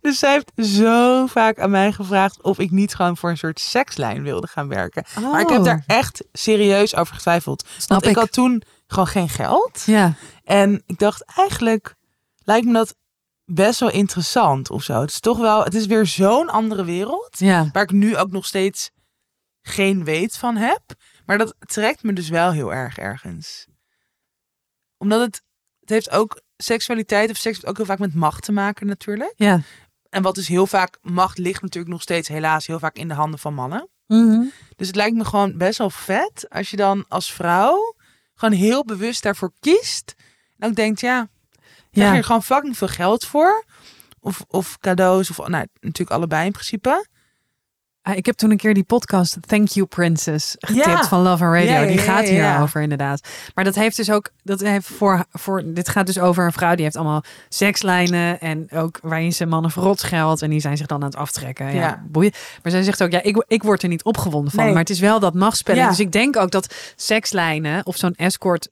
Dus 0.00 0.18
zij 0.18 0.32
heeft 0.32 0.52
zo 0.76 1.26
vaak 1.26 1.58
aan 1.60 1.70
mij 1.70 1.92
gevraagd 1.92 2.42
of 2.42 2.58
ik 2.58 2.70
niet 2.70 2.94
gewoon 2.94 3.16
voor 3.16 3.30
een 3.30 3.36
soort 3.38 3.60
sekslijn 3.60 4.22
wilde 4.22 4.46
gaan 4.46 4.68
werken. 4.68 5.04
Maar 5.20 5.40
ik 5.40 5.48
heb 5.48 5.58
Oh. 5.58 5.64
daar 5.64 5.84
echt 5.86 6.24
serieus 6.32 6.94
over 6.94 7.14
getwijfeld. 7.14 7.66
Snap 7.76 7.88
Want 7.88 8.02
ik 8.04 8.10
ik. 8.10 8.16
had 8.16 8.32
toen 8.32 8.62
gewoon 8.86 9.06
geen 9.06 9.28
geld. 9.28 9.82
Ja. 9.86 10.14
En 10.44 10.82
ik 10.86 10.98
dacht 10.98 11.24
eigenlijk 11.24 11.94
lijkt 12.44 12.66
me 12.66 12.72
dat 12.72 12.94
best 13.44 13.80
wel 13.80 13.90
interessant 13.90 14.70
of 14.70 14.82
zo. 14.82 15.00
Het 15.00 15.10
is 15.10 15.20
toch 15.20 15.38
wel, 15.38 15.64
het 15.64 15.74
is 15.74 15.86
weer 15.86 16.06
zo'n 16.06 16.48
andere 16.48 16.84
wereld. 16.84 17.38
Ja. 17.38 17.68
Waar 17.72 17.82
ik 17.82 17.90
nu 17.90 18.16
ook 18.16 18.30
nog 18.30 18.46
steeds 18.46 18.90
geen 19.62 20.04
weet 20.04 20.36
van 20.36 20.56
heb. 20.56 20.82
Maar 21.26 21.38
dat 21.38 21.54
trekt 21.58 22.02
me 22.02 22.12
dus 22.12 22.28
wel 22.28 22.52
heel 22.52 22.72
erg 22.74 22.98
ergens. 22.98 23.66
Omdat 24.98 25.20
het, 25.20 25.42
het 25.80 25.88
heeft 25.88 26.10
ook 26.10 26.40
seksualiteit 26.56 27.30
of 27.30 27.36
seks 27.36 27.54
heeft 27.56 27.66
ook 27.68 27.76
heel 27.76 27.86
vaak 27.86 27.98
met 27.98 28.14
macht 28.14 28.42
te 28.42 28.52
maken 28.52 28.86
natuurlijk. 28.86 29.32
Ja. 29.36 29.60
En 30.08 30.22
wat 30.22 30.34
dus 30.34 30.48
heel 30.48 30.66
vaak, 30.66 30.98
macht 31.02 31.38
ligt 31.38 31.62
natuurlijk 31.62 31.92
nog 31.92 32.02
steeds 32.02 32.28
helaas 32.28 32.66
heel 32.66 32.78
vaak 32.78 32.96
in 32.96 33.08
de 33.08 33.14
handen 33.14 33.38
van 33.38 33.54
mannen. 33.54 33.88
Mhm. 34.06 34.42
Dus 34.76 34.86
het 34.86 34.96
lijkt 34.96 35.16
me 35.16 35.24
gewoon 35.24 35.56
best 35.56 35.78
wel 35.78 35.90
vet 35.90 36.46
als 36.48 36.70
je 36.70 36.76
dan 36.76 37.04
als 37.08 37.32
vrouw 37.32 37.94
gewoon 38.34 38.58
heel 38.58 38.84
bewust 38.84 39.22
daarvoor 39.22 39.52
kiest. 39.60 40.14
En 40.58 40.68
ook 40.68 40.74
denkt, 40.74 41.00
ja, 41.00 41.28
krijg 41.90 41.90
je 41.90 42.00
Ja. 42.00 42.14
er 42.14 42.24
gewoon 42.24 42.42
fucking 42.42 42.76
veel 42.76 42.88
geld 42.88 43.24
voor. 43.24 43.64
Of, 44.20 44.44
of 44.48 44.78
cadeaus, 44.78 45.30
of 45.30 45.36
nou, 45.48 45.66
natuurlijk 45.80 46.10
allebei 46.16 46.46
in 46.46 46.52
principe. 46.52 47.06
Ah, 48.08 48.16
Ik 48.16 48.26
heb 48.26 48.36
toen 48.36 48.50
een 48.50 48.56
keer 48.56 48.74
die 48.74 48.84
podcast 48.84 49.36
Thank 49.46 49.68
You 49.68 49.86
Princess 49.86 50.54
getipt 50.58 50.84
Ja. 50.86 51.04
van 51.04 51.22
Love 51.22 51.44
and 51.44 51.54
Radio. 51.54 51.70
Ja, 51.72 51.80
ja, 51.80 51.86
die 51.86 51.98
gaat 51.98 52.28
hierover 52.28 52.82
inderdaad. 52.82 53.28
Maar 53.54 53.64
dat 53.64 53.74
heeft 53.74 53.96
dus 53.96 54.10
ook, 54.10 54.30
dat 54.42 54.60
heeft 54.60 54.86
voor, 54.86 55.24
voor, 55.32 55.62
dit 55.66 55.88
gaat 55.88 56.06
dus 56.06 56.18
over 56.18 56.44
een 56.44 56.52
vrouw 56.52 56.74
die 56.74 56.84
heeft 56.84 56.96
allemaal 56.96 57.22
sekslijnen 57.48 58.40
en 58.40 58.66
ook 58.70 58.98
waarin 59.02 59.32
ze 59.32 59.46
mannen 59.46 59.70
verrot 59.70 60.02
geld 60.02 60.42
en 60.42 60.50
die 60.50 60.60
zijn 60.60 60.76
zich 60.76 60.86
dan 60.86 61.00
aan 61.00 61.06
het 61.08 61.16
aftrekken. 61.16 61.74
Ja, 61.74 62.02
boeien. 62.08 62.32
Maar 62.62 62.72
zij 62.72 62.82
zegt 62.82 63.02
ook, 63.02 63.10
ja, 63.10 63.22
ik, 63.22 63.44
ik 63.48 63.62
word 63.62 63.82
er 63.82 63.88
niet 63.88 64.04
opgewonden 64.04 64.50
van. 64.52 64.62
Nee. 64.64 64.72
Maar 64.72 64.80
het 64.82 64.90
is 64.90 65.00
wel 65.00 65.20
dat 65.20 65.34
machtsspel. 65.34 65.88
Dus 65.88 66.00
ik 66.00 66.12
denk 66.12 66.36
ook 66.36 66.50
dat 66.50 66.74
sekslijnen 66.96 67.86
of 67.86 67.96
zo'n 67.96 68.14
escort, 68.14 68.68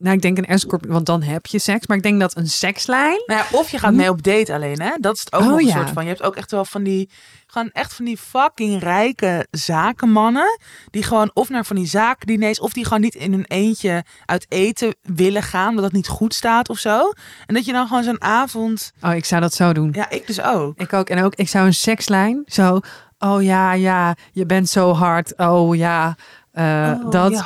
nou 0.00 0.16
ik 0.16 0.22
denk 0.22 0.38
een 0.38 0.46
escort, 0.46 0.86
want 0.86 1.06
dan 1.06 1.22
heb 1.22 1.46
je 1.46 1.58
seks. 1.58 1.86
Maar 1.86 1.96
ik 1.96 2.02
denk 2.02 2.20
dat 2.20 2.36
een 2.36 2.48
sekslijn, 2.48 3.22
Nou 3.26 3.40
ja, 3.40 3.58
of 3.58 3.70
je 3.70 3.78
gaat 3.78 3.94
mee 3.94 4.08
op 4.10 4.22
date 4.22 4.54
alleen, 4.54 4.80
hè? 4.82 4.90
Dat 5.00 5.14
is 5.14 5.20
het 5.20 5.32
ook 5.32 5.40
Oh, 5.40 5.46
nog 5.48 5.58
een 5.58 5.66
ja. 5.66 5.72
soort 5.72 5.90
van. 5.90 6.02
Je 6.02 6.08
hebt 6.08 6.22
ook 6.22 6.36
echt 6.36 6.50
wel 6.50 6.64
van 6.64 6.82
die, 6.82 7.10
gewoon 7.46 7.70
echt 7.72 7.94
van 7.94 8.04
die 8.04 8.16
fucking 8.16 8.82
rijke 8.82 9.46
zakenmannen. 9.50 10.58
Die 10.90 11.02
gewoon 11.02 11.30
of 11.34 11.48
naar 11.48 11.64
van 11.64 11.76
die 11.76 11.86
zakendiners, 11.86 12.60
of 12.60 12.72
die 12.72 12.84
gewoon 12.84 13.00
niet 13.00 13.14
in 13.14 13.32
hun 13.32 13.44
eentje 13.48 14.04
uit 14.26 14.46
eten 14.48 14.94
willen 15.02 15.42
gaan, 15.42 15.68
omdat 15.68 15.84
dat 15.84 15.92
niet 15.92 16.08
goed 16.08 16.34
staat 16.34 16.68
of 16.68 16.78
zo. 16.78 17.10
En 17.46 17.54
dat 17.54 17.64
je 17.64 17.72
dan 17.72 17.86
gewoon 17.86 18.02
zo'n 18.02 18.22
avond, 18.22 18.92
oh 19.02 19.14
ik 19.14 19.24
zou 19.24 19.40
dat 19.40 19.54
zo 19.54 19.72
doen. 19.72 19.90
ja, 19.92 20.10
ik 20.10 20.26
dus 20.26 20.40
ook. 20.42 20.78
Ik 20.78 20.92
ook. 20.92 21.08
En 21.08 21.22
ook, 21.24 21.34
ik 21.34 21.48
zou 21.48 21.66
een 21.66 21.74
sekslijn 21.74 22.42
zo. 22.46 22.80
Oh 23.18 23.42
ja, 23.42 23.72
ja, 23.72 24.14
je 24.32 24.46
bent 24.46 24.68
zo 24.68 24.92
hard. 24.92 25.36
Oh 25.36 25.76
ja, 25.76 26.16
eh, 26.52 26.92
Oh, 27.04 27.10
dat. 27.10 27.44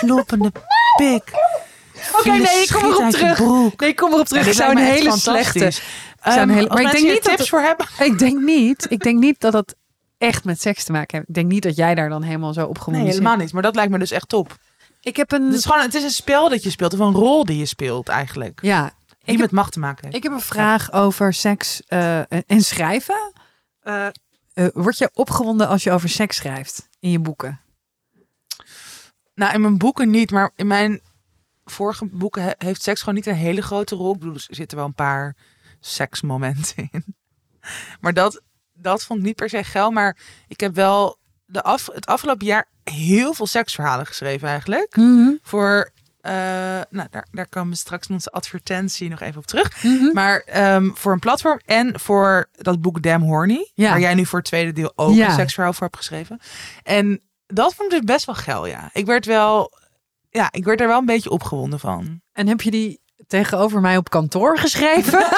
kloppende 0.00 0.52
pik. 0.96 1.32
Oké, 2.18 2.30
nee, 2.30 2.62
ik 2.62 2.68
kom 2.72 2.84
erop 2.84 3.10
terug. 3.10 3.38
Nee, 3.76 3.88
ik 3.90 3.96
kom 3.96 4.12
erop 4.12 4.26
terug. 4.26 4.44
Ja, 4.44 4.50
ik 4.50 4.56
zou 4.56 4.70
een 4.70 4.76
hele 4.78 5.08
echt 5.08 5.18
slechte. 5.18 5.58
fantastisch. 5.58 5.82
zou 6.22 6.34
een 6.40 6.40
Ehm, 6.48 6.48
hele- 6.58 6.68
maar 6.68 6.82
ik 6.82 6.90
denk 6.90 7.04
niet 7.04 7.12
dat 7.14 7.22
tips 7.22 7.38
het- 7.38 7.48
voor 7.48 7.60
hebben. 7.60 7.86
Ik 8.12 8.18
denk 8.18 8.40
niet. 8.40 8.86
Ik 8.90 9.02
denk 9.02 9.18
niet 9.18 9.40
dat 9.40 9.52
het 9.52 9.74
echt 10.18 10.44
met 10.44 10.60
seks 10.60 10.84
te 10.84 10.92
maken 10.92 11.16
heeft. 11.16 11.28
Ik 11.28 11.34
denk 11.34 11.48
niet 11.50 11.62
dat 11.62 11.76
jij 11.76 11.94
daar 11.94 12.08
dan 12.08 12.22
helemaal 12.22 12.52
zo 12.52 12.66
opgewonden 12.66 13.02
Nee, 13.02 13.12
zit. 13.12 13.20
helemaal 13.20 13.42
niet. 13.44 13.52
Maar 13.52 13.62
dat 13.62 13.74
lijkt 13.74 13.90
me 13.92 13.98
dus 13.98 14.10
echt 14.10 14.28
top. 14.28 14.56
Ik 15.00 15.16
heb 15.16 15.32
een. 15.32 15.44
Het 15.46 15.54
is 15.54 15.64
gewoon, 15.64 15.80
het 15.82 15.94
is 15.94 16.02
een 16.02 16.10
spel 16.10 16.48
dat 16.48 16.62
je 16.62 16.70
speelt, 16.70 16.92
of 16.92 16.98
een 16.98 17.12
rol 17.12 17.44
die 17.44 17.58
je 17.58 17.66
speelt 17.66 18.08
eigenlijk. 18.08 18.58
ja, 18.62 18.82
Die 18.84 19.16
ik 19.20 19.26
heb, 19.26 19.38
met 19.38 19.50
macht 19.50 19.72
te 19.72 19.78
maken 19.78 20.04
heeft. 20.04 20.16
ik 20.16 20.22
heb 20.22 20.32
een 20.32 20.40
vraag 20.40 20.92
over 20.92 21.34
seks 21.34 21.82
eh, 21.86 22.18
en 22.46 22.60
schrijven. 22.62 23.32
Eh, 23.80 24.06
eh, 24.54 24.66
word 24.72 24.98
je 24.98 25.10
opgewonden 25.14 25.68
als 25.68 25.82
je 25.82 25.92
over 25.92 26.08
seks 26.08 26.36
schrijft 26.36 26.88
in 27.00 27.10
je 27.10 27.18
boeken? 27.18 27.60
Nou, 29.34 29.54
in 29.54 29.60
mijn 29.60 29.78
boeken 29.78 30.10
niet, 30.10 30.30
maar 30.30 30.50
in 30.56 30.66
mijn 30.66 31.00
vorige 31.70 32.06
boeken 32.06 32.42
he- 32.42 32.52
heeft 32.58 32.82
seks 32.82 33.00
gewoon 33.00 33.14
niet 33.14 33.26
een 33.26 33.34
hele 33.34 33.62
grote 33.62 33.94
rol. 33.94 34.12
Ik 34.12 34.18
bedoel, 34.18 34.34
er 34.34 34.44
zitten 34.54 34.76
wel 34.78 34.86
een 34.86 34.94
paar 34.94 35.36
seksmomenten 35.80 36.88
in. 36.90 37.04
Maar 38.00 38.12
dat, 38.14 38.42
dat 38.74 39.04
vond 39.04 39.18
ik 39.18 39.24
niet 39.24 39.36
per 39.36 39.48
se 39.48 39.64
geil. 39.64 39.90
Maar 39.90 40.16
ik 40.48 40.60
heb 40.60 40.74
wel 40.74 41.18
de 41.46 41.62
af, 41.62 41.88
het 41.92 42.06
afgelopen 42.06 42.46
jaar 42.46 42.68
heel 42.84 43.34
veel 43.34 43.46
seksverhalen 43.46 44.06
geschreven 44.06 44.48
eigenlijk. 44.48 44.96
Voor, 45.42 45.90
eh, 46.20 46.32
nou, 46.90 47.08
daar, 47.10 47.26
daar 47.30 47.48
komen 47.48 47.76
straks 47.76 48.06
onze 48.06 48.30
advertentie 48.30 49.08
nog 49.08 49.20
even 49.20 49.38
op 49.38 49.46
terug. 49.46 49.82
Mhm. 49.82 50.12
Maar 50.12 50.40
ehm, 50.40 50.90
voor 50.94 51.12
een 51.12 51.18
platform 51.18 51.60
en 51.64 52.00
voor 52.00 52.48
dat 52.52 52.80
boek 52.80 53.02
Damn 53.02 53.24
Horny. 53.24 53.70
Ja. 53.74 53.90
Waar 53.90 54.00
jij 54.00 54.14
nu 54.14 54.26
voor 54.26 54.38
het 54.38 54.48
tweede 54.48 54.72
deel 54.72 54.92
ook 54.94 55.14
Ja. 55.14 55.28
een 55.28 55.34
seksverhaal 55.34 55.72
voor 55.72 55.82
hebt 55.86 55.96
geschreven. 55.96 56.40
En 56.82 57.20
dat 57.46 57.74
vond 57.74 57.92
ik 57.92 57.98
dus 58.00 58.14
best 58.14 58.26
wel 58.26 58.34
geil, 58.34 58.66
ja. 58.66 58.90
Ik 58.92 59.06
werd 59.06 59.26
wel, 59.26 59.72
ja, 60.36 60.48
ik 60.50 60.64
werd 60.64 60.80
er 60.80 60.86
wel 60.88 60.98
een 60.98 61.04
beetje 61.04 61.30
opgewonden 61.30 61.80
van. 61.80 62.20
En 62.32 62.46
heb 62.46 62.60
je 62.60 62.70
die 62.70 63.00
tegenover 63.26 63.80
mij 63.80 63.96
op 63.96 64.10
kantoor 64.10 64.58
geschreven? 64.58 65.26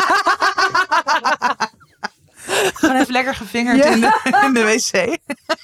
Gewoon 2.75 2.97
even 2.97 3.13
lekker 3.13 3.35
gefingerd 3.35 3.77
Ja. 3.77 3.85
in, 3.91 4.01
de, 4.01 4.41
in 4.45 4.55
de 4.55 4.65
wc. 4.65 5.19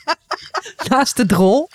Naast 0.90 1.16
de 1.16 1.26
drol. 1.26 1.68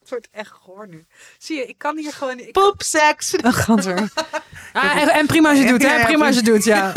Het 0.00 0.08
wordt 0.08 0.28
echt 0.30 0.50
goor 0.50 0.88
nu. 0.88 1.06
Zie 1.38 1.56
je, 1.56 1.66
ik 1.66 1.78
kan 1.78 1.96
hier 1.96 2.12
gewoon... 2.12 2.38
Ik... 2.38 2.52
Poepseks. 2.52 3.36
Ah, 3.42 3.68
en, 5.02 5.08
en 5.08 5.26
prima 5.26 5.48
als 5.48 5.58
je 5.58 5.66
doet, 5.66 5.82
Ja, 5.82 5.88
hè? 5.88 6.04
Prima 6.04 6.26
als 6.26 6.34
je 6.36 6.42
doet, 6.42 6.64
ja. 6.64 6.92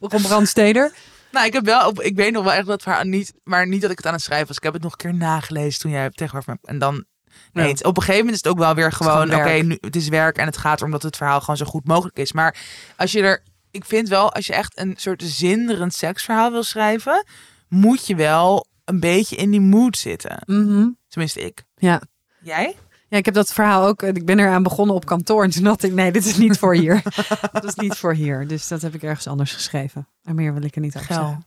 Ron 0.00 0.22
Brandsteder. 0.22 0.92
Nou, 1.30 1.46
ik 1.46 1.52
heb 1.52 1.64
wel, 1.64 1.88
op, 1.88 2.00
ik 2.00 2.16
weet 2.16 2.32
nog 2.32 2.44
wel 2.44 2.52
echt 2.52 2.66
dat 2.66 2.82
verhaal 2.82 3.04
niet, 3.04 3.32
maar 3.44 3.66
niet 3.66 3.80
dat 3.82 3.90
ik 3.90 3.96
het 3.96 4.06
aan 4.06 4.12
het 4.12 4.22
schrijven 4.22 4.46
was. 4.46 4.56
Ik 4.56 4.62
heb 4.62 4.72
het 4.72 4.82
nog 4.82 4.92
een 4.92 4.98
keer 4.98 5.14
nagelezen 5.14 5.80
toen 5.80 5.90
jij 5.90 6.02
het 6.02 6.16
tegenover 6.16 6.52
me. 6.52 6.68
En 6.68 6.78
dan, 6.78 7.04
Ja. 7.52 7.68
op 7.70 7.96
een 7.96 8.02
gegeven 8.02 8.16
moment 8.16 8.30
is 8.30 8.42
het 8.42 8.48
ook 8.48 8.58
wel 8.58 8.74
weer 8.74 8.92
gewoon, 8.92 9.28
gewoon 9.28 9.40
oké, 9.40 9.52
nu 9.52 9.78
het 9.80 9.96
is 9.96 10.08
werk 10.08 10.36
en 10.36 10.46
het 10.46 10.56
gaat 10.56 10.78
erom 10.78 10.90
dat 10.90 11.02
het 11.02 11.16
verhaal 11.16 11.40
gewoon 11.40 11.56
zo 11.56 11.64
goed 11.64 11.86
mogelijk 11.86 12.18
is. 12.18 12.32
Maar 12.32 12.56
als 12.96 13.12
je 13.12 13.22
er, 13.22 13.42
ik 13.70 13.84
vind 13.84 14.08
wel, 14.08 14.32
als 14.32 14.46
je 14.46 14.54
echt 14.54 14.78
een 14.78 14.94
soort 14.96 15.22
zinderend 15.22 15.94
seksverhaal 15.94 16.50
wil 16.50 16.62
schrijven, 16.62 17.24
moet 17.68 18.06
je 18.06 18.14
wel 18.14 18.66
een 18.84 19.00
beetje 19.00 19.36
in 19.36 19.50
die 19.50 19.60
mood 19.60 19.96
zitten. 19.96 20.42
Mhm. 20.46 20.88
Tenminste, 21.08 21.40
ik. 21.40 21.64
Ja. 21.76 22.02
Jij? 22.40 22.76
ja, 23.08 23.16
ik 23.16 23.24
heb 23.24 23.34
dat 23.34 23.52
verhaal 23.52 23.86
ook... 23.86 24.02
Ik 24.02 24.26
ben 24.26 24.38
eraan 24.38 24.62
begonnen 24.62 24.94
op 24.94 25.04
kantoor. 25.04 25.44
En 25.44 25.50
toen 25.50 25.64
dacht 25.64 25.82
ik, 25.82 25.92
nee, 25.92 26.12
dit 26.12 26.24
is 26.24 26.36
niet 26.36 26.58
voor 26.58 26.74
hier. 26.74 27.02
dat 27.52 27.64
is 27.64 27.74
niet 27.74 27.96
voor 27.96 28.14
hier. 28.14 28.46
Dus 28.46 28.68
dat 28.68 28.82
heb 28.82 28.94
ik 28.94 29.02
ergens 29.02 29.26
anders 29.26 29.52
geschreven. 29.52 30.08
En 30.22 30.34
meer 30.34 30.54
wil 30.54 30.62
ik 30.62 30.74
er 30.74 30.80
niet 30.80 30.96
over. 30.96 31.38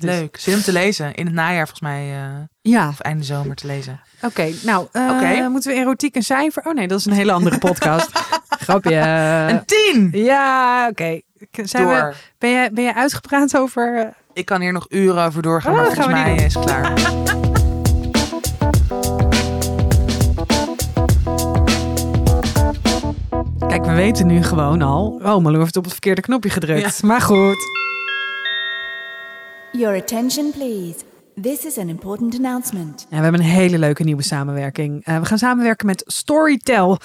Dus- 0.00 0.10
Leuk. 0.10 0.36
Zin 0.40 0.54
om 0.54 0.60
te 0.62 0.72
lezen. 0.72 1.14
In 1.14 1.24
het 1.26 1.34
najaar 1.34 1.56
volgens 1.68 1.80
mij, 1.80 2.10
eh, 2.14 2.26
Ja, 2.60 2.88
of 2.88 3.00
einde 3.00 3.24
zomer 3.24 3.56
te 3.56 3.66
lezen. 3.66 4.00
oké. 4.22 4.48
Nou, 4.62 4.86
Oké. 4.92 5.48
moeten 5.48 5.72
we 5.72 5.78
erotiek 5.78 6.16
een 6.16 6.22
cijfer? 6.22 6.62
Oh 6.66 6.74
nee, 6.74 6.88
dat 6.88 6.98
is 6.98 7.04
een 7.06 7.12
hele 7.12 7.32
andere 7.32 7.58
podcast. 7.58 8.10
Grapje. 8.64 8.94
een 9.48 9.64
tien! 9.64 10.10
Ja, 10.12 10.88
oké. 10.90 11.20
Zijn 11.62 11.86
we, 11.88 11.94
Door. 11.94 12.14
ben, 12.38 12.50
je, 12.50 12.70
ben 12.72 12.84
je 12.84 12.94
uitgepraat 12.94 13.56
over... 13.56 13.98
eh, 13.98 14.06
Ik 14.32 14.44
kan 14.44 14.60
hier 14.60 14.72
nog 14.72 14.86
uren 14.88 15.24
over 15.24 15.42
doorgaan, 15.42 15.72
Oh, 15.72 15.76
maar 15.78 15.86
volgens 15.86 16.06
mij 16.06 16.34
is 16.34 16.54
het 16.54 16.64
klaar. 16.64 16.92
Kijk, 23.68 23.84
we 23.84 23.92
weten 23.92 24.26
nu 24.26 24.42
gewoon 24.42 24.82
al. 24.82 25.20
Oh, 25.24 25.42
Malou 25.42 25.58
heeft 25.58 25.76
op 25.76 25.82
het 25.84 25.92
verkeerde 25.92 26.20
knopje 26.20 26.50
gedrukt. 26.50 27.02
Maar 27.02 27.20
goed. 27.20 27.56
Your 29.72 29.96
attention, 29.96 30.50
please. 30.50 31.04
This 31.42 31.64
is 31.64 31.78
an 31.78 31.88
important 31.88 32.34
announcement. 32.34 33.06
Ja, 33.10 33.16
we 33.16 33.22
hebben 33.22 33.40
een 33.40 33.46
hele 33.46 33.78
leuke 33.78 34.04
nieuwe 34.04 34.22
samenwerking. 34.22 35.04
Eh, 35.04 35.18
we 35.18 35.24
gaan 35.24 35.38
samenwerken 35.38 35.86
met 35.86 36.02
Storytel. 36.06 36.98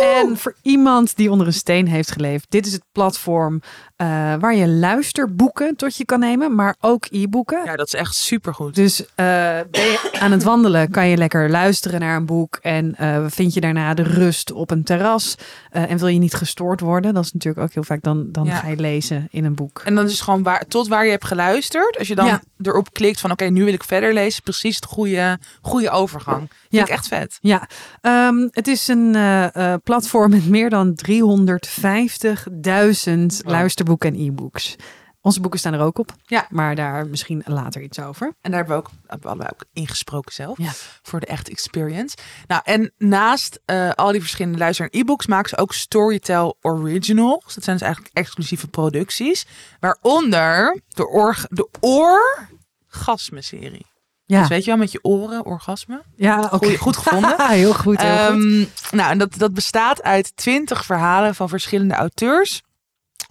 En 0.00 0.36
voor 0.36 0.56
iemand 0.62 1.16
die 1.16 1.30
onder 1.30 1.46
een 1.46 1.52
steen 1.52 1.88
heeft 1.88 2.10
geleefd, 2.10 2.46
dit 2.48 2.66
is 2.66 2.72
het 2.72 2.84
platform 2.92 3.60
eh, 4.00 4.34
waar 4.40 4.54
je 4.54 4.68
luisterboeken 4.68 5.76
tot 5.76 5.96
je 5.96 6.04
kan 6.04 6.20
nemen, 6.20 6.54
maar 6.54 6.76
ook 6.80 7.06
e-boeken. 7.10 7.64
Ja, 7.64 7.76
dat 7.76 7.86
is 7.86 7.94
echt 7.94 8.14
supergoed. 8.14 8.74
Dus 8.74 9.00
eh, 9.04 9.26
ben 9.70 9.82
je 9.82 10.10
aan 10.20 10.32
het 10.32 10.42
wandelen, 10.42 10.90
kan 10.90 11.08
je 11.08 11.16
lekker 11.16 11.50
luisteren 11.50 12.00
naar 12.00 12.16
een 12.16 12.26
boek. 12.26 12.58
En 12.62 12.94
eh, 12.96 13.24
vind 13.28 13.54
je 13.54 13.60
daarna 13.60 13.94
de 13.94 14.02
rust 14.02 14.52
op 14.52 14.70
een 14.70 14.84
terras. 14.84 15.34
En 15.70 15.98
wil 15.98 16.08
je 16.08 16.18
niet 16.18 16.34
gestoord 16.34 16.80
worden, 16.80 17.14
dat 17.14 17.24
is 17.24 17.32
natuurlijk 17.32 17.64
ook 17.64 17.72
heel 17.72 17.84
vaak, 17.84 18.02
dan, 18.02 18.28
dan 18.32 18.44
Ja. 18.44 18.56
ga 18.56 18.68
je 18.68 18.76
lezen 18.76 19.28
in 19.30 19.44
een 19.44 19.54
boek. 19.54 19.82
En 19.84 19.94
dan 19.94 20.04
is 20.04 20.12
het 20.12 20.20
gewoon 20.20 20.42
waar, 20.42 20.64
tot 20.68 20.88
waar 20.88 21.04
je 21.04 21.10
hebt 21.10 21.24
geluisterd. 21.24 21.98
Als 21.98 22.08
je 22.08 22.14
dan 22.14 22.26
Ja. 22.26 22.40
erop 22.62 22.92
klikt 22.92 23.20
van 23.20 23.30
oké, 23.30 23.44
nu 23.44 23.60
nu 23.60 23.66
wil 23.66 23.74
ik 23.74 23.84
verder 23.84 24.12
lezen. 24.14 24.42
Precies 24.42 24.76
het 24.76 24.84
goede, 24.84 25.38
goede 25.60 25.90
overgang. 25.90 26.50
Vind 26.70 26.88
Ja. 26.88 26.94
ik 26.94 26.98
echt 26.98 27.08
vet. 27.08 27.38
Ja, 27.40 27.68
ehm, 28.00 28.48
het 28.50 28.68
is 28.68 28.88
een 28.88 29.14
eh, 29.14 29.54
eh, 29.72 29.80
platform 29.84 30.30
met 30.30 30.48
meer 30.48 30.70
dan 30.70 30.94
350.000 30.94 33.42
Wow. 33.42 33.52
luisterboeken 33.52 34.14
en 34.14 34.20
e-books. 34.26 34.76
Onze 35.22 35.40
boeken 35.40 35.58
staan 35.58 35.72
er 35.72 35.80
ook 35.80 35.98
op. 35.98 36.14
Ja. 36.26 36.46
Maar 36.50 36.74
daar 36.74 37.06
misschien 37.06 37.42
later 37.46 37.82
iets 37.82 38.00
over. 38.00 38.26
En 38.40 38.50
daar 38.50 38.60
hebben 38.60 38.76
we 38.76 38.82
ook, 38.82 38.90
hebben 39.06 39.38
we 39.46 39.52
ook 39.52 39.64
ingesproken 39.72 40.32
zelf. 40.32 40.58
Ja. 40.58 40.70
Voor 41.02 41.20
de 41.20 41.26
echte 41.26 41.50
experience. 41.50 42.16
Nou, 42.46 42.60
en 42.64 42.92
naast 42.98 43.60
eh, 43.64 43.90
al 43.90 44.12
die 44.12 44.20
verschillende 44.20 44.58
luister- 44.58 44.88
en 44.90 45.00
e-books 45.00 45.26
maken 45.26 45.48
ze 45.48 45.58
ook 45.58 45.72
Storytel 45.74 46.56
Originals. 46.60 47.54
Dat 47.54 47.64
zijn 47.64 47.76
dus 47.76 47.86
eigenlijk 47.86 48.16
exclusieve 48.16 48.68
producties. 48.68 49.46
Waaronder 49.80 50.80
de, 50.88 51.08
org 51.08 51.46
de 51.48 51.68
Orgasme-serie. 52.88 53.86
Ja, 54.30 54.38
Dus 54.40 54.48
weet 54.48 54.64
je 54.64 54.70
wel, 54.70 54.78
met 54.78 54.92
je 54.92 54.98
oren, 55.02 55.44
orgasme. 55.44 56.02
ja 56.16 56.48
oké. 56.52 56.76
Goed 56.76 56.96
gevonden. 56.96 57.34
heel 57.50 57.74
goed, 57.74 58.00
heel 58.00 58.32
goed. 58.32 58.42
Ehm, 58.42 58.64
nou, 58.96 59.10
en 59.10 59.18
dat, 59.18 59.34
dat 59.38 59.54
bestaat 59.54 60.02
uit 60.02 60.36
twintig 60.36 60.84
verhalen 60.84 61.34
van 61.34 61.48
verschillende 61.48 61.94
auteurs. 61.94 62.62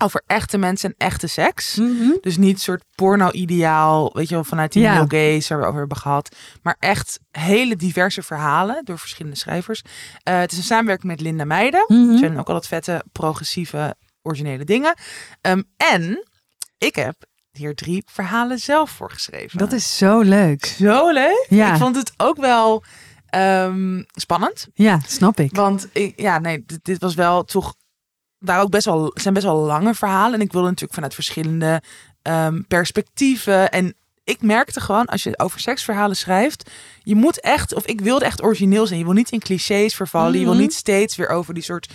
Over 0.01 0.23
echte 0.27 0.57
mensen 0.57 0.89
en 0.89 0.95
echte 1.07 1.27
seks. 1.27 1.75
Mhm. 1.75 2.11
Dus 2.21 2.37
niet 2.37 2.53
een 2.53 2.59
soort 2.61 2.83
porno-ideaal, 2.95 4.09
weet 4.13 4.29
je 4.29 4.35
wel, 4.35 4.43
vanuit 4.43 4.71
die 4.73 4.81
Ja. 4.81 5.05
Gaze 5.07 5.47
waar 5.49 5.59
we 5.59 5.65
over 5.65 5.79
hebben 5.79 5.97
gehad. 5.97 6.35
Maar 6.61 6.75
echt 6.79 7.19
hele 7.31 7.75
diverse 7.75 8.21
verhalen 8.23 8.85
door 8.85 8.99
verschillende 8.99 9.37
schrijvers. 9.37 9.81
Eh, 10.23 10.39
het 10.39 10.51
is 10.51 10.57
een 10.57 10.63
samenwerking 10.63 11.11
met 11.11 11.21
Linda 11.21 11.45
Meijden. 11.45 11.85
Mhm. 11.87 12.11
Er 12.11 12.17
zijn 12.17 12.39
ook 12.39 12.47
al 12.47 12.53
dat 12.53 12.67
vette, 12.67 13.03
progressieve, 13.11 13.95
originele 14.21 14.63
dingen. 14.63 14.93
Ehm, 15.41 15.61
en 15.77 16.27
ik 16.77 16.95
heb 16.95 17.15
hier 17.59 17.75
drie 17.75 18.03
verhalen 18.11 18.59
zelf 18.59 18.89
voor 18.89 19.11
geschreven. 19.11 19.57
Dat 19.57 19.71
is 19.71 19.97
zo 19.97 20.19
leuk. 20.19 20.65
zo 20.65 21.09
leuk. 21.11 21.45
Ja. 21.49 21.71
Ik 21.73 21.79
vond 21.79 21.95
het 21.95 22.13
ook 22.17 22.37
wel 22.37 22.83
ehm, 23.25 24.03
spannend. 24.13 24.67
Ja, 24.73 24.99
snap 25.07 25.39
ik. 25.39 25.55
Want 25.55 25.87
ik, 25.91 26.13
ja, 26.21 26.39
nee, 26.39 26.63
dit, 26.65 26.79
dit 26.85 27.01
was 27.01 27.15
wel 27.15 27.43
toch. 27.43 27.75
Daar 28.39 28.61
ook 28.61 28.69
best 28.69 28.85
wel 28.85 29.11
zijn 29.13 29.33
best 29.33 29.45
wel 29.45 29.55
lange 29.57 29.93
verhalen. 29.93 30.33
En 30.33 30.41
ik 30.45 30.51
wilde 30.51 30.67
natuurlijk 30.67 30.93
vanuit 30.93 31.13
verschillende 31.13 31.81
ehm, 32.21 32.61
perspectieven. 32.67 33.71
En 33.71 33.93
ik 34.23 34.41
merkte 34.41 34.81
gewoon, 34.81 35.05
als 35.05 35.23
je 35.23 35.39
over 35.39 35.59
seksverhalen 35.59 36.15
schrijft, 36.15 36.69
je 37.03 37.15
moet 37.15 37.39
echt, 37.39 37.73
of 37.73 37.85
ik 37.85 38.01
wilde 38.01 38.25
echt 38.25 38.43
origineel 38.43 38.85
zijn. 38.87 38.99
Je 38.99 39.05
wil 39.05 39.13
niet 39.13 39.31
in 39.31 39.39
clichés 39.39 39.95
vervallen. 39.95 40.33
Je 40.39 40.43
wil 40.43 40.53
Mhm. 40.53 40.61
niet 40.61 40.73
steeds 40.73 41.15
weer 41.15 41.29
over 41.29 41.53
die 41.53 41.63
soort 41.63 41.89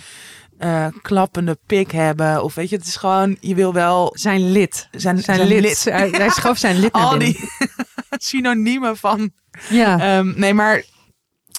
eh, 0.57 0.87
klappende 1.01 1.57
pik 1.65 1.91
hebben. 1.91 2.43
Of 2.43 2.55
weet 2.55 2.69
je, 2.69 2.75
het 2.75 2.85
is 2.85 2.95
gewoon, 2.95 3.37
je 3.39 3.55
wil 3.55 3.73
wel 3.73 4.11
Zijn 4.17 4.51
lid. 4.51 4.87
zijn, 4.91 5.17
Zijn, 5.19 5.47
lid. 5.47 5.83
Hij, 5.83 6.09
hij 6.09 6.29
schoof 6.29 6.57
zijn 6.57 6.79
lid 6.79 6.93
naar 6.93 7.03
Al 7.03 7.17
die 7.17 7.49
synoniemen 8.09 8.97
van 8.97 9.31
Ja. 9.69 9.99
Ehm, 9.99 10.33
nee, 10.39 10.53
maar 10.53 10.83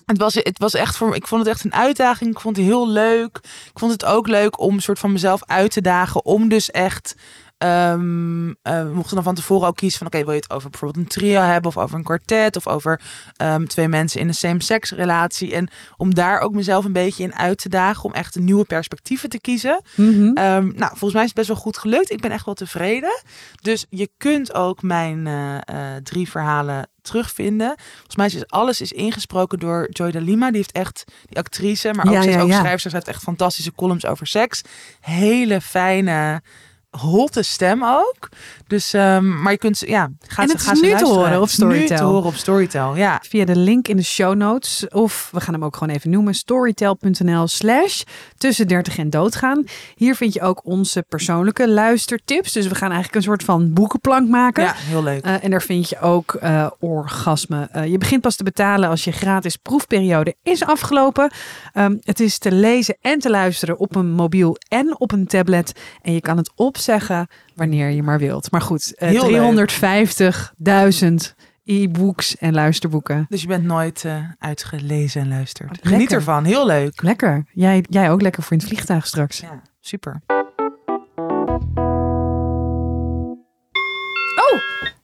het 0.07 0.19
was, 0.19 0.35
het 0.35 0.59
was 0.59 0.75
echt 0.75 0.97
voor 0.97 1.09
me. 1.09 1.15
Ik 1.17 1.27
vond 1.27 1.45
het 1.45 1.55
echt 1.55 1.65
een 1.65 1.75
uitdaging. 1.75 2.31
Ik 2.31 2.41
vond 2.41 2.57
het 2.57 2.67
heel 2.67 2.89
leuk. 2.89 3.37
Ik 3.73 3.79
vond 3.79 3.93
het 3.93 4.05
ook 4.05 4.29
leuk 4.29 4.61
om 4.61 4.75
een 4.75 4.83
soort 4.83 4.99
van 4.99 5.13
mezelf 5.13 5.45
uit 5.45 5.71
te 5.71 5.81
dagen. 5.81 6.25
Om 6.25 6.49
dus 6.49 6.71
echt. 6.71 7.15
Ehm, 7.59 8.49
eh, 8.63 8.83
we 8.83 8.91
mochten 8.95 9.15
dan 9.15 9.25
van 9.25 9.35
tevoren 9.35 9.69
ook 9.69 9.77
kiezen 9.77 9.99
van 9.99 10.07
oké, 10.07 10.25
wil 10.25 10.33
je 10.33 10.41
het 10.41 10.51
over 10.51 10.71
bijvoorbeeld 10.71 11.05
een 11.05 11.11
trio 11.11 11.41
hebben 11.41 11.71
of 11.71 11.77
over 11.77 11.97
een 11.97 12.05
kwartet 12.05 12.57
of 12.57 12.67
over 12.67 13.01
ehm, 13.37 13.65
twee 13.65 13.89
mensen 13.89 14.21
in 14.21 14.29
een 14.29 14.35
same-sex 14.35 14.91
relatie 14.91 15.55
en 15.55 15.69
om 15.97 16.15
daar 16.15 16.41
ook 16.41 16.53
mezelf 16.53 16.85
een 16.85 16.93
beetje 16.93 17.23
in 17.23 17.35
uit 17.35 17.59
te 17.59 17.69
dagen 17.69 18.05
om 18.05 18.13
echt 18.13 18.35
een 18.35 18.45
nieuwe 18.45 18.65
perspectieven 18.65 19.29
te 19.29 19.41
kiezen. 19.41 19.83
Mhm. 19.95 20.33
Ehm, 20.33 20.67
nou, 20.75 20.89
volgens 20.89 21.13
mij 21.13 21.23
is 21.23 21.29
het 21.29 21.35
best 21.37 21.49
wel 21.49 21.57
goed 21.57 21.79
gelukt. 21.79 22.11
Ik 22.11 22.21
ben 22.21 22.31
echt 22.31 22.45
wel 22.45 22.55
tevreden. 22.55 23.23
Dus 23.61 23.87
je 23.91 24.11
kunt 24.17 24.55
ook 24.55 24.83
mijn 24.83 25.27
eh, 25.27 25.57
eh, 25.57 26.03
drie 26.03 26.31
verhalen 26.31 26.89
terugvinden. 27.03 27.75
Volgens 27.95 28.17
mij 28.17 28.27
is 28.27 28.47
alles 28.47 28.81
is 28.81 28.93
ingesproken 28.93 29.59
door 29.59 29.87
Joy 29.91 30.11
de 30.11 30.21
Lima. 30.21 30.47
Die 30.47 30.57
heeft 30.57 30.73
echt 30.73 31.05
die 31.27 31.39
actrice, 31.39 31.93
maar 31.95 32.07
ook 32.07 32.13
Ja, 32.13 32.23
ja, 32.23 32.41
ook 32.41 32.49
ja. 32.49 32.59
schrijfster. 32.59 32.91
Ze 32.91 32.97
heeft 32.97 33.09
echt 33.09 33.23
fantastische 33.23 33.73
columns 33.73 34.07
over 34.07 34.27
seks. 34.27 34.63
Hele 35.01 35.61
fijne, 35.61 36.43
hotte 36.91 37.43
stem 37.43 37.85
ook. 37.85 38.29
Dus, 38.67 38.93
ehm, 38.93 39.43
maar 39.43 39.53
je 39.53 39.59
kunt 39.59 39.79
ze, 39.79 39.89
ja, 39.89 40.11
ga 40.27 40.43
En 40.43 40.49
ze, 40.49 40.57
het 40.57 40.73
is 40.73 40.79
ze 40.79 40.87
nu 40.87 40.95
te 40.95 41.05
horen 41.05 41.37
op 41.37 41.41
Nu 41.41 41.49
Storytel. 41.49 41.97
te 41.97 42.03
horen 42.03 42.25
op 42.25 42.35
Storytel, 42.35 42.97
ja. 42.97 43.21
Via 43.29 43.45
de 43.45 43.57
link 43.57 43.89
in 43.89 43.97
de 43.97 44.03
show 44.03 44.35
notes. 44.35 44.89
Of 44.89 45.29
we 45.33 45.41
gaan 45.41 45.55
hem 45.55 45.65
ook 45.65 45.77
gewoon 45.77 45.95
even 45.95 46.11
noemen. 46.11 46.35
Storytel.nl 46.35 47.47
slash 47.47 48.03
tussen 48.37 48.69
30 48.69 48.99
en 48.99 49.11
doodgaan. 49.11 49.65
Hier 49.95 50.15
vind 50.15 50.33
je 50.33 50.41
ook 50.43 50.61
onze 50.65 51.05
persoonlijke 51.09 51.69
luistertips. 51.69 52.53
Dus 52.53 52.67
we 52.67 52.75
gaan 52.75 52.91
eigenlijk 52.91 53.15
een 53.15 53.23
soort 53.31 53.43
van 53.45 53.73
boekenplank 53.73 54.29
maken. 54.29 54.63
Ja, 54.63 54.75
heel 54.77 55.03
leuk. 55.03 55.25
Eh, 55.25 55.45
en 55.45 55.51
daar 55.51 55.63
vind 55.63 55.89
je 55.89 56.01
ook 56.01 56.35
eh, 56.35 56.67
orgasme. 56.79 57.69
Eh, 57.73 57.87
je 57.87 57.99
begint 57.99 58.21
pas 58.21 58.37
te 58.37 58.45
betalen 58.45 58.89
als 58.89 59.05
je 59.05 59.13
gratis 59.13 59.57
proefperiode 59.57 60.35
is 60.43 60.65
afgelopen. 60.65 61.31
Ehm, 61.73 61.97
het 62.03 62.21
is 62.21 62.39
te 62.39 62.53
lezen 62.53 62.97
en 63.01 63.19
te 63.19 63.31
luisteren 63.31 63.79
op 63.79 63.97
een 63.97 64.11
mobiel 64.11 64.57
en 64.69 65.01
op 65.01 65.13
een 65.13 65.27
tablet. 65.27 65.73
En 66.03 66.13
je 66.13 66.21
kan 66.21 66.37
het 66.37 66.51
opzeggen 66.77 67.27
wanneer 67.55 67.91
je 67.91 68.03
maar 68.03 68.19
wilt. 68.19 68.51
Maar 68.51 68.61
goed, 68.61 68.95
eh, 68.95 69.09
Heel 69.09 69.31
leuk. 69.31 69.71
350.000 69.71 71.35
e-books 71.65 72.37
en 72.37 72.55
luisterboeken. 72.55 73.27
Dus 73.29 73.41
je 73.41 73.47
bent 73.47 73.65
nooit 73.65 74.05
eh, 74.05 74.17
uitgelezen 74.39 75.21
en 75.21 75.29
luistert. 75.29 75.71
Lekker. 75.71 75.91
Geniet 75.91 76.13
ervan, 76.13 76.45
heel 76.45 76.67
leuk. 76.67 77.03
Lekker. 77.03 77.45
Jij, 77.53 77.85
jij 77.89 78.11
ook 78.11 78.23
lekker 78.23 78.43
voor 78.43 78.53
in 78.53 78.59
het 78.59 78.67
vliegtuig 78.69 79.07
straks. 79.07 79.41
Ja, 79.41 79.63
super. 79.81 80.23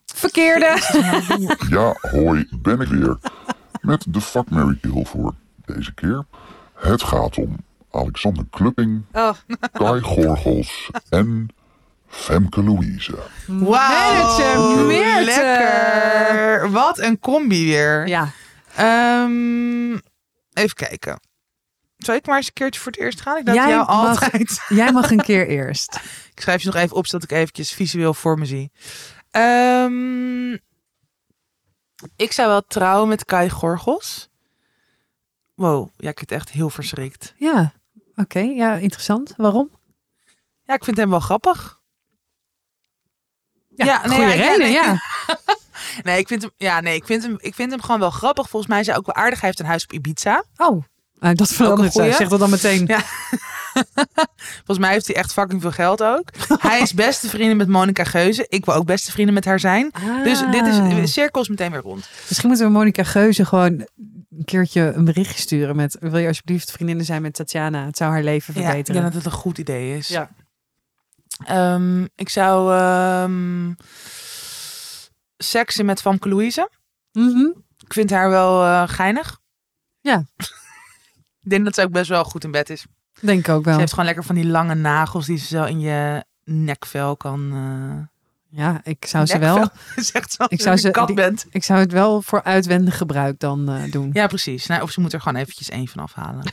Verkeerde. 0.05 0.77
Ja, 1.69 1.95
hoi, 2.01 2.47
ben 2.61 2.79
ik 2.81 2.87
weer. 2.87 3.17
Met 3.81 4.05
de 4.09 4.21
Fuck, 4.21 4.49
Mary 4.49 4.77
Kill 4.81 5.05
voor 5.05 5.33
deze 5.65 5.93
keer. 5.93 6.25
Het 6.73 7.03
gaat 7.03 7.37
om 7.37 7.55
Alexander 7.91 8.45
Klupping, 8.49 9.01
Oh. 9.11 9.31
Kai 9.71 10.01
Gorgels 10.01 10.89
en 11.09 11.47
Femke 12.13 12.63
Louise. 12.63 13.17
Manager 13.47 14.85
Meerte. 14.85 15.23
lekker. 15.25 16.71
Wat 16.71 16.99
een 16.99 17.19
combi 17.19 17.65
weer. 17.65 18.07
Ja. 18.07 18.31
Ehm, 18.75 19.91
even 20.53 20.75
kijken. 20.75 21.19
Zal 21.97 22.15
ik 22.15 22.25
maar 22.25 22.37
eens 22.37 22.47
een 22.47 22.53
keertje 22.53 22.79
voor 22.81 22.91
het 22.91 23.01
eerst 23.01 23.21
gaan? 23.21 23.37
Ik 23.37 23.45
dacht 23.45 23.57
Jij 23.57 23.67
jou 23.69 23.85
mag- 23.85 23.89
altijd. 24.23 24.61
Jij 24.79 24.91
mag 24.91 25.11
een 25.11 25.21
keer 25.21 25.47
eerst. 25.47 25.95
Ik 26.33 26.39
schrijf 26.41 26.61
je 26.61 26.67
nog 26.67 26.75
even 26.75 26.95
op, 26.95 27.07
zodat 27.07 27.23
ik 27.31 27.37
eventjes 27.37 27.71
visueel 27.73 28.13
voor 28.13 28.37
me 28.39 28.45
zie. 28.45 28.71
Ehm, 29.31 30.51
ik 32.15 32.31
zou 32.31 32.47
wel 32.49 32.61
trouwen 32.67 33.07
met 33.09 33.25
Kai 33.25 33.49
Gorgels. 33.49 34.29
Wow, 35.53 35.89
ja, 35.97 36.09
ik 36.09 36.17
vind 36.17 36.29
het 36.29 36.39
echt 36.39 36.49
heel 36.51 36.69
verschrikt. 36.69 37.33
Ja. 37.37 37.73
Oké, 38.15 38.39
ja, 38.39 38.75
interessant. 38.75 39.33
Waarom? 39.37 39.69
Ja, 40.63 40.73
ik 40.73 40.83
vind 40.83 40.97
hem 40.97 41.09
wel 41.09 41.19
grappig. 41.19 41.81
Ja, 43.75 43.85
Ja, 43.85 44.07
nee, 44.07 44.17
goede 44.17 44.31
ja, 44.35 44.35
reden, 44.43 44.59
nee. 44.59 44.71
ja. 44.71 44.97
Nee, 46.03 46.19
ik 46.19 46.27
vind 46.27 46.41
hem, 46.41 46.51
ja, 46.57 46.79
nee, 46.81 46.95
ik 46.95 47.05
vind 47.05 47.23
hem, 47.23 47.35
ik 47.39 47.55
vind 47.55 47.71
hem 47.71 47.81
gewoon 47.81 47.99
wel 47.99 48.09
grappig. 48.09 48.49
Volgens 48.49 48.71
mij 48.71 48.79
is 48.81 48.87
hij 48.87 48.97
ook 48.97 49.05
wel 49.05 49.15
aardig. 49.15 49.39
Hij 49.39 49.47
heeft 49.49 49.59
een 49.59 49.65
huis 49.65 49.83
op 49.83 49.93
Ibiza. 49.93 50.43
Oh, 50.57 50.83
nou, 51.19 51.35
dat 51.35 51.47
verandert. 51.53 51.91
goeie. 51.91 52.13
Zeg 52.13 52.27
dat 52.27 52.39
dan 52.39 52.49
meteen. 52.49 52.83
Ja. 52.87 52.99
Volgens 54.55 54.77
mij 54.77 54.91
heeft 54.91 55.07
hij 55.07 55.15
echt 55.15 55.33
fucking 55.33 55.61
veel 55.61 55.71
geld 55.71 56.03
ook. 56.03 56.29
hij 56.67 56.79
is 56.79 56.93
beste 56.93 57.29
vrienden 57.29 57.57
met 57.57 57.67
Monica 57.67 58.03
Geuze. 58.03 58.45
Ik 58.49 58.65
wil 58.65 58.73
ook 58.75 58.85
beste 58.85 59.11
vrienden 59.11 59.33
met 59.33 59.45
haar 59.45 59.59
zijn. 59.59 59.91
Dus 60.23 60.39
dit 60.51 60.65
is 60.67 60.77
Ah. 60.77 60.95
de 60.95 61.07
cirkel 61.07 61.41
is 61.41 61.47
meteen 61.49 61.71
weer 61.71 61.81
rond. 61.81 62.09
Misschien 62.27 62.49
moeten 62.49 62.67
we 62.67 62.71
Monica 62.73 63.03
Geuze 63.03 63.45
gewoon 63.45 63.71
een 64.37 64.45
keertje 64.45 64.81
een 64.95 65.05
berichtje 65.05 65.41
sturen 65.41 65.75
met... 65.75 65.97
Wil 65.99 66.17
je 66.17 66.27
alsjeblieft 66.27 66.71
vriendinnen 66.71 67.05
zijn 67.05 67.21
met 67.21 67.33
Tatjana? 67.33 67.85
Het 67.85 67.97
zou 67.97 68.11
haar 68.11 68.23
leven 68.23 68.53
Ja, 68.53 68.59
ik 68.59 68.65
verbeteren. 68.65 69.01
denk 69.01 69.13
dat 69.13 69.23
het 69.23 69.33
een 69.33 69.39
goed 69.39 69.57
idee 69.57 69.97
is. 69.97 70.07
Ja. 70.07 70.29
Ehm, 71.45 72.03
ik 72.15 72.29
zou 72.29 72.73
ehm, 72.77 73.71
seksen 75.37 75.85
met 75.85 76.01
Famke 76.01 76.29
Louise. 76.29 76.69
Mhm. 77.11 77.45
Ik 77.85 77.93
vind 77.93 78.09
haar 78.09 78.29
wel 78.29 78.63
eh, 78.63 78.83
geinig. 78.85 79.39
Ja. 80.01 80.23
ik 81.43 81.49
denk 81.49 81.65
dat 81.65 81.75
ze 81.75 81.81
ook 81.81 81.91
best 81.91 82.09
wel 82.09 82.23
goed 82.23 82.43
in 82.43 82.51
bed 82.51 82.69
is. 82.69 82.85
Denk 83.21 83.39
ik 83.39 83.49
ook 83.49 83.63
wel. 83.63 83.73
Ze 83.73 83.79
heeft 83.79 83.91
gewoon 83.91 84.05
lekker 84.05 84.23
van 84.23 84.35
die 84.35 84.47
lange 84.47 84.75
nagels 84.75 85.25
die 85.25 85.37
ze 85.37 85.45
zo 85.45 85.63
in 85.63 85.79
je 85.79 86.23
nekvel 86.43 87.17
kan. 87.17 87.51
eh 87.53 88.07
Ja, 88.59 88.79
ik 88.83 89.05
zou 89.05 89.25
ze 89.25 89.37
wel... 89.39 89.69
Zegt 89.95 90.31
zo 90.33 90.43
Ik 90.47 90.61
zou 90.61 90.77
ze- 90.77 90.91
kat 90.91 91.07
die- 91.07 91.15
bent. 91.15 91.45
Ik 91.49 91.63
zou 91.63 91.79
het 91.79 91.91
wel 91.91 92.21
voor 92.21 92.43
uitwendig 92.43 92.97
gebruik 92.97 93.39
dan 93.39 93.69
eh, 93.69 93.91
doen. 93.91 94.09
Ja, 94.13 94.27
precies. 94.27 94.65
Nou, 94.65 94.81
of 94.81 94.91
ze 94.91 95.01
moet 95.01 95.13
er 95.13 95.21
gewoon 95.21 95.41
eventjes 95.41 95.69
één 95.69 95.87
van 95.87 96.03
afhalen. 96.03 96.43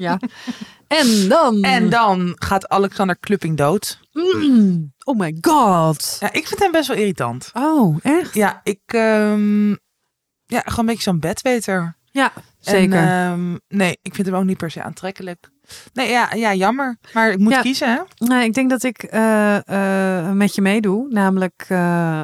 Ja. 0.00 0.18
En 0.86 1.28
dan... 1.28 1.62
en 1.62 1.90
dan 1.90 2.32
gaat 2.38 2.68
Alexander 2.68 3.16
Klupping 3.16 3.56
dood. 3.56 4.00
Mm. 4.12 4.92
Oh 5.04 5.18
my 5.18 5.36
god. 5.40 6.16
Ja, 6.20 6.32
ik 6.32 6.46
vind 6.46 6.60
hem 6.60 6.72
best 6.72 6.88
wel 6.88 6.96
irritant. 6.96 7.50
Oh, 7.52 7.96
echt? 8.02 8.34
Ja, 8.34 8.60
ik... 8.64 8.80
ehm, 8.86 9.70
ja, 10.46 10.60
gewoon 10.60 10.78
een 10.78 10.86
beetje 10.86 11.02
zo'n 11.02 11.20
bedweter. 11.20 11.96
Ja. 12.10 12.32
Zeker. 12.70 12.98
En, 12.98 13.30
ehm, 13.32 13.56
nee, 13.78 13.98
ik 14.02 14.14
vind 14.14 14.26
hem 14.26 14.36
ook 14.36 14.44
niet 14.44 14.56
per 14.56 14.70
se 14.70 14.82
aantrekkelijk. 14.82 15.52
Nee, 15.92 16.08
ja, 16.10 16.28
ja 16.34 16.54
jammer. 16.54 16.98
Maar 17.12 17.30
ik 17.30 17.38
moet 17.38 17.52
Ja. 17.52 17.60
kiezen, 17.60 17.88
hè? 17.88 18.26
Nou, 18.26 18.42
ik 18.44 18.54
denk 18.54 18.70
dat 18.70 18.82
ik 18.82 19.02
eh, 19.02 20.30
met 20.32 20.54
je 20.54 20.60
meedoe. 20.62 21.06
Namelijk 21.10 21.64
eh, 21.68 22.22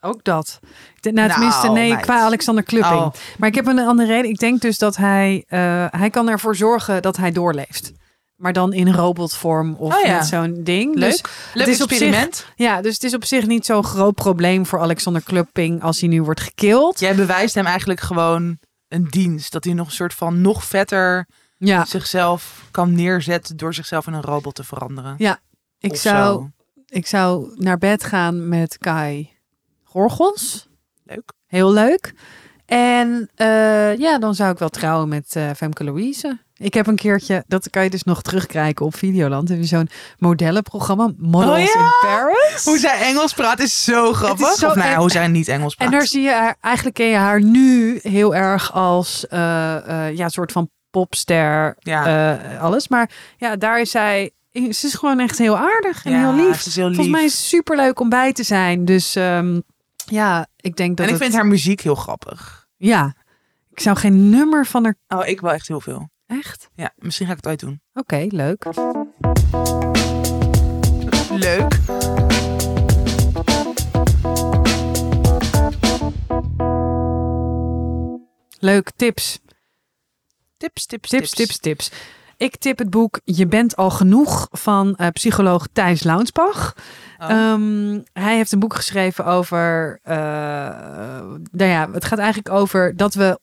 ook 0.00 0.24
dat. 0.24 0.58
Denk- 1.00 1.16
Nou, 1.16 1.28
Nou, 1.28 1.38
tenminste, 1.40 1.70
nee, 1.70 1.90
meid. 1.92 2.02
qua 2.02 2.20
Alexander 2.20 2.64
Klupping. 2.64 2.94
Oh. 3.00 3.10
Maar 3.38 3.48
ik 3.48 3.54
heb 3.54 3.66
een 3.66 3.78
andere 3.78 4.08
reden. 4.12 4.30
Ik 4.30 4.38
denk 4.38 4.60
dus 4.60 4.78
dat 4.78 4.96
hij, 4.96 5.44
hij 5.90 6.10
kan 6.10 6.28
ervoor 6.28 6.56
zorgen 6.56 7.02
dat 7.02 7.16
hij 7.16 7.32
doorleeft. 7.32 7.92
Maar 8.36 8.52
dan 8.52 8.72
in 8.72 8.92
robotvorm 8.92 9.74
of 9.78 9.94
Oh 9.94 10.00
ja. 10.04 10.16
met 10.16 10.26
zo'n 10.26 10.60
ding. 10.62 10.94
Leuk. 10.94 11.10
Dus, 11.10 11.22
Leuk 11.54 11.66
is 11.66 11.82
op 11.82 11.88
experiment. 11.90 12.46
ja, 12.54 12.80
dus 12.80 12.94
het 12.94 13.04
is 13.04 13.14
op 13.14 13.24
zich 13.24 13.46
niet 13.46 13.66
zo'n 13.66 13.84
groot 13.84 14.14
probleem 14.14 14.66
voor 14.66 14.80
Alexander 14.80 15.22
Klupping 15.22 15.82
als 15.82 16.00
hij 16.00 16.08
nu 16.08 16.22
wordt 16.22 16.40
gekild. 16.40 17.00
Jij 17.00 17.14
bewijst 17.14 17.54
hem 17.54 17.66
eigenlijk 17.66 18.00
gewoon 18.00 18.58
een 18.90 19.04
dienst. 19.08 19.52
Dat 19.52 19.64
hij 19.64 19.72
nog 19.74 19.86
een 19.86 19.92
soort 19.92 20.14
van 20.14 20.40
nog 20.40 20.64
vetter 20.64 21.26
Ja, 21.56 21.84
zichzelf 21.84 22.68
kan 22.70 22.94
neerzetten 22.94 23.56
door 23.56 23.74
zichzelf 23.74 24.06
in 24.06 24.12
een 24.12 24.22
robot 24.22 24.54
te 24.54 24.64
veranderen. 24.64 25.14
ik 25.78 25.90
Of 25.92 25.98
zou, 25.98 26.40
zo. 26.42 26.50
ik 26.86 27.06
zou 27.06 27.52
naar 27.56 27.78
bed 27.78 28.04
gaan 28.04 28.48
met 28.48 28.78
Kai 28.78 29.30
Gorgels. 29.84 30.68
Leuk. 31.04 31.32
Heel 31.46 31.72
leuk. 31.72 32.14
En 32.66 33.30
eh, 33.34 33.96
ja, 33.96 34.18
dan 34.18 34.34
zou 34.34 34.52
ik 34.52 34.58
wel 34.58 34.68
trouwen 34.68 35.08
met 35.08 35.36
eh 35.36 35.50
Femke 35.56 35.84
Louise. 35.84 36.38
Ik 36.62 36.74
heb 36.74 36.86
een 36.86 36.96
keertje, 36.96 37.44
dat 37.46 37.70
kan 37.70 37.82
je 37.84 37.90
dus 37.90 38.02
nog 38.02 38.22
terugkijken 38.22 38.86
op 38.86 38.94
Videoland. 38.96 39.48
Heb 39.48 39.58
je 39.58 39.64
zo'n 39.64 39.88
modellenprogramma, 40.18 41.12
Models 41.16 41.58
Oh 41.68 41.74
ja? 41.74 41.80
in 41.80 41.90
Paris. 42.00 42.64
Hoe 42.64 42.78
zij 42.78 43.00
Engels 43.00 43.32
praat 43.34 43.58
is 43.58 43.84
zo 43.84 44.12
grappig. 44.12 44.52
zo- 44.54 44.66
of 44.66 44.74
nou 44.74 44.88
ja, 44.88 44.96
hoe 44.96 45.10
zij 45.10 45.28
niet 45.28 45.48
Engels 45.48 45.74
praat. 45.74 45.88
En 45.92 45.98
daar 45.98 46.06
zie 46.06 46.22
je 46.22 46.30
haar, 46.32 46.56
eigenlijk 46.60 46.96
ken 46.96 47.06
je 47.06 47.16
haar 47.16 47.42
nu 47.42 47.98
heel 48.02 48.34
erg 48.34 48.72
als 48.72 49.26
eh, 49.26 49.38
ja, 50.16 50.28
soort 50.28 50.52
van 50.52 50.70
popster, 50.90 51.76
ja. 51.78 52.36
eh, 52.52 52.62
alles. 52.62 52.88
Maar 52.88 53.10
ja, 53.36 53.56
daar 53.56 53.80
is 53.80 53.90
zij, 53.90 54.30
ze 54.52 54.86
is 54.86 54.94
gewoon 54.94 55.18
echt 55.18 55.38
heel 55.38 55.56
aardig 55.58 56.04
en 56.04 56.12
Ja, 56.12 56.34
heel 56.34 56.46
lief. 56.46 56.60
ze 56.60 56.68
is 56.68 56.76
heel 56.76 56.86
lief. 56.86 56.94
Volgens 56.94 57.16
mij 57.16 57.24
is 57.26 57.32
het 57.36 57.42
super 57.46 57.76
leuk 57.76 58.00
om 58.00 58.08
bij 58.08 58.32
te 58.32 58.42
zijn. 58.42 58.84
Dus 58.84 59.16
ehm, 59.16 59.60
ja, 60.06 60.46
ik 60.56 60.76
denk 60.76 60.96
dat 60.96 61.06
en 61.06 61.12
ik 61.12 61.18
het- 61.18 61.22
vind 61.22 61.34
haar 61.34 61.46
muziek 61.50 61.80
heel 61.80 61.94
grappig. 61.94 62.66
ja, 62.76 63.14
ik 63.70 63.80
zou 63.80 63.96
geen 63.96 64.30
nummer 64.30 64.66
van 64.66 64.84
haar 64.84 64.94
Oh, 65.08 65.26
ik 65.26 65.40
wel 65.40 65.52
echt 65.52 65.68
heel 65.68 65.80
veel. 65.80 66.08
Echt. 66.30 66.68
Ja, 66.74 66.92
misschien 66.96 67.26
ga 67.26 67.32
ik 67.32 67.38
het 67.38 67.46
ooit 67.46 67.60
doen. 67.60 67.80
Oké, 67.94 68.26
leuk. 68.28 68.64
Leuk. 71.30 71.78
Leuk, 78.58 78.90
tips. 78.96 79.38
Tips, 80.56 80.86
tips, 80.86 81.08
Tips, 81.08 81.30
tips, 81.30 81.58
tips. 81.58 81.90
Ik 82.36 82.56
tip 82.56 82.78
het 82.78 82.90
boek 82.90 83.20
Je 83.24 83.46
bent 83.46 83.76
al 83.76 83.90
genoeg 83.90 84.48
van 84.50 84.96
eh, 84.96 85.08
psycholoog 85.08 85.66
Thijs 85.72 86.02
Launsbach. 86.02 86.74
Oh. 87.18 87.30
Ehm, 87.30 88.00
hij 88.12 88.36
heeft 88.36 88.52
een 88.52 88.58
boek 88.58 88.74
geschreven 88.74 89.24
over. 89.26 89.98
eh, 90.02 90.16
nou 91.52 91.70
ja, 91.70 91.90
het 91.92 92.04
gaat 92.04 92.18
eigenlijk 92.18 92.54
over 92.54 92.96
dat 92.96 93.14
we 93.14 93.40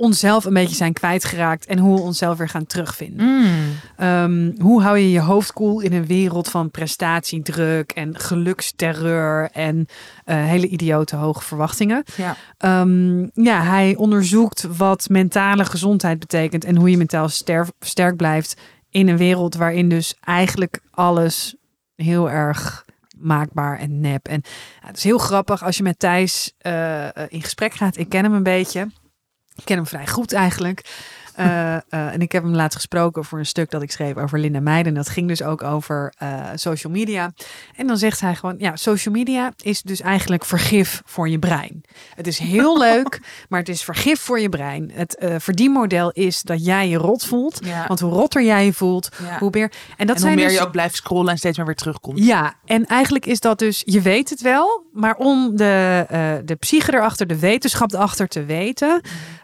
onszelf 0.00 0.44
een 0.44 0.52
beetje 0.52 0.74
zijn 0.76 0.92
kwijtgeraakt 0.92 1.66
en 1.66 1.78
hoe 1.78 1.96
we 1.96 2.02
onszelf 2.02 2.38
weer 2.38 2.48
gaan 2.48 2.66
terugvinden. 2.66 3.26
Mm. 3.26 3.48
Ehm, 3.96 4.50
hoe 4.58 4.82
hou 4.82 4.98
je 4.98 5.10
je 5.10 5.20
hoofd 5.20 5.52
koel 5.52 5.80
in 5.80 5.92
een 5.92 6.06
wereld 6.06 6.48
van 6.48 6.70
prestatiedruk 6.70 7.92
en 7.92 8.18
geluksterreur 8.18 9.50
en 9.52 9.86
eh, 10.24 10.36
hele 10.44 10.66
idiote 10.66 11.16
hoge 11.16 11.42
verwachtingen? 11.42 12.04
Ja. 12.16 12.36
Ehm, 12.56 13.20
ja, 13.32 13.62
hij 13.62 13.96
onderzoekt 13.96 14.66
wat 14.76 15.08
mentale 15.08 15.64
gezondheid 15.64 16.18
betekent 16.18 16.64
en 16.64 16.76
hoe 16.76 16.90
je 16.90 16.96
mentaal 16.96 17.28
ster- 17.28 17.68
sterk 17.80 18.16
blijft 18.16 18.56
in 18.90 19.08
een 19.08 19.16
wereld 19.16 19.54
waarin 19.54 19.88
dus 19.88 20.14
eigenlijk 20.20 20.80
alles 20.90 21.54
heel 21.94 22.30
erg 22.30 22.84
maakbaar 23.18 23.78
en 23.78 24.00
nep. 24.00 24.28
En 24.28 24.42
ja, 24.80 24.86
het 24.86 24.96
is 24.96 25.04
heel 25.04 25.18
grappig 25.18 25.64
als 25.64 25.76
je 25.76 25.82
met 25.82 25.98
Thijs 25.98 26.52
eh, 26.58 27.06
eh, 27.08 27.12
in 27.28 27.42
gesprek 27.42 27.74
gaat. 27.74 27.96
Ik 27.96 28.08
ken 28.08 28.24
hem 28.24 28.34
een 28.34 28.42
beetje. 28.42 28.88
Ik 29.60 29.66
ken 29.66 29.76
hem 29.76 29.86
vrij 29.86 30.06
goed 30.06 30.32
eigenlijk. 30.32 30.82
Eh, 31.34 31.74
eh, 31.76 31.80
en 31.88 32.20
ik 32.20 32.32
heb 32.32 32.42
hem 32.42 32.54
laatst 32.54 32.76
gesproken 32.76 33.24
voor 33.24 33.38
een 33.38 33.46
stuk 33.46 33.70
dat 33.70 33.82
ik 33.82 33.90
schreef 33.90 34.16
over 34.16 34.38
Linda 34.38 34.60
Meijden. 34.60 34.94
Dat 34.94 35.08
ging 35.08 35.28
dus 35.28 35.42
ook 35.42 35.62
over 35.62 36.12
eh, 36.18 36.44
social 36.54 36.92
media. 36.92 37.32
En 37.76 37.86
dan 37.86 37.96
zegt 37.96 38.20
hij 38.20 38.34
gewoon, 38.34 38.54
ja, 38.58 38.76
social 38.76 39.14
media 39.14 39.52
is 39.62 39.82
dus 39.82 40.00
eigenlijk 40.00 40.44
vergif 40.44 41.02
voor 41.04 41.28
je 41.28 41.38
brein. 41.38 41.82
Het 42.14 42.26
is 42.26 42.38
heel 42.38 42.78
leuk, 42.88 43.20
maar 43.48 43.58
het 43.58 43.68
is 43.68 43.82
vergif 43.82 44.20
voor 44.20 44.40
je 44.40 44.48
brein. 44.48 44.90
Het 44.94 45.24
verdienmodel 45.36 46.10
is 46.10 46.42
dat 46.42 46.64
jij 46.64 46.88
je 46.88 46.96
rot 46.96 47.24
voelt. 47.24 47.58
Ja. 47.64 47.86
Want 47.86 48.00
hoe 48.00 48.12
rotter 48.12 48.42
jij 48.42 48.64
je 48.64 48.72
voelt, 48.72 49.08
Ja. 49.22 49.38
hoe 49.38 49.50
meer... 49.52 49.72
En 49.96 50.06
dat 50.06 50.16
en 50.16 50.22
hoe 50.22 50.22
zijn 50.22 50.34
meer 50.34 50.48
dus... 50.48 50.54
je 50.54 50.64
ook 50.64 50.70
blijft 50.70 50.94
scrollen 50.94 51.30
en 51.30 51.38
steeds 51.38 51.56
maar 51.56 51.66
weer 51.66 51.74
terugkomt. 51.74 52.24
Ja, 52.24 52.54
en 52.64 52.86
eigenlijk 52.86 53.26
is 53.26 53.40
dat 53.40 53.58
dus, 53.58 53.82
je 53.84 54.00
weet 54.00 54.30
het 54.30 54.40
wel, 54.40 54.84
maar 54.92 55.14
om 55.16 55.56
de, 55.56 56.40
de 56.44 56.54
psyche 56.54 56.94
erachter, 56.94 57.26
de 57.26 57.38
wetenschap 57.38 57.92
erachter 57.92 58.28
te 58.28 58.44
weten, 58.44 59.00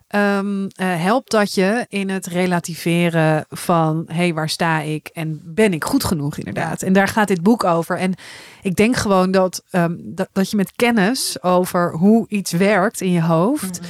ehm, 0.06 0.66
eh, 0.66 1.02
helpt 1.02 1.30
dat 1.30 1.54
je 1.54 1.86
in 1.88 2.10
het 2.10 2.26
relativeren 2.26 3.44
van, 3.48 4.04
hé, 4.06 4.14
hey, 4.14 4.34
waar 4.34 4.48
sta 4.48 4.80
ik 4.80 5.10
en 5.12 5.40
ben 5.44 5.72
ik 5.72 5.84
goed 5.84 6.04
genoeg 6.04 6.36
inderdaad. 6.36 6.82
En 6.82 6.92
daar 6.92 7.08
gaat 7.08 7.28
dit 7.28 7.42
boek 7.42 7.64
over. 7.64 7.98
En 7.98 8.14
ik 8.62 8.76
denk 8.76 8.96
gewoon 8.96 9.30
dat, 9.30 9.62
ehm, 9.70 9.94
dat, 9.98 10.28
dat 10.32 10.50
je 10.50 10.56
met 10.56 10.72
kennis 10.76 11.42
over 11.42 11.92
hoe 11.92 12.28
iets 12.28 12.52
werkt 12.52 13.00
in 13.00 13.12
je 13.12 13.22
hoofd, 13.22 13.80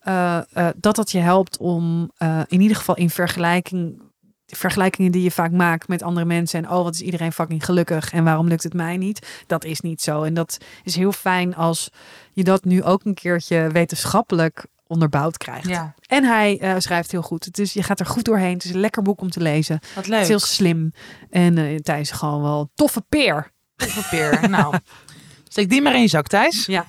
eh, 0.00 0.36
eh, 0.52 0.68
dat 0.76 0.96
dat 0.96 1.10
je 1.10 1.18
helpt 1.18 1.56
om 1.56 2.12
in 2.48 2.60
ieder 2.60 2.76
geval 2.76 2.96
in 2.96 3.10
vergelijking 3.10 4.02
vergelijkingen 4.46 5.12
die 5.12 5.22
je 5.22 5.30
vaak 5.30 5.50
maakt 5.50 5.88
met 5.88 6.02
andere 6.02 6.26
mensen 6.26 6.64
en 6.64 6.70
oh 6.70 6.82
wat 6.82 6.94
is 6.94 7.00
iedereen 7.00 7.32
fucking 7.32 7.64
gelukkig 7.64 8.12
en 8.12 8.24
waarom 8.24 8.48
lukt 8.48 8.62
het 8.62 8.74
mij 8.74 8.96
niet 8.96 9.44
dat 9.46 9.64
is 9.64 9.80
niet 9.80 10.02
zo 10.02 10.22
en 10.22 10.34
dat 10.34 10.58
is 10.82 10.96
heel 10.96 11.12
fijn 11.12 11.54
als 11.54 11.90
je 12.32 12.44
dat 12.44 12.64
nu 12.64 12.82
ook 12.82 13.04
een 13.04 13.14
keertje 13.14 13.68
wetenschappelijk 13.72 14.66
onderbouwd 14.86 15.36
krijgt 15.36 15.68
Ja, 15.68 15.94
en 16.06 16.24
hij 16.24 16.58
eh, 16.60 16.74
schrijft 16.78 17.10
heel 17.10 17.22
goed 17.22 17.44
het 17.44 17.58
is 17.58 17.72
je 17.72 17.82
gaat 17.82 18.00
er 18.00 18.06
goed 18.06 18.24
doorheen 18.24 18.52
het 18.52 18.64
is 18.64 18.70
een 18.70 18.80
lekker 18.80 19.02
boek 19.02 19.20
om 19.20 19.30
te 19.30 19.40
lezen 19.40 19.78
wat 19.80 20.04
het 20.04 20.06
leuk. 20.06 20.20
is 20.20 20.28
heel 20.28 20.38
slim 20.38 20.92
en 21.30 21.58
eh 21.58 21.76
Thijs 21.76 22.10
is 22.10 22.10
gewoon 22.10 22.42
wel 22.42 22.70
toffe 22.74 23.00
peer 23.08 23.52
papier. 23.76 24.48
nou, 24.48 24.74
steek 25.48 25.68
die 25.68 25.82
maar 25.82 25.94
in 25.94 26.00
je 26.00 26.08
zak, 26.08 26.26
Thijs. 26.26 26.66
Ja. 26.66 26.86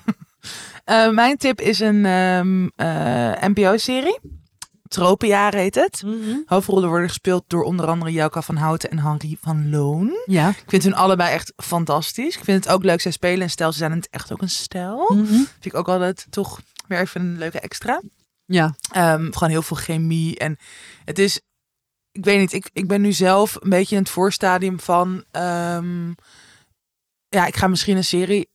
Eh, 0.84 1.10
mijn 1.10 1.36
tip 1.36 1.60
is 1.60 1.80
een 1.80 2.04
ehm, 2.04 2.66
eh, 2.76 3.48
NPO-serie. 3.48 4.20
Tropenjaar 4.88 5.54
heet 5.54 5.74
het. 5.74 6.02
Hoofdrollen 6.44 6.88
worden 6.88 7.08
gespeeld 7.08 7.44
door 7.46 7.62
onder 7.62 7.86
andere 7.86 8.12
Jouka 8.12 8.42
van 8.42 8.56
Houten 8.56 8.90
en 8.90 8.98
Henri 8.98 9.36
van 9.40 9.70
Loon. 9.70 10.12
ja 10.26 10.48
Ik 10.48 10.64
vind 10.66 10.82
hun 10.82 10.94
allebei 10.94 11.32
echt 11.32 11.52
fantastisch. 11.56 12.36
Ik 12.36 12.44
vind 12.44 12.64
het 12.64 12.74
ook 12.74 12.84
leuk. 12.84 13.00
Zij 13.00 13.10
spelen 13.10 13.42
een 13.42 13.50
stijl. 13.50 13.72
Ze 13.72 13.78
zijn 13.78 13.92
het 13.92 14.08
echt 14.10 14.32
ook 14.32 14.42
een 14.42 14.48
stijl. 14.50 15.12
Mhm. 15.14 15.24
Vind 15.26 15.64
ik 15.64 15.74
ook 15.74 15.88
altijd 15.88 16.26
toch 16.30 16.60
weer 16.88 17.00
even 17.00 17.20
een 17.20 17.38
leuke 17.38 17.60
extra. 17.60 18.02
ja 18.44 18.74
Ehm, 18.90 19.32
gewoon 19.32 19.48
heel 19.50 19.62
veel 19.62 19.76
chemie. 19.76 20.38
En 20.38 20.56
het 21.04 21.18
is, 21.18 21.40
ik 22.12 22.24
weet 22.24 22.38
niet, 22.38 22.52
ik, 22.52 22.70
ik 22.72 22.86
ben 22.86 23.00
nu 23.00 23.12
zelf 23.12 23.56
een 23.60 23.70
beetje 23.70 23.96
in 23.96 24.02
het 24.02 24.10
voorstadium 24.10 24.80
van, 24.80 25.24
ehm, 25.30 26.08
ja, 27.28 27.46
ik 27.46 27.56
ga 27.56 27.66
misschien 27.66 27.96
een 27.96 28.04
serie 28.04 28.48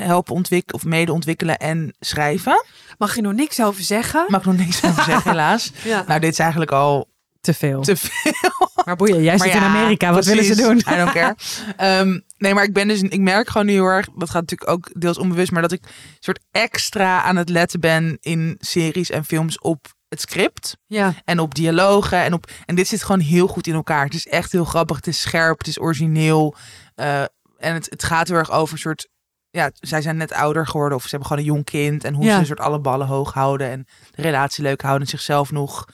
helpen 0.00 0.34
ontwikkelen 0.34 0.74
of 0.82 0.84
mede 0.88 1.12
ontwikkelen 1.12 1.56
en 1.58 1.94
schrijven. 2.00 2.64
mag 2.98 3.14
je 3.14 3.20
nog 3.22 3.32
niks 3.32 3.62
over 3.62 3.82
zeggen 3.82 4.24
Mag 4.28 4.40
ik 4.40 4.46
nog 4.46 4.56
niks 4.56 4.84
over 4.84 5.02
zeggen, 5.04 5.30
helaas. 5.32 5.72
ja. 5.84 6.04
Nou, 6.06 6.20
dit 6.20 6.32
is 6.32 6.38
eigenlijk 6.38 6.70
al 6.72 7.08
te 7.46 7.54
veel 7.54 7.80
te 7.82 7.96
veel. 7.96 8.32
maar 8.84 8.96
boeien 8.96 9.22
jij 9.22 9.38
zit 9.38 9.54
in 9.54 9.60
Amerika 9.60 10.12
wat 10.12 10.24
willen 10.24 10.44
ze 10.44 10.54
doen 10.56 10.76
I 10.76 10.96
don't 10.96 11.12
care. 11.12 11.36
Ehm, 11.76 12.18
nee, 12.38 12.54
maar 12.54 12.64
ik 12.64 12.72
ben 12.72 12.88
dus, 12.88 13.00
ik 13.02 13.20
merk 13.20 13.48
gewoon 13.48 13.66
nu 13.66 13.72
heel 13.72 13.84
erg, 13.84 14.06
dat 14.16 14.30
gaat 14.30 14.40
natuurlijk 14.40 14.70
ook 14.70 14.90
deels 15.00 15.18
onbewust, 15.18 15.52
maar 15.52 15.62
dat 15.62 15.72
ik 15.72 15.82
een 15.82 15.90
soort 16.20 16.40
extra 16.50 17.22
aan 17.22 17.36
het 17.36 17.48
letten 17.48 17.80
ben 17.80 18.16
in 18.20 18.56
series 18.58 19.10
en 19.10 19.24
films 19.24 19.58
op 19.58 19.86
het 20.08 20.20
script. 20.20 20.76
ja 20.86 21.14
En 21.24 21.38
op 21.38 21.54
dialogen. 21.54 22.18
En, 22.18 22.32
op, 22.32 22.50
en 22.66 22.74
dit 22.74 22.88
zit 22.88 23.02
gewoon 23.02 23.20
heel 23.20 23.46
goed 23.46 23.66
in 23.66 23.74
elkaar. 23.74 24.04
Het 24.04 24.14
is 24.14 24.26
echt 24.26 24.52
heel 24.52 24.64
grappig. 24.64 24.96
Het 24.96 25.06
is 25.06 25.20
scherp. 25.20 25.58
Het 25.58 25.66
is 25.66 25.80
origineel. 25.80 26.54
eh, 26.94 27.20
en 27.58 27.74
het, 27.74 27.86
het 27.90 28.04
gaat 28.04 28.28
heel 28.28 28.36
erg 28.36 28.50
over 28.50 28.72
een 28.74 28.78
soort... 28.80 29.08
Ja, 29.50 29.70
zij 29.74 30.02
zijn 30.02 30.16
net 30.16 30.32
ouder 30.32 30.66
geworden. 30.66 30.96
Of 30.96 31.02
ze 31.02 31.08
hebben 31.10 31.28
gewoon 31.28 31.42
een 31.44 31.50
jong 31.50 31.64
kind. 31.64 32.04
En 32.04 32.14
hoe 32.14 32.24
Ja. 32.24 32.32
ze 32.32 32.38
een 32.38 32.46
soort 32.46 32.60
alle 32.60 32.78
ballen 32.80 33.06
hoog 33.06 33.32
houden. 33.32 33.70
En 33.70 33.86
de 34.10 34.22
relatie 34.22 34.62
leuk 34.62 34.80
houden. 34.82 35.02
En 35.02 35.08
zichzelf 35.08 35.50
nog 35.50 35.84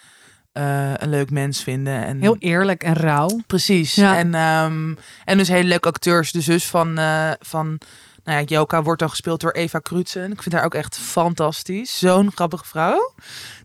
eh, 0.53 0.95
een 0.95 1.09
leuk 1.11 1.31
mens 1.31 1.63
vinden. 1.63 2.05
En, 2.05 2.21
heel 2.21 2.37
eerlijk 2.39 2.83
en 2.83 2.95
rauw 2.95 3.41
Precies. 3.47 3.95
Ja. 3.95 4.17
En, 4.17 4.35
ehm, 4.35 4.95
en 5.25 5.39
dus 5.39 5.49
hele 5.49 5.69
leuke 5.69 5.89
acteurs. 5.89 6.33
De 6.33 6.41
zus 6.41 6.67
van, 6.67 6.99
eh, 6.99 7.31
van 7.39 7.79
nou 8.25 8.39
ja, 8.39 8.45
Joka 8.45 8.83
wordt 8.83 9.01
dan 9.01 9.11
gespeeld 9.11 9.41
door 9.41 9.53
Eva 9.53 9.79
Krutsen. 9.79 10.33
Ik 10.33 10.43
vind 10.43 10.55
haar 10.55 10.65
ook 10.65 10.75
echt 10.75 10.99
fantastisch. 10.99 11.99
Zo'n 11.99 12.33
grappige 12.33 12.65
vrouw. 12.65 13.15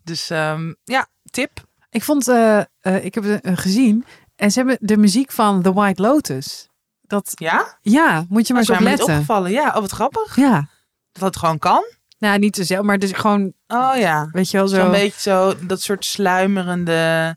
Dus 0.04 0.30
ehm, 0.30 0.74
ja, 0.84 1.08
tip. 1.32 1.66
Ik 1.90 2.04
vond, 2.04 2.28
eh, 2.28 2.62
ik 3.02 3.16
heb 3.16 3.24
het 3.24 3.60
gezien 3.60 4.06
en 4.36 4.52
ze 4.52 4.60
hebben 4.60 4.78
de 4.82 4.98
muziek 4.98 5.32
van 5.32 5.62
The 5.62 5.74
White 5.74 6.02
Lotus. 6.02 6.68
Dat, 7.02 7.32
Ja? 7.36 7.78
ja, 7.82 8.26
moet 8.30 8.48
je 8.48 8.54
maar 8.54 8.62
eens 8.62 8.72
niet 8.72 8.80
opletten. 8.80 9.06
opgevallen. 9.14 9.52
Ja, 9.52 9.68
oh 9.68 9.74
wat 9.82 9.92
grappig. 9.92 10.36
Ja, 10.36 10.68
Dat 11.12 11.24
het 11.24 11.38
gewoon 11.38 11.60
kan. 11.60 11.84
Nou, 12.20 12.40
niet 12.40 12.56
dezelfde, 12.56 12.88
maar 12.88 13.00
dus 13.00 13.12
gewoon, 13.12 13.54
Oh 13.68 13.94
ja. 13.98 14.30
weet 14.32 14.50
je 14.52 14.58
wel, 14.58 14.68
Zo'n 14.68 14.80
zo. 14.86 14.90
beetje 14.92 15.22
zo, 15.22 15.66
dat 15.66 15.82
soort 15.82 16.06
sluimerende, 16.06 17.36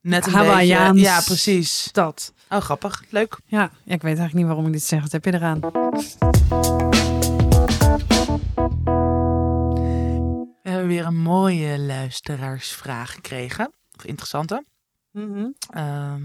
net 0.00 0.26
een 0.26 0.32
Hawaiiaans. 0.32 0.92
beetje... 0.92 1.08
Ja, 1.08 1.20
precies. 1.20 1.88
Dat. 1.92 2.32
Oh, 2.50 2.60
grappig. 2.60 3.02
Leuk. 3.10 3.38
Ja. 3.46 3.58
ja, 3.84 3.94
ik 3.94 4.02
weet 4.02 4.18
eigenlijk 4.18 4.34
niet 4.34 4.46
waarom 4.46 4.66
ik 4.66 4.72
dit 4.72 4.82
zeg. 4.82 5.00
Wat 5.02 5.12
heb 5.12 5.24
je 5.24 5.32
eraan? 5.34 5.60
We 10.62 10.70
hebben 10.70 10.88
weer 10.88 11.06
een 11.06 11.20
mooie 11.22 11.78
luisteraarsvraag 11.78 13.12
gekregen. 13.12 13.72
Of 13.96 14.04
interessante. 14.04 14.64
Ehm, 15.70 16.22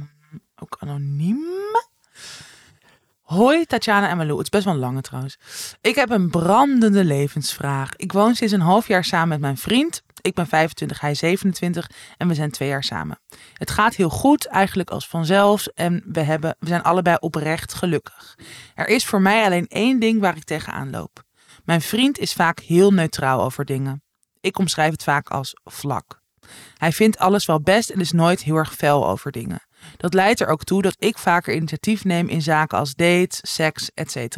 ook 0.56 0.76
anoniem. 0.80 1.44
Hoi 3.30 3.66
Tatjana 3.66 4.10
en 4.10 4.18
Malou. 4.18 4.38
Het 4.38 4.44
is 4.44 4.50
best 4.50 4.66
wel 4.66 4.74
een 4.74 4.80
lange 4.80 5.02
trouwens. 5.02 5.38
Ik 5.82 5.96
heb 5.96 6.10
een 6.10 6.30
brandende 6.30 7.04
levensvraag. 7.04 7.96
Ik 7.96 8.12
woon 8.12 8.36
sinds 8.36 8.54
een 8.54 8.60
half 8.60 8.88
jaar 8.88 9.04
samen 9.04 9.28
met 9.28 9.40
mijn 9.40 9.58
vriend. 9.58 10.04
Ik 10.22 10.34
ben 10.34 10.48
25, 10.48 11.00
hij 11.00 11.16
27 11.16 11.90
en 12.18 12.28
we 12.28 12.34
zijn 12.34 12.52
twee 12.52 12.70
jaar 12.70 12.84
samen. 12.84 13.20
Het 13.54 13.72
gaat 13.72 13.96
heel 13.96 14.10
goed, 14.10 14.46
eigenlijk 14.46 14.90
als 14.90 15.08
vanzelf. 15.08 15.66
En 15.66 16.04
we, 16.06 16.20
hebben, 16.20 16.56
we 16.60 16.68
zijn 16.68 16.84
allebei 16.84 17.18
oprecht 17.20 17.74
gelukkig. 17.74 18.38
Er 18.76 18.88
is 18.88 19.06
voor 19.06 19.22
mij 19.22 19.46
alleen 19.46 19.68
één 19.68 20.00
ding 20.00 20.22
waar 20.22 20.36
ik 20.36 20.44
tegenaan 20.44 20.90
loop. 20.90 21.24
Mijn 21.64 21.82
vriend 21.82 22.18
is 22.18 22.34
vaak 22.34 22.60
heel 22.60 22.92
neutraal 22.92 23.44
over 23.44 23.66
dingen. 23.66 24.04
Ik 24.42 24.58
omschrijf 24.58 24.92
het 24.92 25.04
vaak 25.04 25.30
als 25.30 25.54
vlak. 25.64 26.22
Hij 26.78 26.92
vindt 26.92 27.18
alles 27.18 27.46
wel 27.46 27.62
best 27.62 27.90
en 27.90 28.00
is 28.00 28.12
nooit 28.12 28.44
heel 28.44 28.56
erg 28.56 28.76
fel 28.76 29.08
over 29.08 29.32
dingen. 29.32 29.62
Dat 29.98 30.14
leidt 30.14 30.40
er 30.40 30.48
ook 30.48 30.64
toe 30.64 30.82
dat 30.82 30.96
ik 31.00 31.18
vaker 31.18 31.56
initiatief 31.56 32.04
neem 32.04 32.28
in 32.28 32.42
zaken 32.42 32.78
als 32.78 32.96
dates, 32.96 33.40
seks, 33.42 33.90
etc. 33.94 34.38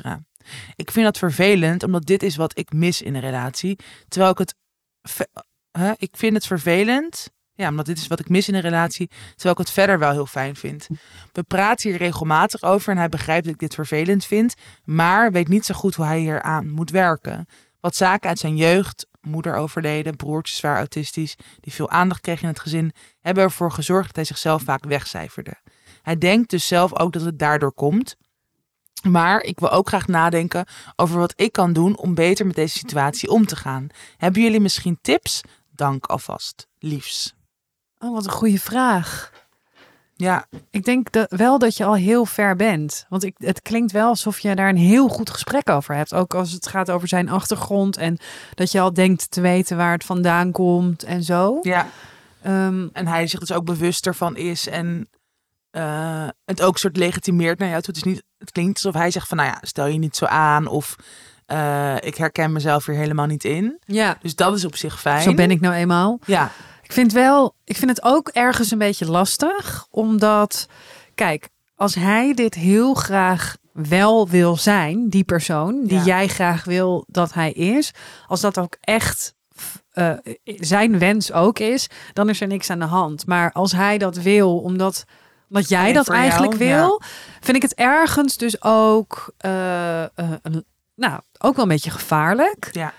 Ik 0.75 0.91
vind 0.91 1.05
dat 1.05 1.17
vervelend, 1.17 1.83
omdat 1.83 2.05
dit 2.05 2.23
is 2.23 2.35
wat 2.35 2.57
ik 2.57 2.73
mis 2.73 3.01
in 3.01 3.15
een 3.15 3.21
relatie. 3.21 3.79
Terwijl 4.07 4.31
ik 4.31 4.37
het. 4.37 4.55
Ik 5.97 6.17
vind 6.17 6.33
het 6.33 6.47
vervelend. 6.47 7.29
Ja, 7.53 7.69
omdat 7.69 7.85
dit 7.85 7.97
is 7.97 8.07
wat 8.07 8.19
ik 8.19 8.29
mis 8.29 8.47
in 8.47 8.55
een 8.55 8.61
relatie. 8.61 9.07
Terwijl 9.07 9.53
ik 9.53 9.57
het 9.57 9.71
verder 9.71 9.99
wel 9.99 10.11
heel 10.11 10.25
fijn 10.25 10.55
vind. 10.55 10.87
We 11.31 11.43
praten 11.43 11.89
hier 11.89 11.99
regelmatig 11.99 12.61
over 12.63 12.91
en 12.91 12.97
hij 12.97 13.09
begrijpt 13.09 13.43
dat 13.43 13.53
ik 13.53 13.59
dit 13.59 13.73
vervelend 13.73 14.25
vind. 14.25 14.53
Maar 14.83 15.31
weet 15.31 15.47
niet 15.47 15.65
zo 15.65 15.73
goed 15.73 15.95
hoe 15.95 16.05
hij 16.05 16.19
hier 16.19 16.41
aan 16.41 16.69
moet 16.69 16.89
werken. 16.89 17.45
Wat 17.79 17.95
zaken 17.95 18.29
uit 18.29 18.39
zijn 18.39 18.55
jeugd, 18.55 19.07
moeder 19.21 19.55
overleden, 19.55 20.15
broertje 20.15 20.55
zwaar 20.55 20.77
autistisch, 20.77 21.35
die 21.59 21.73
veel 21.73 21.89
aandacht 21.89 22.21
kreeg 22.21 22.41
in 22.41 22.47
het 22.47 22.59
gezin, 22.59 22.91
hebben 23.19 23.43
ervoor 23.43 23.71
gezorgd 23.71 24.07
dat 24.07 24.15
hij 24.15 24.25
zichzelf 24.25 24.61
vaak 24.61 24.83
wegcijferde. 24.83 25.53
Hij 26.01 26.17
denkt 26.17 26.49
dus 26.49 26.67
zelf 26.67 26.99
ook 26.99 27.13
dat 27.13 27.21
het 27.21 27.39
daardoor 27.39 27.73
komt. 27.73 28.15
Maar 29.07 29.41
ik 29.41 29.59
wil 29.59 29.71
ook 29.71 29.87
graag 29.87 30.07
nadenken 30.07 30.65
over 30.95 31.19
wat 31.19 31.33
ik 31.35 31.51
kan 31.51 31.73
doen 31.73 31.97
om 31.97 32.15
beter 32.15 32.45
met 32.45 32.55
deze 32.55 32.77
situatie 32.77 33.29
om 33.29 33.45
te 33.45 33.55
gaan. 33.55 33.87
Hebben 34.17 34.41
jullie 34.41 34.59
misschien 34.59 34.99
tips? 35.01 35.41
Dank 35.69 36.05
alvast. 36.05 36.67
Liefs. 36.79 37.33
Oh, 37.97 38.13
wat 38.13 38.25
een 38.25 38.31
goede 38.31 38.59
vraag. 38.59 39.31
Ja, 40.21 40.45
Ik 40.71 40.83
denk 40.83 41.11
dat, 41.11 41.31
wel 41.35 41.59
dat 41.59 41.77
je 41.77 41.85
al 41.85 41.95
heel 41.95 42.25
ver 42.25 42.55
bent. 42.55 43.05
Want 43.09 43.23
ik, 43.23 43.35
het 43.37 43.61
klinkt 43.61 43.91
wel 43.91 44.07
alsof 44.07 44.39
je 44.39 44.55
daar 44.55 44.69
een 44.69 44.77
heel 44.77 45.07
goed 45.07 45.29
gesprek 45.29 45.69
over 45.69 45.95
hebt. 45.95 46.13
Ook 46.13 46.33
als 46.33 46.51
het 46.51 46.67
gaat 46.67 46.89
over 46.89 47.07
zijn 47.07 47.29
achtergrond. 47.29 47.97
En 47.97 48.17
dat 48.53 48.71
je 48.71 48.79
al 48.79 48.93
denkt 48.93 49.31
te 49.31 49.41
weten 49.41 49.77
waar 49.77 49.91
het 49.91 50.03
vandaan 50.03 50.51
komt 50.51 51.03
en 51.03 51.23
zo. 51.23 51.59
ja. 51.61 51.87
Ehm, 52.41 52.87
En 52.93 53.07
hij 53.07 53.27
zich 53.27 53.39
dus 53.39 53.51
ook 53.51 53.65
bewust 53.65 54.07
ervan 54.07 54.35
is 54.37 54.67
en 54.67 55.09
eh, 55.71 56.27
het 56.45 56.61
ook 56.61 56.77
soort 56.77 56.97
legitimeert 56.97 57.59
naar 57.59 57.69
jou 57.69 57.81
toe. 57.81 57.93
Het, 57.95 58.05
is 58.05 58.11
niet, 58.11 58.23
het 58.37 58.51
klinkt 58.51 58.75
alsof 58.75 58.93
hij 59.01 59.11
zegt 59.11 59.27
van, 59.27 59.37
nou 59.37 59.49
ja, 59.49 59.57
stel 59.61 59.85
je 59.87 59.99
niet 59.99 60.15
zo 60.15 60.25
aan 60.25 60.67
of 60.67 60.95
eh, 61.45 61.95
ik 61.99 62.15
herken 62.15 62.51
mezelf 62.51 62.85
hier 62.85 62.95
helemaal 62.95 63.25
niet 63.25 63.43
in. 63.43 63.79
ja, 63.85 64.17
Dus 64.21 64.35
dat 64.35 64.55
is 64.55 64.65
op 64.65 64.75
zich 64.75 64.99
fijn. 64.99 65.21
zo 65.21 65.33
ben 65.33 65.51
ik 65.51 65.61
nou 65.61 65.73
eenmaal. 65.75 66.19
Ja, 66.25 66.51
Ik 66.91 66.97
vind 66.97 67.11
wel, 67.11 67.55
ik 67.63 67.75
vind 67.75 67.89
het 67.89 68.03
ook 68.03 68.27
ergens 68.27 68.71
een 68.71 68.77
beetje 68.77 69.11
lastig, 69.11 69.87
omdat, 69.89 70.67
kijk, 71.15 71.49
als 71.75 71.95
hij 71.95 72.33
dit 72.33 72.53
heel 72.53 72.93
graag 72.93 73.57
wel 73.73 74.29
wil 74.29 74.57
zijn, 74.57 75.09
die 75.09 75.23
persoon 75.23 75.83
die 75.83 75.97
Ja. 75.97 76.03
jij 76.03 76.27
graag 76.27 76.63
wil 76.63 77.03
dat 77.07 77.33
hij 77.33 77.51
is, 77.51 77.91
als 78.27 78.41
dat 78.41 78.57
ook 78.59 78.77
echt 78.81 79.35
eh, 79.91 80.13
zijn 80.45 80.99
wens 80.99 81.31
ook 81.31 81.59
is, 81.59 81.87
dan 82.13 82.29
is 82.29 82.41
er 82.41 82.47
niks 82.47 82.69
aan 82.69 82.79
de 82.79 82.85
hand. 82.85 83.25
Maar 83.25 83.51
als 83.51 83.71
hij 83.71 83.97
dat 83.97 84.15
wil, 84.15 84.59
omdat, 84.59 85.03
omdat 85.49 85.69
jij 85.69 85.93
dat 85.93 86.09
eigenlijk 86.09 86.57
jou, 86.57 86.69
wil, 86.69 87.01
vind 87.39 87.55
ik 87.57 87.61
het 87.63 87.73
ergens 87.73 88.37
dus 88.37 88.61
ook, 88.63 89.33
eh, 89.37 90.03
eh, 90.03 90.09
nou, 90.95 91.19
ook 91.39 91.55
wel 91.55 91.63
een 91.63 91.71
beetje 91.71 91.91
gevaarlijk. 91.91 92.69
ja. 92.71 92.93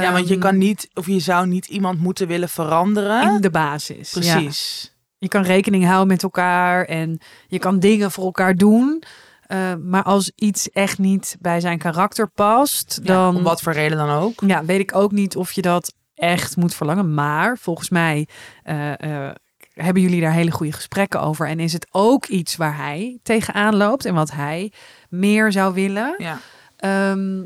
Ja, 0.00 0.12
want 0.12 0.26
je 0.28 0.32
Ehm, 0.34 0.42
kan 0.42 0.58
niet, 0.58 0.88
of 0.94 1.06
je 1.06 1.18
zou 1.20 1.46
niet 1.46 1.66
iemand 1.66 1.98
moeten 2.00 2.26
willen 2.26 2.48
veranderen. 2.48 3.34
in 3.34 3.40
de 3.40 3.50
basis. 3.50 4.10
ja. 4.12 4.20
Precies. 4.34 4.90
Je 5.18 5.28
kan 5.28 5.42
rekening 5.42 5.84
houden 5.84 6.06
met 6.08 6.22
elkaar 6.22 6.84
en 6.84 7.20
je 7.46 7.58
kan 7.58 7.78
dingen 7.78 8.10
voor 8.10 8.24
elkaar 8.24 8.54
doen. 8.54 9.02
Eh, 9.46 9.74
maar 9.74 10.02
als 10.02 10.32
iets 10.34 10.70
echt 10.70 10.98
niet 10.98 11.36
bij 11.40 11.60
zijn 11.60 11.78
karakter 11.78 12.28
past, 12.28 13.00
Ja, 13.02 13.14
dan 13.14 13.36
om 13.36 13.42
wat 13.42 13.62
voor 13.62 13.72
reden 13.72 13.98
dan 13.98 14.08
ook. 14.10 14.40
ja, 14.46 14.64
weet 14.64 14.80
ik 14.80 14.94
ook 14.94 15.12
niet 15.12 15.36
of 15.36 15.52
je 15.52 15.62
dat 15.62 15.94
echt 16.14 16.56
moet 16.56 16.74
verlangen. 16.74 17.14
Maar 17.14 17.58
volgens 17.58 17.88
mij 17.90 18.28
eh, 18.62 19.26
eh, 19.26 19.34
hebben 19.72 20.02
jullie 20.02 20.20
daar 20.20 20.32
hele 20.32 20.50
goede 20.50 20.72
gesprekken 20.72 21.20
over. 21.20 21.48
En 21.48 21.60
is 21.60 21.72
het 21.72 21.86
ook 21.90 22.26
iets 22.26 22.56
waar 22.56 22.76
hij 22.76 23.18
tegenaan 23.22 23.76
loopt 23.76 24.04
en 24.04 24.14
wat 24.14 24.30
hij 24.30 24.72
meer 25.08 25.52
zou 25.52 25.74
willen. 25.74 26.14
Ja. 26.18 26.38
Ehm, 26.76 27.42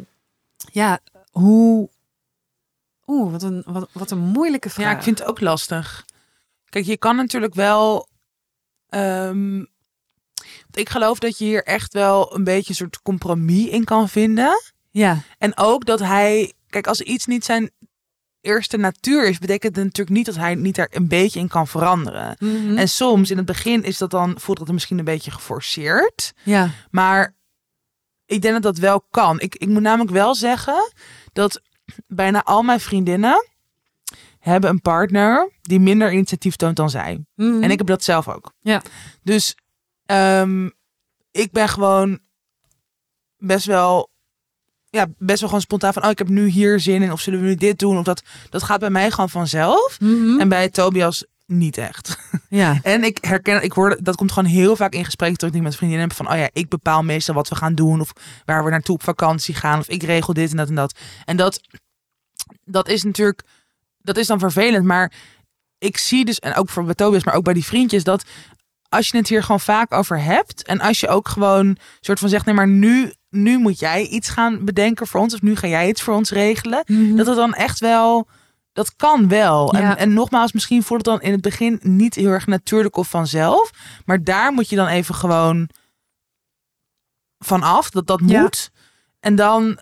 ja, 0.73 0.99
hoe. 1.31 1.89
Oeh, 3.07 3.31
wat 3.33 3.43
een, 3.43 3.63
wat, 3.67 3.89
wat 3.93 4.11
een 4.11 4.19
moeilijke 4.19 4.71
vraag. 4.71 4.91
Ja, 4.91 4.97
ik 4.97 5.03
vind 5.03 5.19
het 5.19 5.29
ook 5.29 5.41
lastig. 5.41 6.05
Kijk, 6.69 6.85
je 6.85 6.97
kan 6.97 7.17
natuurlijk 7.17 7.55
wel. 7.55 8.09
ehm, 8.89 9.65
ik 10.73 10.89
geloof 10.89 11.19
dat 11.19 11.39
je 11.39 11.45
hier 11.45 11.65
echt 11.65 11.93
wel 11.93 12.35
een 12.35 12.45
beetje 12.45 12.69
een 12.69 12.75
soort 12.75 13.03
compromis 13.03 13.69
in 13.69 13.85
kan 13.85 14.09
vinden. 14.09 14.63
Ja, 14.91 15.21
En 15.39 15.57
ook 15.57 15.85
dat 15.85 15.99
hij. 16.01 16.53
Kijk, 16.69 16.87
als 16.87 17.01
iets 17.01 17.27
niet 17.27 17.45
zijn 17.45 17.71
eerste 18.41 18.77
natuur 18.77 19.29
is, 19.29 19.39
betekent 19.39 19.77
het 19.77 19.85
natuurlijk 19.85 20.17
niet 20.17 20.27
dat 20.27 20.37
hij 20.37 20.55
niet 20.55 20.75
daar 20.75 20.89
een 20.91 21.09
beetje 21.09 21.39
in 21.41 21.49
kan 21.49 21.67
veranderen. 21.67 22.37
Mhm. 22.39 22.77
En 22.77 22.89
soms 22.89 23.31
in 23.31 23.37
het 23.37 23.47
begin 23.47 23.83
is 23.83 23.99
dat 23.99 24.11
dan, 24.11 24.41
voelt 24.41 24.59
het 24.59 24.73
misschien 24.73 24.99
een 24.99 25.05
beetje 25.05 25.31
geforceerd. 25.31 26.33
ja. 26.43 26.71
Maar 26.91 27.35
ik 28.27 28.43
denk 28.43 28.55
dat 28.55 28.63
dat 28.63 28.79
wel 28.79 29.01
kan. 29.11 29.41
Ik, 29.41 29.55
ik 29.55 29.69
moet 29.69 29.83
namelijk 29.83 30.11
wel 30.11 30.35
zeggen 30.35 30.93
dat 31.33 31.61
bijna 32.07 32.43
al 32.45 32.63
mijn 32.63 32.81
vriendinnen 32.81 33.47
hebben 34.39 34.71
een 34.71 34.81
partner 34.81 35.53
die 35.63 35.81
minder 35.81 36.13
initiatief 36.13 36.57
toont 36.57 36.77
dan 36.77 36.91
zij. 36.91 37.25
Mhm. 37.35 37.63
En 37.63 37.71
ik 37.71 37.79
heb 37.79 37.87
dat 37.87 38.05
zelf 38.05 38.29
ook. 38.29 38.53
Ja. 38.61 38.83
Dus 39.23 39.57
ehm, 40.07 40.69
ik 41.31 41.53
ben 41.53 41.69
gewoon 41.69 42.19
best 43.39 43.67
wel, 43.67 44.11
ja, 44.91 45.07
best 45.19 45.39
wel 45.39 45.49
gewoon 45.49 45.65
spontaan 45.65 45.93
van, 45.93 46.05
oh, 46.05 46.11
ik 46.11 46.19
heb 46.19 46.29
nu 46.29 46.47
hier 46.47 46.81
zin 46.81 47.03
in, 47.03 47.13
of 47.13 47.21
zullen 47.21 47.41
we 47.41 47.47
nu 47.47 47.55
dit 47.55 47.79
doen, 47.79 47.99
of 47.99 48.05
dat, 48.05 48.23
dat 48.51 48.63
gaat 48.63 48.81
bij 48.81 48.91
mij 48.91 49.11
gewoon 49.11 49.31
vanzelf. 49.31 50.01
Mhm. 50.01 50.41
En 50.41 50.49
bij 50.49 50.69
Tobias 50.69 51.25
niet 51.47 51.79
echt. 51.79 52.17
Ja. 52.49 52.79
En 52.83 53.05
ik 53.05 53.19
herken, 53.21 53.63
ik 53.63 53.73
hoor 53.73 53.99
dat 54.03 54.17
komt 54.17 54.33
gewoon 54.33 54.51
heel 54.51 54.77
vaak 54.77 54.93
in 54.93 55.05
gesprek 55.05 55.39
dat 55.39 55.55
ik 55.55 55.63
met 55.63 55.77
vriendinnen 55.77 56.09
heb 56.09 56.17
van, 56.17 56.31
oh 56.31 56.37
ja, 56.37 56.49
ik 56.53 56.69
bepaal 56.69 57.03
meestal 57.03 57.35
wat 57.35 57.49
we 57.49 57.55
gaan 57.55 57.75
doen 57.75 58.01
of 58.01 58.13
waar 58.45 58.65
we 58.65 58.71
naartoe 58.71 58.95
op 58.95 59.03
vakantie 59.03 59.55
gaan 59.55 59.79
of 59.79 59.89
ik 59.89 60.03
regel 60.03 60.33
dit 60.33 60.51
en 60.51 60.57
dat 60.57 60.69
en 60.69 60.75
dat. 60.75 60.99
En 61.25 61.37
dat, 61.37 61.61
dat 62.65 62.89
is 62.89 63.03
natuurlijk, 63.03 63.43
dat 63.99 64.17
is 64.17 64.27
dan 64.27 64.39
vervelend, 64.39 64.85
maar 64.85 65.13
ik 65.79 65.97
zie 65.97 66.25
dus, 66.25 66.39
en 66.39 66.55
ook 66.55 66.69
voor 66.69 66.85
bij 66.85 66.95
Tobias, 66.95 67.25
maar 67.25 67.35
ook 67.35 67.45
bij 67.45 67.55
die 67.55 67.65
vriendjes, 67.65 68.05
dat 68.05 68.25
als 68.89 69.09
je 69.09 69.17
het 69.17 69.29
hier 69.29 69.43
gewoon 69.43 69.61
vaak 69.61 69.93
over 69.93 70.23
hebt 70.23 70.63
en 70.63 70.81
als 70.81 71.01
je 71.01 71.09
ook 71.09 71.29
gewoon 71.29 71.77
soort 72.01 72.19
van 72.19 72.29
zegt, 72.29 72.45
nee, 72.45 72.55
maar 72.55 72.69
nu, 72.69 73.13
nu 73.31 73.59
moet 73.59 73.79
jij 73.79 74.07
iets 74.07 74.29
gaan 74.29 74.65
bedenken 74.65 75.07
voor 75.07 75.21
ons 75.21 75.35
of 75.35 75.43
nu 75.43 75.57
ga 75.57 75.67
jij 75.67 75.89
iets 75.89 76.03
voor 76.03 76.15
ons 76.15 76.31
regelen, 76.31 76.85
dat 77.17 77.27
het 77.27 77.37
dan 77.37 77.55
echt 77.55 77.79
wel, 77.79 78.29
dat 78.77 78.97
kan 78.97 79.29
wel. 79.29 79.77
Ja. 79.77 79.83
En, 79.91 79.97
en 79.97 80.13
nogmaals, 80.15 80.53
misschien 80.53 80.83
voelt 80.83 81.07
het 81.07 81.15
dan 81.15 81.27
in 81.27 81.33
het 81.33 81.41
begin 81.41 81.79
niet 81.83 82.15
heel 82.15 82.31
erg 82.31 82.47
natuurlijk 82.47 82.97
of 82.97 83.09
vanzelf, 83.09 83.71
maar 84.05 84.23
daar 84.25 84.53
moet 84.53 84.69
je 84.69 84.77
dan 84.77 84.87
even 84.87 85.15
gewoon 85.15 85.69
vanaf, 87.39 87.91
dat 87.91 88.07
dat 88.07 88.21
Ja. 88.27 88.41
moet. 88.41 88.71
En 89.21 89.35
dan 89.35 89.79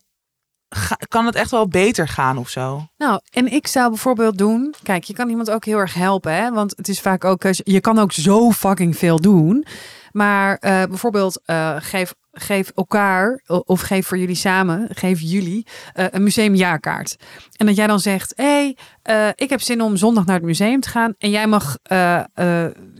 ga- 0.68 0.98
kan 1.08 1.26
het 1.26 1.34
echt 1.34 1.50
wel 1.50 1.68
beter 1.68 2.08
gaan 2.08 2.36
of 2.38 2.48
zo. 2.48 2.86
Nou, 2.96 3.20
en 3.30 3.52
ik 3.52 3.66
zou 3.66 3.88
bijvoorbeeld 3.88 4.38
doen. 4.38 4.74
Kijk, 4.82 5.04
je 5.04 5.12
kan 5.14 5.28
iemand 5.28 5.50
ook 5.50 5.64
heel 5.64 5.78
erg 5.78 5.94
helpen, 5.94 6.32
hè? 6.34 6.50
Want 6.52 6.76
het 6.76 6.88
is 6.88 7.00
vaak 7.00 7.24
ook. 7.24 7.44
eh, 7.44 7.52
Je 7.52 7.80
kan 7.80 7.98
ook 7.98 8.12
zo 8.12 8.50
fucking 8.50 8.96
veel 8.96 9.20
doen. 9.20 9.66
Maar 10.12 10.56
eh, 10.56 10.82
bijvoorbeeld, 10.84 11.40
eh, 11.44 11.76
geef 11.78 12.14
geef 12.34 12.72
elkaar, 12.74 13.40
of 13.46 13.80
geef 13.80 14.06
voor 14.06 14.18
jullie 14.18 14.34
samen, 14.34 14.88
geef 14.90 15.20
jullie 15.20 15.66
eh, 15.92 16.06
een 16.10 16.22
museumjaarkaart. 16.22 17.16
En 17.56 17.66
dat 17.66 17.76
jij 17.76 17.86
dan 17.86 18.00
zegt, 18.00 18.32
hé, 18.36 18.44
hey, 18.44 18.76
eh, 19.02 19.28
ik 19.34 19.50
heb 19.50 19.60
zin 19.60 19.82
om 19.82 19.96
zondag 19.96 20.24
naar 20.24 20.36
het 20.36 20.44
museum 20.44 20.80
te 20.80 20.88
gaan. 20.88 21.14
En 21.18 21.30
jij 21.30 21.46
mag 21.46 21.78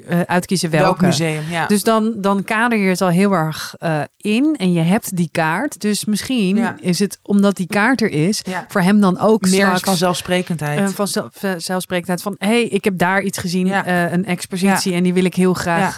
eh, 0.08 0.20
uitkiezen 0.20 0.70
welke. 0.70 0.84
Welk 0.86 1.00
museum, 1.00 1.42
ja. 1.50 1.66
Dus 1.66 1.82
dan, 1.82 2.14
dan 2.16 2.44
kader 2.44 2.78
je 2.78 2.88
het 2.88 3.00
al 3.00 3.08
heel 3.08 3.32
erg 3.32 3.74
eh, 3.78 4.00
in 4.16 4.54
en 4.58 4.72
je 4.72 4.80
hebt 4.80 5.16
die 5.16 5.28
kaart. 5.32 5.80
Dus 5.80 6.04
misschien 6.04 6.56
Ja. 6.56 6.76
is 6.80 6.98
het, 6.98 7.18
omdat 7.22 7.56
die 7.56 7.66
kaart 7.66 8.00
er 8.02 8.10
is, 8.10 8.40
Ja. 8.46 8.64
voor 8.68 8.80
hem 8.80 9.00
dan 9.00 9.18
ook 9.18 9.40
Meer 9.40 9.50
straks... 9.60 9.80
vanzelfsprekendheid. 9.80 10.92
van 10.94 11.08
zelf, 11.08 11.42
eh, 11.42 11.50
zelfsprekendheid 11.56 12.22
van, 12.22 12.34
hé, 12.38 12.46
hey, 12.48 12.62
ik 12.64 12.84
heb 12.84 12.98
daar 12.98 13.22
iets 13.22 13.38
gezien, 13.38 13.72
eh, 13.72 14.12
een 14.12 14.24
expositie 14.24 14.92
en 14.92 15.02
die 15.02 15.14
wil 15.14 15.24
ik 15.24 15.34
heel 15.34 15.54
graag 15.54 15.96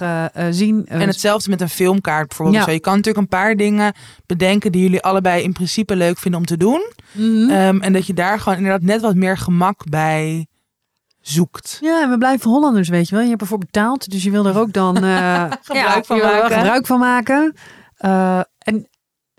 zien. 0.50 0.86
En 0.86 1.00
hetzelfde 1.00 1.50
met 1.50 1.60
een 1.60 1.68
filmkaart 1.68 2.28
bijvoorbeeld. 2.28 2.64
Zo, 2.64 2.70
je 2.70 2.80
kan 2.80 2.96
natuurlijk 2.96 3.24
een 3.32 3.38
paar 3.38 3.56
dingen 3.56 3.92
bedenken 4.26 4.72
die 4.72 4.82
jullie 4.82 5.02
allebei 5.02 5.42
in 5.42 5.52
principe 5.52 5.96
leuk 5.96 6.18
vinden 6.18 6.40
om 6.40 6.46
te 6.46 6.56
doen. 6.56 6.92
mhm. 7.12 7.50
Ehm, 7.50 7.80
en 7.80 7.92
dat 7.92 8.06
je 8.06 8.14
daar 8.14 8.40
gewoon 8.40 8.58
inderdaad 8.58 8.82
net 8.82 9.00
wat 9.00 9.14
meer 9.14 9.38
gemak 9.38 9.90
bij 9.90 10.46
zoekt. 11.28 11.78
Ja, 11.80 12.02
en 12.02 12.10
we 12.10 12.18
blijven 12.18 12.50
Hollanders, 12.50 12.88
weet 12.88 13.08
je 13.08 13.14
wel. 13.14 13.24
Je 13.24 13.30
hebt 13.30 13.40
ervoor 13.40 13.58
betaald, 13.58 14.10
dus 14.10 14.22
je 14.22 14.30
wil 14.30 14.46
er 14.46 14.58
ook 14.58 14.72
dan 14.72 14.96
eh, 14.96 15.44
Gebruik 15.62 16.04
van 16.06 16.18
maken. 16.18 16.50
gebruik 16.56 16.86
van 16.86 16.98
maken. 16.98 17.54
Eh, 17.96 18.40
en 18.58 18.88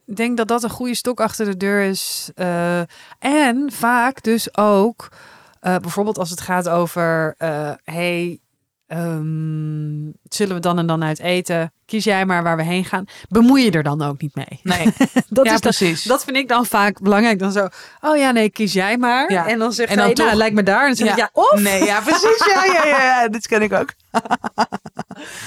ik 0.05 0.15
denk 0.15 0.37
dat 0.37 0.47
dat 0.47 0.63
een 0.63 0.69
goede 0.69 0.95
stok 0.95 1.19
achter 1.21 1.45
de 1.45 1.57
deur 1.57 1.81
is. 1.81 2.31
Eh, 2.35 2.79
en 3.19 3.71
vaak 3.71 4.23
dus 4.23 4.57
ook, 4.57 5.11
eh, 5.59 5.75
bijvoorbeeld 5.75 6.17
als 6.17 6.29
het 6.29 6.41
gaat 6.41 6.69
over, 6.69 7.35
eh, 7.37 7.71
hey, 7.83 8.39
ehm, 8.87 10.11
zullen 10.23 10.55
we 10.55 10.59
dan 10.61 10.77
en 10.77 10.87
dan 10.87 11.03
uit 11.03 11.19
eten? 11.19 11.71
Kies 11.85 12.03
jij 12.03 12.25
maar 12.25 12.43
waar 12.43 12.57
we 12.57 12.63
heen 12.63 12.85
gaan. 12.85 13.05
Bemoei 13.29 13.63
je 13.63 13.71
er 13.71 13.83
dan 13.83 14.01
ook 14.01 14.21
niet 14.21 14.35
mee. 14.35 14.59
Nee, 14.63 14.93
Dat 15.29 15.45
ja, 15.45 15.53
is 15.53 15.59
precies. 15.59 16.03
dat 16.03 16.23
vind 16.23 16.37
ik 16.37 16.47
dan 16.47 16.65
vaak 16.65 17.01
belangrijk. 17.01 17.39
Dan 17.39 17.51
zo, 17.51 17.67
oh 18.01 18.17
ja, 18.17 18.31
nee, 18.31 18.49
kies 18.49 18.73
jij 18.73 18.97
maar. 18.97 19.31
Ja. 19.31 19.47
En 19.47 19.59
dan 19.59 19.73
zeg 19.73 19.89
je, 19.89 19.95
dan 19.95 20.03
nou, 20.03 20.15
toch- 20.15 20.33
lijkt 20.33 20.55
me 20.55 20.63
daar. 20.63 20.81
En 20.81 20.87
dan 20.87 20.95
zeg 20.95 21.09
ik, 21.09 21.17
Ja. 21.17 21.29
ja, 21.33 21.41
of 21.41 21.59
Nee, 21.59 21.83
ja, 21.83 22.01
precies. 22.01 22.45
Ja, 22.53 22.65
ja, 22.65 22.85
ja, 22.85 23.03
ja, 23.03 23.27
dit 23.27 23.47
ken 23.47 23.61
ik 23.61 23.73
ook. 23.73 23.93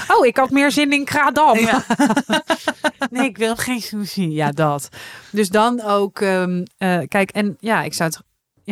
Oh, 0.08 0.26
ik 0.26 0.36
had 0.36 0.50
meer 0.50 0.70
zin 0.72 0.92
in 0.92 1.04
Kradam. 1.04 1.58
Ja. 1.58 1.82
Nee, 3.10 3.24
ik 3.28 3.36
wil 3.38 3.56
geen 3.56 3.80
sushi. 3.82 4.30
Ja, 4.30 4.50
dat. 4.50 4.88
Dus 5.30 5.48
dan 5.48 5.82
ook, 5.82 6.20
ehm, 6.20 6.64
eh, 6.78 6.98
kijk, 7.08 7.30
en 7.30 7.56
ja, 7.60 7.82
ik 7.82 7.94
zou 7.94 8.10
het, 8.10 8.20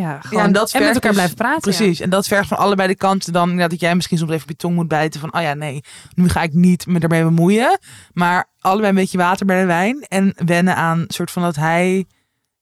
ja, 0.01 0.21
gewoon, 0.21 0.45
en 0.45 0.53
dat 0.53 0.73
en 0.73 0.83
met 0.83 0.95
elkaar 0.95 1.03
dus- 1.03 1.13
blijven 1.17 1.37
praten. 1.37 1.61
Precies. 1.61 2.01
En 2.01 2.11
dat 2.11 2.27
vergt 2.27 2.49
van 2.49 2.59
allebei 2.59 2.89
de 2.89 2.97
kanten 2.97 3.33
dan 3.33 3.59
ja, 3.59 3.69
dat 3.69 3.81
jij 3.81 3.95
misschien 3.95 4.19
soms 4.19 4.31
even 4.31 4.43
op 4.43 4.49
je 4.49 4.57
tong 4.57 4.75
moet 4.75 4.89
bijten 4.89 5.21
van, 5.21 5.35
oh 5.35 5.43
ja, 5.43 5.55
nee, 5.55 5.85
nu 6.15 6.29
ga 6.29 6.43
ik 6.43 6.53
niet 6.53 6.87
me 6.87 6.99
ermee 6.99 7.23
bemoeien. 7.23 7.79
Maar 8.13 8.51
allebei 8.61 8.89
een 8.89 8.95
beetje 8.95 9.19
water 9.19 9.47
bij 9.47 9.61
de 9.61 9.67
wijn 9.67 10.03
en 10.09 10.35
wennen 10.45 10.77
aan 10.77 11.05
soort 11.09 11.31
van 11.31 11.43
dat 11.43 11.57
hij... 11.57 12.07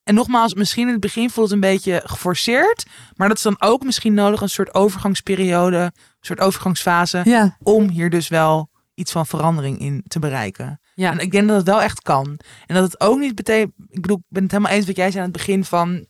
En 0.04 0.14
nogmaals, 0.14 0.54
misschien 0.54 0.86
in 0.86 0.92
het 0.92 1.00
begin 1.00 1.30
voelt 1.30 1.46
het 1.46 1.54
een 1.54 1.70
beetje 1.70 2.02
geforceerd. 2.04 2.86
Maar 3.14 3.28
dat 3.28 3.36
is 3.36 3.42
dan 3.42 3.56
ook 3.58 3.84
misschien 3.84 4.14
nodig 4.14 4.40
een 4.40 4.48
soort 4.48 4.74
overgangsperiode, 4.74 5.76
een 5.76 5.92
soort 6.20 6.40
overgangsfase. 6.40 7.20
Ja. 7.24 7.56
Om 7.62 7.88
hier 7.88 8.10
dus 8.10 8.28
wel 8.28 8.70
iets 8.94 9.12
van 9.12 9.26
verandering 9.26 9.78
in 9.78 10.04
te 10.08 10.18
bereiken. 10.18 10.80
Ja. 10.94 11.10
En 11.10 11.18
ik 11.18 11.30
denk 11.30 11.48
dat 11.48 11.56
het 11.56 11.66
wel 11.66 11.82
echt 11.82 12.02
kan. 12.02 12.38
En 12.66 12.74
dat 12.74 12.84
het 12.84 13.00
ook 13.00 13.18
niet 13.18 13.34
betekent. 13.34 13.72
Ik 13.88 14.00
bedoel, 14.00 14.16
ik 14.16 14.22
ben 14.28 14.42
het 14.42 14.52
helemaal 14.52 14.72
eens 14.72 14.86
wat 14.86 14.96
jij 14.96 15.10
zei 15.10 15.24
aan 15.24 15.30
het 15.30 15.38
begin 15.38 15.64
van. 15.64 16.06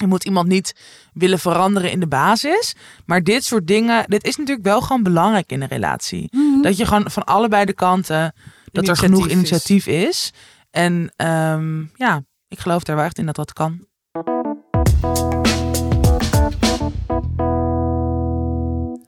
Je 0.00 0.06
moet 0.06 0.24
iemand 0.24 0.48
niet 0.48 0.74
willen 1.12 1.38
veranderen 1.38 1.90
in 1.90 2.00
de 2.00 2.06
basis. 2.06 2.74
Maar 3.06 3.22
dit 3.22 3.44
soort 3.44 3.66
dingen, 3.66 4.04
dit 4.06 4.24
is 4.24 4.36
natuurlijk 4.36 4.66
wel 4.66 4.80
gewoon 4.80 5.02
belangrijk 5.02 5.52
in 5.52 5.62
een 5.62 5.68
relatie. 5.68 6.28
Mhm. 6.30 6.62
Dat 6.62 6.76
je 6.76 6.86
gewoon 6.86 7.10
van 7.10 7.24
allebei 7.24 7.64
de 7.64 7.72
kanten, 7.72 8.34
dat 8.72 8.88
er 8.88 8.96
genoeg 8.96 9.28
initiatief 9.28 9.86
is. 9.86 10.32
En 10.70 11.12
ehm, 11.16 11.80
ja, 11.94 12.22
ik 12.48 12.58
geloof 12.58 12.82
daar 12.82 12.96
wel 12.96 13.04
echt 13.04 13.18
in 13.18 13.26
dat 13.26 13.36
dat 13.36 13.52
kan. 13.52 13.88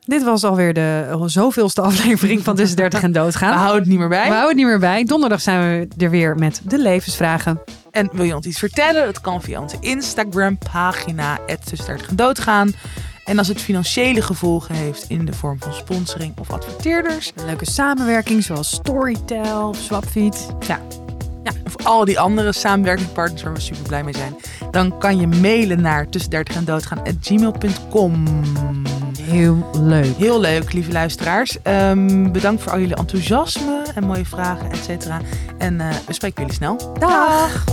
Dit 0.01 0.23
was 0.23 0.45
alweer 0.45 0.75
de 0.75 1.23
zoveelste 1.27 1.81
aflevering 1.81 2.45
van 2.45 2.57
Tussen 2.57 2.77
30 2.77 3.03
en 3.03 3.13
We 3.13 3.19
Doodgaan. 3.19 3.57
houden 3.57 3.81
het 3.81 3.89
niet 3.89 3.99
meer 3.99 4.09
bij. 4.09 4.23
We 4.29 4.35
houden 4.35 4.49
het 4.49 4.57
niet 4.57 4.67
meer 4.67 4.79
bij. 4.79 5.05
Donderdag 5.05 5.41
zijn 5.41 5.89
we 5.97 6.05
er 6.05 6.11
weer 6.11 6.37
met 6.37 6.63
de 6.65 6.79
levensvragen. 6.79 7.61
En 7.93 8.09
wil 8.13 8.25
je 8.25 8.37
ons 8.37 8.47
iets 8.47 8.59
vertellen? 8.59 9.05
Dat 9.05 9.21
kan 9.21 9.43
via 9.43 9.61
onze 9.61 9.77
Instagram 9.81 10.59
pagina 10.73 11.39
tussen 11.65 11.87
30 11.87 12.09
en 12.09 12.17
doodgaan. 12.17 12.73
En 13.25 13.39
als 13.39 13.49
het 13.49 13.61
financiële 13.61 14.23
gevolgen 14.23 14.75
heeft 14.75 15.05
in 15.09 15.25
de 15.25 15.33
vorm 15.33 15.59
van 15.59 15.73
sponsoring 15.73 16.39
of 16.39 16.51
adverteerders, 16.51 17.33
Een 17.37 17.45
leuke 17.45 17.71
samenwerking 17.71 18.43
zoals 18.43 18.71
Storytel 18.71 19.69
of 19.69 19.77
Swapfeed. 19.77 20.47
Ja, 20.67 20.81
of 21.65 21.87
al 21.87 22.05
die 22.05 22.21
andere 22.21 22.53
samenwerkingspartners 22.53 23.43
waar 23.43 23.53
we 23.53 23.61
super 23.61 23.83
blij 23.83 24.05
mee 24.05 24.15
zijn, 24.15 24.37
dan 24.71 24.99
kan 24.99 25.17
je 25.17 25.27
mailen 25.27 25.81
naar 25.81 26.09
tussen 26.09 26.31
30 26.31 26.57
en 26.57 26.65
doodgaan 26.65 27.03
gmail.com. 27.21 28.25
heel 29.33 29.71
leuk. 29.73 30.17
Heel 30.17 30.41
leuk, 30.41 30.73
lieve 30.73 30.93
luisteraars. 30.93 31.63
Ehm, 31.63 32.31
bedankt 32.33 32.63
voor 32.63 32.73
al 32.73 32.79
jullie 32.79 32.97
enthousiasme 32.97 33.83
en 33.95 34.05
mooie 34.05 34.25
vragen, 34.25 34.71
et 34.71 34.85
cetera. 34.85 35.21
En 35.59 35.81
eh, 35.81 35.89
we 36.07 36.13
spreken 36.13 36.41
jullie 36.43 36.57
snel. 36.57 36.95
Dag. 36.99 37.65